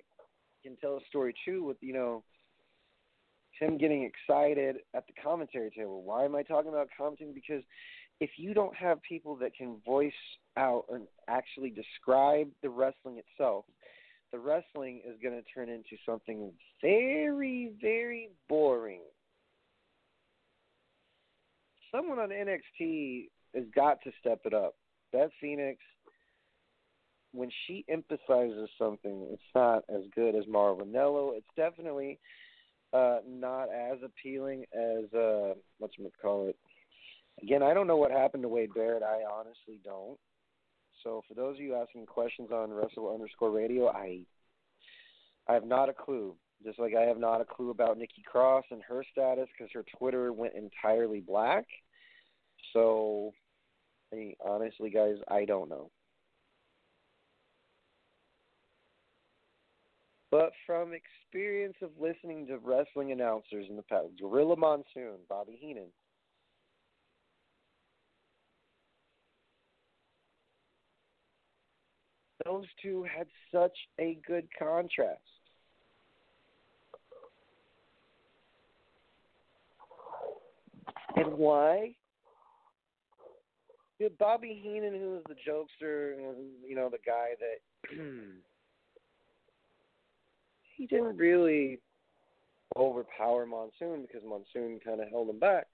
can 0.63 0.77
tell 0.77 0.97
a 0.97 1.05
story 1.09 1.33
too 1.43 1.63
with, 1.63 1.77
you 1.81 1.93
know, 1.93 2.23
him 3.59 3.79
getting 3.79 4.03
excited 4.03 4.77
at 4.93 5.07
the 5.07 5.13
commentary 5.21 5.71
table. 5.71 6.03
Why 6.03 6.23
am 6.25 6.35
I 6.35 6.43
talking 6.43 6.69
about 6.69 6.89
commenting? 6.95 7.33
Because 7.33 7.63
if 8.19 8.31
you 8.37 8.53
don't 8.53 8.75
have 8.75 9.01
people 9.01 9.35
that 9.37 9.55
can 9.55 9.77
voice 9.85 10.11
out 10.57 10.85
and 10.91 11.07
actually 11.27 11.69
describe 11.69 12.49
the 12.63 12.69
wrestling 12.69 13.19
itself, 13.19 13.65
the 14.31 14.39
wrestling 14.39 15.01
is 15.07 15.15
going 15.21 15.35
to 15.35 15.43
turn 15.53 15.69
into 15.69 15.95
something 16.05 16.51
very, 16.81 17.71
very 17.79 18.29
boring. 18.49 19.01
Someone 21.91 22.19
on 22.19 22.29
NXT 22.29 23.29
has 23.55 23.63
got 23.73 23.99
to 24.03 24.11
step 24.19 24.41
it 24.45 24.53
up. 24.53 24.75
Beth 25.13 25.29
Phoenix, 25.39 25.79
when 27.31 27.49
she 27.65 27.85
emphasizes 27.87 28.69
something, 28.77 29.27
it's 29.31 29.41
not 29.55 29.83
as 29.89 30.01
good 30.13 30.35
as 30.35 30.43
Mauro 30.47 30.77
Ranallo. 30.77 31.37
It's 31.37 31.47
definitely 31.55 32.19
uh, 32.93 33.19
not 33.27 33.69
as 33.69 33.99
appealing 34.03 34.65
as 34.73 35.13
uh, 35.13 35.53
what's 35.77 35.95
call 36.21 36.49
it. 36.49 36.57
Again, 37.41 37.61
I 37.61 37.73
don't 37.73 37.87
know 37.87 37.97
what 37.97 38.11
happened 38.11 38.43
to 38.43 38.49
Wade 38.49 38.73
Barrett. 38.73 39.03
I 39.03 39.21
honestly 39.31 39.79
don't. 39.83 40.17
So 41.03 41.21
for 41.27 41.35
those 41.35 41.55
of 41.55 41.61
you 41.61 41.75
asking 41.75 42.05
questions 42.07 42.49
on 42.51 42.71
Wrestle 42.71 43.13
underscore 43.13 43.51
Radio, 43.51 43.89
I 43.89 44.21
I 45.47 45.53
have 45.53 45.65
not 45.65 45.89
a 45.89 45.93
clue. 45.93 46.35
Just 46.63 46.79
like 46.79 46.95
I 46.95 47.03
have 47.03 47.19
not 47.19 47.39
a 47.39 47.45
clue 47.45 47.69
about 47.69 47.97
Nikki 47.97 48.23
Cross 48.25 48.65
and 48.71 48.81
her 48.83 49.03
status 49.11 49.47
because 49.57 49.71
her 49.73 49.85
Twitter 49.97 50.33
went 50.33 50.53
entirely 50.55 51.19
black. 51.19 51.65
So, 52.73 53.31
I 54.11 54.15
mean, 54.15 54.35
honestly, 54.43 54.89
guys, 54.89 55.17
I 55.27 55.45
don't 55.45 55.69
know. 55.69 55.91
But 60.31 60.51
from 60.65 60.91
experience 60.93 61.77
of 61.81 61.91
listening 61.99 62.47
to 62.47 62.57
wrestling 62.57 63.11
announcers 63.11 63.67
in 63.69 63.77
the 63.77 63.83
past, 63.83 64.09
Gorilla 64.19 64.57
Monsoon, 64.57 65.19
Bobby 65.29 65.57
Heenan, 65.59 65.87
those 72.47 72.65
two 72.81 73.03
had 73.03 73.27
such 73.51 73.77
a 73.99 74.17
good 74.25 74.47
contrast. 74.57 75.19
And 81.15 81.33
why? 81.33 81.95
Dude, 83.99 84.17
Bobby 84.17 84.59
Heenan, 84.63 84.93
who 84.93 85.09
was 85.11 85.23
the 85.27 85.33
jokester, 85.33 86.15
you 86.65 86.75
know, 86.75 86.89
the 86.89 86.99
guy 87.05 87.29
that 87.39 87.97
he 90.75 90.85
didn't 90.85 91.17
really 91.17 91.79
overpower 92.75 93.45
Monsoon 93.47 94.03
because 94.03 94.21
Monsoon 94.23 94.79
kind 94.85 95.01
of 95.01 95.09
held 95.09 95.29
him 95.29 95.39
back. 95.39 95.65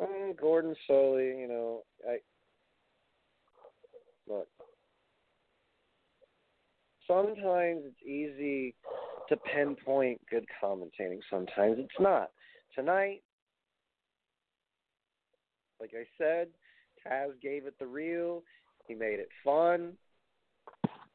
Uh, 0.00 0.32
Gordon 0.38 0.74
Solie, 0.90 1.40
you 1.40 1.48
know, 1.48 1.84
I 2.06 2.18
look. 4.28 4.48
Sometimes 7.06 7.82
it's 7.84 8.02
easy 8.04 8.74
to 9.28 9.36
pinpoint 9.36 10.20
good 10.30 10.44
commentating. 10.62 11.20
Sometimes 11.30 11.76
it's 11.78 12.00
not. 12.00 12.30
Tonight, 12.74 13.22
like 15.80 15.92
I 15.94 16.04
said, 16.18 16.48
Taz 17.06 17.40
gave 17.42 17.66
it 17.66 17.78
the 17.78 17.86
real. 17.86 18.42
He 18.88 18.94
made 18.94 19.18
it 19.18 19.28
fun 19.44 19.92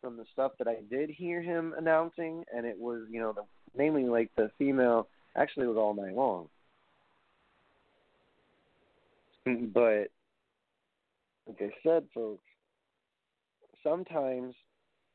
from 0.02 0.18
the 0.18 0.26
stuff 0.34 0.54
that 0.58 0.68
I 0.68 0.78
did 0.90 1.10
hear 1.10 1.42
him 1.42 1.74
announcing, 1.78 2.44
and 2.56 2.66
it 2.66 2.78
was, 2.78 3.02
you 3.10 3.20
know, 3.20 3.34
the, 3.34 3.44
mainly 3.78 4.06
like 4.06 4.30
the 4.36 4.50
female. 4.58 5.08
Actually, 5.36 5.68
was 5.68 5.78
all 5.78 5.94
night 5.94 6.16
long. 6.16 6.50
Mm, 9.48 9.72
but 9.74 10.12
like 11.48 11.62
I 11.62 11.72
said, 11.84 12.04
folks, 12.14 12.44
sometimes 13.84 14.54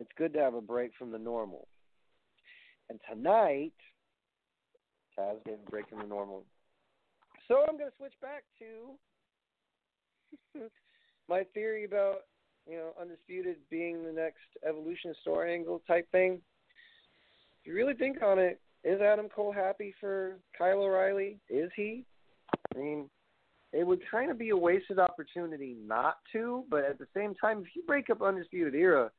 it's 0.00 0.10
good 0.16 0.32
to 0.34 0.40
have 0.40 0.54
a 0.54 0.60
break 0.60 0.92
from 0.98 1.10
the 1.10 1.18
normal. 1.18 1.68
And 2.88 3.00
tonight, 3.10 3.72
Taz 5.18 5.36
break 5.70 5.88
from 5.88 5.98
the 6.00 6.06
normal. 6.06 6.44
So 7.48 7.64
I'm 7.68 7.76
going 7.78 7.90
to 7.90 7.96
switch 7.96 8.14
back 8.20 8.44
to 10.54 10.60
my 11.28 11.44
theory 11.54 11.84
about 11.84 12.22
you 12.68 12.76
know, 12.76 12.90
Undisputed 13.00 13.56
being 13.70 14.04
the 14.04 14.12
next 14.12 14.40
Evolution 14.68 15.14
story 15.20 15.54
angle 15.54 15.80
type 15.86 16.10
thing. 16.10 16.40
If 17.60 17.66
you 17.66 17.74
really 17.74 17.94
think 17.94 18.22
on 18.22 18.38
it, 18.38 18.60
is 18.84 19.00
Adam 19.00 19.28
Cole 19.28 19.52
happy 19.52 19.94
for 20.00 20.38
Kyle 20.56 20.82
O'Reilly? 20.82 21.38
Is 21.48 21.70
he? 21.76 22.04
I 22.74 22.78
mean, 22.78 23.10
it 23.72 23.86
would 23.86 24.00
kind 24.10 24.30
of 24.30 24.38
be 24.38 24.50
a 24.50 24.56
wasted 24.56 24.98
opportunity 24.98 25.76
not 25.84 26.18
to, 26.32 26.64
but 26.70 26.84
at 26.84 26.98
the 26.98 27.06
same 27.14 27.34
time, 27.34 27.60
if 27.60 27.74
you 27.74 27.82
break 27.86 28.10
up 28.10 28.22
Undisputed 28.22 28.74
Era, 28.74 29.10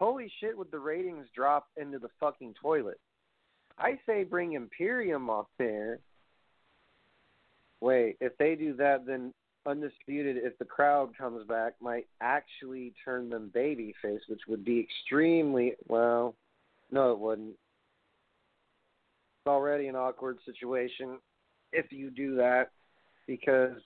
holy 0.00 0.32
shit, 0.40 0.56
would 0.56 0.70
the 0.70 0.78
ratings 0.78 1.26
drop 1.34 1.68
into 1.76 1.98
the 1.98 2.08
fucking 2.18 2.54
toilet? 2.60 2.98
I 3.78 3.98
say 4.06 4.24
bring 4.24 4.54
Imperium 4.54 5.28
off 5.30 5.46
there. 5.58 6.00
Wait, 7.80 8.16
if 8.20 8.36
they 8.38 8.54
do 8.54 8.74
that, 8.74 9.06
then 9.06 9.32
Undisputed, 9.66 10.38
if 10.38 10.58
the 10.58 10.64
crowd 10.64 11.16
comes 11.16 11.46
back, 11.46 11.74
might 11.80 12.06
actually 12.20 12.94
turn 13.04 13.28
them 13.28 13.50
babyface, 13.54 14.20
which 14.28 14.40
would 14.48 14.64
be 14.64 14.80
extremely 14.80 15.74
well. 15.86 16.34
No, 16.90 17.12
it 17.12 17.18
wouldn't. 17.18 17.50
It's 17.50 19.46
already 19.48 19.86
an 19.88 19.96
awkward 19.96 20.38
situation 20.46 21.18
if 21.72 21.92
you 21.92 22.10
do 22.10 22.36
that 22.36 22.70
because 23.26 23.76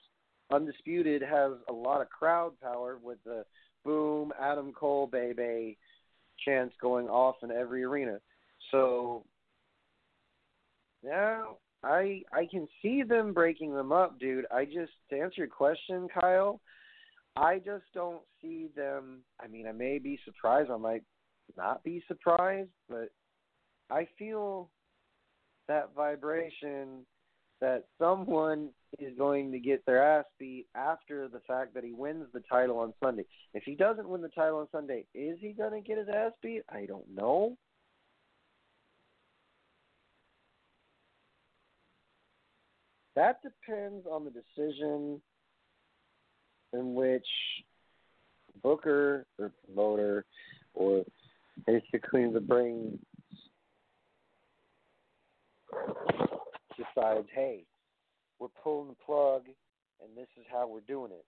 Undisputed 0.51 1.21
has 1.21 1.51
a 1.69 1.73
lot 1.73 2.01
of 2.01 2.09
crowd 2.09 2.53
power 2.61 2.97
with 3.01 3.17
the 3.25 3.45
boom, 3.83 4.31
Adam 4.41 4.71
Cole, 4.73 5.07
baby 5.07 5.77
chants 6.43 6.75
going 6.81 7.07
off 7.07 7.35
in 7.43 7.51
every 7.51 7.83
arena. 7.83 8.19
So, 8.71 9.23
now 11.03 11.57
I 11.83 12.23
I 12.33 12.47
can 12.49 12.67
see 12.81 13.03
them 13.03 13.33
breaking 13.33 13.73
them 13.73 13.91
up, 13.91 14.19
dude. 14.19 14.45
I 14.51 14.65
just 14.65 14.91
to 15.09 15.19
answer 15.19 15.35
your 15.37 15.47
question, 15.47 16.07
Kyle, 16.19 16.59
I 17.35 17.59
just 17.59 17.85
don't 17.93 18.23
see 18.41 18.69
them. 18.75 19.21
I 19.39 19.47
mean, 19.47 19.67
I 19.67 19.71
may 19.71 19.99
be 19.99 20.19
surprised. 20.25 20.71
I 20.71 20.77
might 20.77 21.03
not 21.57 21.83
be 21.83 22.03
surprised, 22.07 22.71
but 22.89 23.09
I 23.91 24.07
feel 24.17 24.69
that 25.67 25.91
vibration 25.95 27.05
that 27.65 27.85
someone 27.97 28.69
is 28.99 29.17
going 29.17 29.51
to 29.51 29.57
get 29.57 29.83
their 29.87 30.19
ass 30.19 30.25
beat 30.37 30.67
after 30.75 31.27
the 31.27 31.39
fact 31.47 31.73
that 31.73 31.83
he 31.83 31.93
wins 31.93 32.27
the 32.31 32.41
title 32.41 32.77
on 32.77 32.93
Sunday. 33.03 33.25
If 33.55 33.63
he 33.63 33.73
doesn't 33.73 34.07
win 34.07 34.21
the 34.21 34.29
title 34.29 34.59
on 34.59 34.67
Sunday, 34.71 35.05
is 35.15 35.39
he 35.41 35.51
going 35.51 35.71
to 35.71 35.81
get 35.81 35.97
his 35.97 36.07
ass 36.07 36.31
beat? 36.43 36.61
I 36.69 36.85
don't 36.85 37.09
know. 37.15 37.57
That 43.15 43.39
depends 43.41 44.05
on 44.05 44.25
the 44.25 44.31
decision 44.31 45.19
in 46.71 46.93
which 46.93 47.25
Booker 48.61 49.25
or 49.39 49.51
promoter 49.65 50.25
or 50.75 51.03
basically 51.65 52.31
the 52.31 52.41
brain 52.41 52.99
decides, 56.77 57.27
hey, 57.33 57.65
we're 58.39 58.47
pulling 58.63 58.89
the 58.89 58.95
plug 59.05 59.43
and 60.01 60.17
this 60.17 60.27
is 60.37 60.45
how 60.51 60.67
we're 60.67 60.81
doing 60.81 61.11
it. 61.11 61.25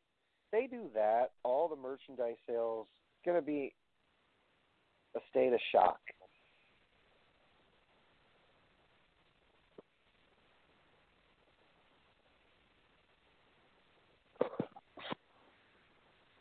They 0.52 0.68
do 0.68 0.90
that, 0.94 1.32
all 1.44 1.68
the 1.68 1.76
merchandise 1.76 2.38
sales 2.48 2.88
going 3.26 3.38
to 3.38 3.46
be 3.46 3.74
a 5.16 5.20
state 5.30 5.54
of 5.54 5.60
shock. 5.72 6.00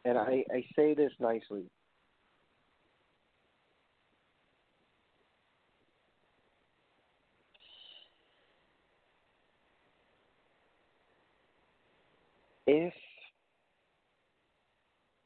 and 0.07 0.17
I, 0.17 0.45
I 0.55 0.65
say 0.77 0.95
this 0.95 1.11
nicely. 1.19 1.65
If 12.67 12.95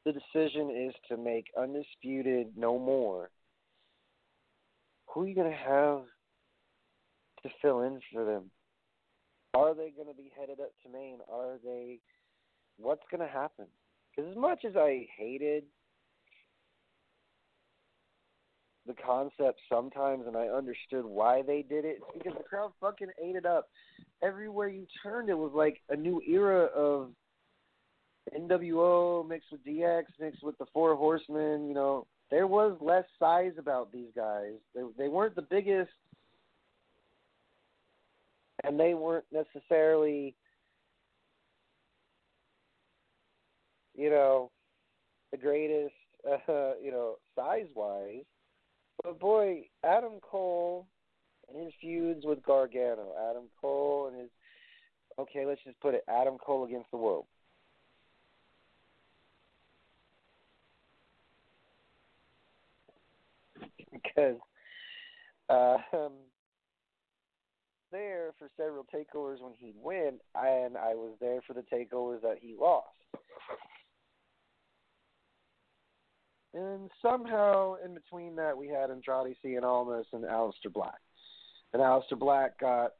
the 0.05 0.13
decision 0.13 0.69
is 0.69 0.93
to 1.09 1.17
make 1.17 1.45
undisputed 1.57 2.53
no 2.55 2.77
more, 2.77 3.29
who 5.07 5.23
are 5.23 5.27
you 5.27 5.35
going 5.35 5.51
to 5.51 5.57
have 5.57 6.01
to 7.43 7.49
fill 7.61 7.81
in 7.81 7.99
for 8.13 8.23
them? 8.25 8.51
Are 9.53 9.73
they 9.73 9.91
going 9.95 10.07
to 10.07 10.13
be 10.13 10.31
headed 10.39 10.59
up 10.59 10.71
to 10.83 10.91
main? 10.91 11.17
Are 11.31 11.57
they? 11.63 11.99
What's 12.77 13.03
going 13.11 13.21
to 13.21 13.31
happen? 13.31 13.65
Because 14.15 14.31
as 14.31 14.37
much 14.37 14.63
as 14.65 14.75
I 14.75 15.07
hated 15.17 15.63
the 18.87 18.93
concept 18.93 19.59
sometimes, 19.69 20.25
and 20.27 20.35
I 20.35 20.47
understood 20.47 21.05
why 21.05 21.41
they 21.41 21.61
did 21.61 21.85
it, 21.85 21.99
because 22.13 22.33
the 22.37 22.43
crowd 22.43 22.71
fucking 22.79 23.09
ate 23.23 23.35
it 23.35 23.45
up. 23.45 23.69
Everywhere 24.23 24.69
you 24.69 24.85
turned, 25.03 25.29
it 25.29 25.37
was 25.37 25.51
like 25.53 25.81
a 25.89 25.95
new 25.95 26.21
era 26.27 26.65
of 26.65 27.09
NWO 28.37 29.27
mixed 29.27 29.51
with 29.51 29.65
DX 29.65 30.03
mixed 30.19 30.43
with 30.43 30.57
the 30.57 30.65
Four 30.73 30.95
Horsemen. 30.95 31.67
You 31.67 31.73
know, 31.73 32.07
there 32.29 32.47
was 32.47 32.77
less 32.79 33.05
size 33.19 33.53
about 33.57 33.91
these 33.91 34.09
guys. 34.15 34.53
They 34.75 34.81
they 34.97 35.07
weren't 35.07 35.35
the 35.35 35.41
biggest, 35.41 35.91
and 38.63 38.79
they 38.79 38.93
weren't 38.93 39.25
necessarily 39.31 40.35
you 43.95 44.09
know, 44.09 44.49
the 45.31 45.37
greatest, 45.37 45.93
uh, 46.27 46.71
you 46.81 46.91
know, 46.91 47.17
size 47.35 47.67
wise, 47.75 48.23
But 49.03 49.19
boy, 49.19 49.67
Adam 49.83 50.19
Cole 50.21 50.87
and 51.47 51.63
his 51.63 51.73
feuds 51.81 52.25
with 52.25 52.43
Gargano. 52.43 53.13
Adam 53.29 53.43
Cole 53.59 54.07
and 54.11 54.21
his 54.21 54.29
okay, 55.19 55.45
let's 55.45 55.61
just 55.63 55.79
put 55.81 55.93
it 55.93 56.03
Adam 56.07 56.37
Cole 56.43 56.65
against 56.65 56.89
the 56.91 56.97
world. 56.97 57.25
Because 64.03 64.37
uh, 65.49 65.77
um, 65.93 66.13
there 67.91 68.31
for 68.39 68.47
several 68.57 68.85
takeovers 68.85 69.41
when 69.41 69.53
he'd 69.57 69.75
win, 69.81 70.19
and 70.35 70.77
I 70.77 70.93
was 70.95 71.15
there 71.19 71.41
for 71.45 71.53
the 71.53 71.63
takeovers 71.73 72.21
that 72.21 72.37
he 72.41 72.55
lost. 72.59 72.87
And 76.53 76.89
somehow 77.01 77.75
in 77.83 77.93
between 77.93 78.35
that, 78.35 78.57
we 78.57 78.67
had 78.67 78.89
Andrade 78.89 79.37
Cien 79.43 79.63
Almas 79.63 80.07
and 80.11 80.23
Aleister 80.25 80.71
Black. 80.71 80.99
And 81.73 81.81
Aleister 81.81 82.19
Black 82.19 82.59
got, 82.59 82.91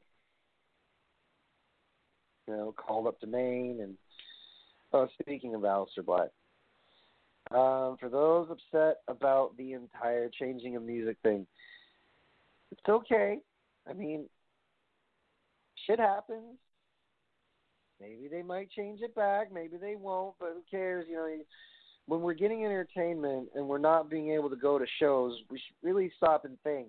you 2.47 2.56
know, 2.56 2.74
called 2.78 3.08
up 3.08 3.20
to 3.20 3.28
main. 3.28 3.80
And 3.82 3.97
oh, 4.93 5.08
speaking 5.22 5.54
of 5.54 5.62
Aleister 5.62 6.06
Black, 6.06 6.30
um, 7.54 7.97
for 7.99 8.10
those 8.10 8.47
upset 8.49 8.97
about 9.08 9.56
the 9.58 9.74
entire 9.74 10.30
changing 10.30 10.76
of 10.76 10.84
music 10.84 11.18
thing, 11.24 11.45
it's 12.72 12.82
okay. 12.88 13.39
I 13.89 13.93
mean, 13.93 14.26
shit 15.86 15.99
happens. 15.99 16.58
Maybe 17.99 18.28
they 18.30 18.41
might 18.41 18.72
change 18.72 19.02
it 19.02 19.14
back. 19.16 19.52
Maybe 19.54 19.78
they 19.78 19.95
won't. 19.95 20.36
But 20.39 20.54
who 20.54 20.62
cares? 20.70 21.06
You 21.10 21.16
know, 21.16 21.28
when 22.08 22.22
we're 22.22 22.34
getting 22.34 22.66
entertainment 22.66 23.49
and 23.54 23.68
we're 23.68 23.78
not 23.78 24.10
being 24.10 24.32
able 24.32 24.49
to 24.49 24.56
go 24.56 24.80
to 24.80 24.86
shows, 24.99 25.34
we 25.49 25.58
should 25.58 25.88
really 25.88 26.12
stop 26.18 26.45
and 26.45 26.58
think. 26.64 26.88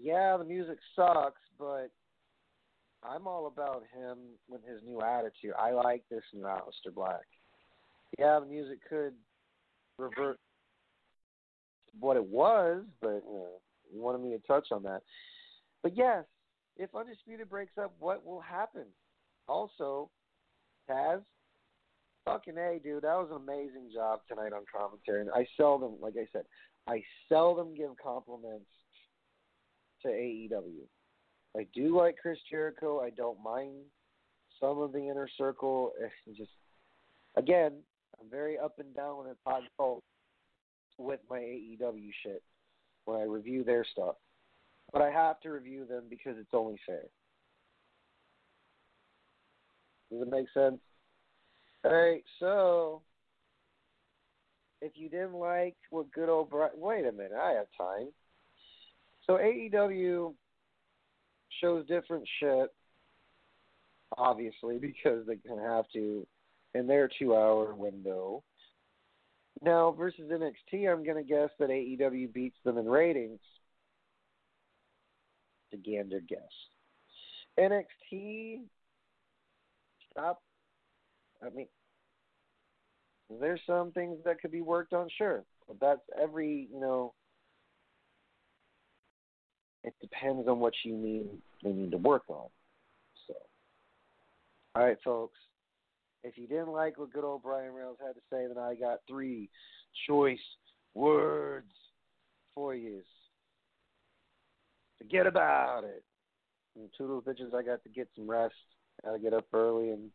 Yeah, 0.00 0.36
the 0.38 0.44
music 0.44 0.78
sucks, 0.96 1.40
but 1.58 1.90
I'm 3.02 3.26
all 3.26 3.46
about 3.46 3.84
him 3.94 4.18
with 4.48 4.62
his 4.64 4.80
new 4.86 5.02
attitude. 5.02 5.52
I 5.58 5.72
like 5.72 6.04
this 6.10 6.22
new 6.32 6.44
Aleister 6.44 6.94
Black. 6.94 7.26
Yeah, 8.18 8.40
the 8.40 8.46
music 8.46 8.78
could 8.88 9.14
revert 9.98 10.38
to 11.90 11.92
what 11.98 12.16
it 12.16 12.24
was, 12.24 12.82
but 13.00 13.22
you, 13.26 13.32
know, 13.32 13.48
you 13.92 14.02
wanted 14.02 14.22
me 14.22 14.30
to 14.30 14.46
touch 14.46 14.68
on 14.72 14.82
that. 14.84 15.02
But 15.82 15.96
yes, 15.96 16.24
if 16.76 16.94
Undisputed 16.94 17.48
breaks 17.48 17.78
up, 17.78 17.94
what 17.98 18.24
will 18.24 18.40
happen? 18.40 18.84
Also, 19.48 20.10
Taz, 20.88 21.20
fucking 22.24 22.56
A, 22.56 22.80
dude, 22.82 23.02
that 23.02 23.16
was 23.16 23.28
an 23.30 23.42
amazing 23.42 23.90
job 23.92 24.20
tonight 24.28 24.52
on 24.52 24.64
commentary. 24.74 25.22
And 25.22 25.30
I 25.30 25.46
seldom, 25.56 25.94
like 26.00 26.14
I 26.16 26.26
said, 26.32 26.42
I 26.86 27.02
seldom 27.28 27.74
give 27.74 27.90
compliments 28.02 28.70
to 30.02 30.08
AEW. 30.08 30.86
I 31.56 31.66
do 31.74 31.96
like 31.96 32.16
Chris 32.20 32.38
Jericho. 32.50 33.00
I 33.00 33.10
don't 33.10 33.42
mind 33.42 33.74
some 34.60 34.78
of 34.78 34.92
the 34.92 35.00
inner 35.00 35.28
circle. 35.36 35.92
It's 36.26 36.38
just, 36.38 36.50
again, 37.36 37.72
I'm 38.20 38.30
very 38.30 38.58
up 38.58 38.78
and 38.78 38.94
down 38.94 39.18
when 39.18 39.26
it's 39.28 39.40
hot 39.46 39.62
cold 39.78 40.02
with 40.98 41.20
my 41.30 41.38
AEW 41.38 42.10
shit 42.22 42.42
when 43.04 43.18
I 43.18 43.24
review 43.24 43.64
their 43.64 43.84
stuff. 43.84 44.16
But 44.92 45.02
I 45.02 45.10
have 45.10 45.40
to 45.40 45.50
review 45.50 45.86
them 45.86 46.04
because 46.10 46.36
it's 46.38 46.52
only 46.52 46.78
fair. 46.86 47.04
Does 50.10 50.22
it 50.22 50.30
make 50.30 50.46
sense? 50.52 50.80
All 51.84 51.94
right, 51.94 52.24
so 52.40 53.02
if 54.82 54.92
you 54.96 55.08
didn't 55.08 55.34
like 55.34 55.76
what 55.90 56.10
good 56.12 56.28
old 56.28 56.50
Brian, 56.50 56.72
wait 56.76 57.06
a 57.06 57.12
minute, 57.12 57.32
I 57.40 57.52
have 57.52 57.66
time. 57.78 58.08
So 59.26 59.34
AEW 59.34 60.34
shows 61.60 61.86
different 61.86 62.28
shit, 62.40 62.68
obviously, 64.18 64.78
because 64.78 65.26
they 65.26 65.36
can 65.36 65.58
have 65.58 65.84
to 65.94 66.26
in 66.74 66.86
their 66.86 67.08
two-hour 67.18 67.74
window. 67.74 68.42
Now 69.62 69.92
versus 69.92 70.30
NXT, 70.30 70.90
I'm 70.90 71.04
going 71.04 71.16
to 71.16 71.28
guess 71.28 71.50
that 71.58 71.68
AEW 71.68 72.32
beats 72.32 72.56
them 72.64 72.78
in 72.78 72.86
ratings. 72.86 73.40
To 75.70 75.76
gander 75.76 76.20
guess. 76.20 76.40
NXT, 77.58 78.60
stop. 80.10 80.42
I 81.44 81.50
mean, 81.50 81.68
there's 83.40 83.60
some 83.66 83.92
things 83.92 84.18
that 84.24 84.40
could 84.40 84.50
be 84.50 84.62
worked 84.62 84.92
on, 84.92 85.08
sure, 85.16 85.44
but 85.68 85.78
that's 85.80 86.00
every 86.20 86.68
you 86.72 86.80
know. 86.80 87.14
It 89.84 89.94
depends 90.00 90.46
on 90.48 90.58
what 90.58 90.74
you 90.84 90.94
need. 90.94 91.28
They 91.62 91.72
need 91.72 91.92
to 91.92 91.96
work 91.96 92.24
on. 92.28 92.48
So, 93.26 93.34
all 94.74 94.84
right, 94.84 94.98
folks. 95.02 95.38
If 96.22 96.36
you 96.36 96.46
didn't 96.46 96.72
like 96.72 96.98
what 96.98 97.12
good 97.12 97.24
old 97.24 97.42
Brian 97.42 97.72
Reynolds 97.72 98.00
had 98.04 98.14
to 98.14 98.20
say, 98.30 98.46
then 98.46 98.62
I 98.62 98.74
got 98.74 99.00
three 99.08 99.48
choice 100.06 100.38
words 100.94 101.72
for 102.54 102.74
you. 102.74 103.00
Forget 104.98 105.26
about 105.26 105.84
it. 105.84 106.04
And 106.76 106.90
two 106.96 107.04
little 107.04 107.22
bitches, 107.22 107.54
I 107.54 107.62
got 107.62 107.82
to 107.84 107.88
get 107.88 108.08
some 108.14 108.30
rest. 108.30 108.54
I 109.02 109.08
Got 109.08 109.12
to 109.14 109.18
get 109.18 109.32
up 109.32 109.46
early 109.52 109.90
and 109.90 110.10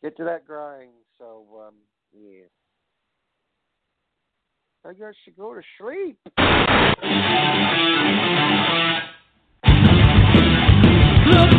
get 0.00 0.16
to 0.18 0.24
that 0.24 0.46
grind. 0.46 0.90
So, 1.18 1.44
um, 1.66 1.74
yeah. 2.12 2.44
I 4.84 4.92
guess 4.92 5.14
you 5.26 5.32
go 5.36 5.52
to 5.52 5.62
sleep. 5.78 6.18
Look 11.26 11.50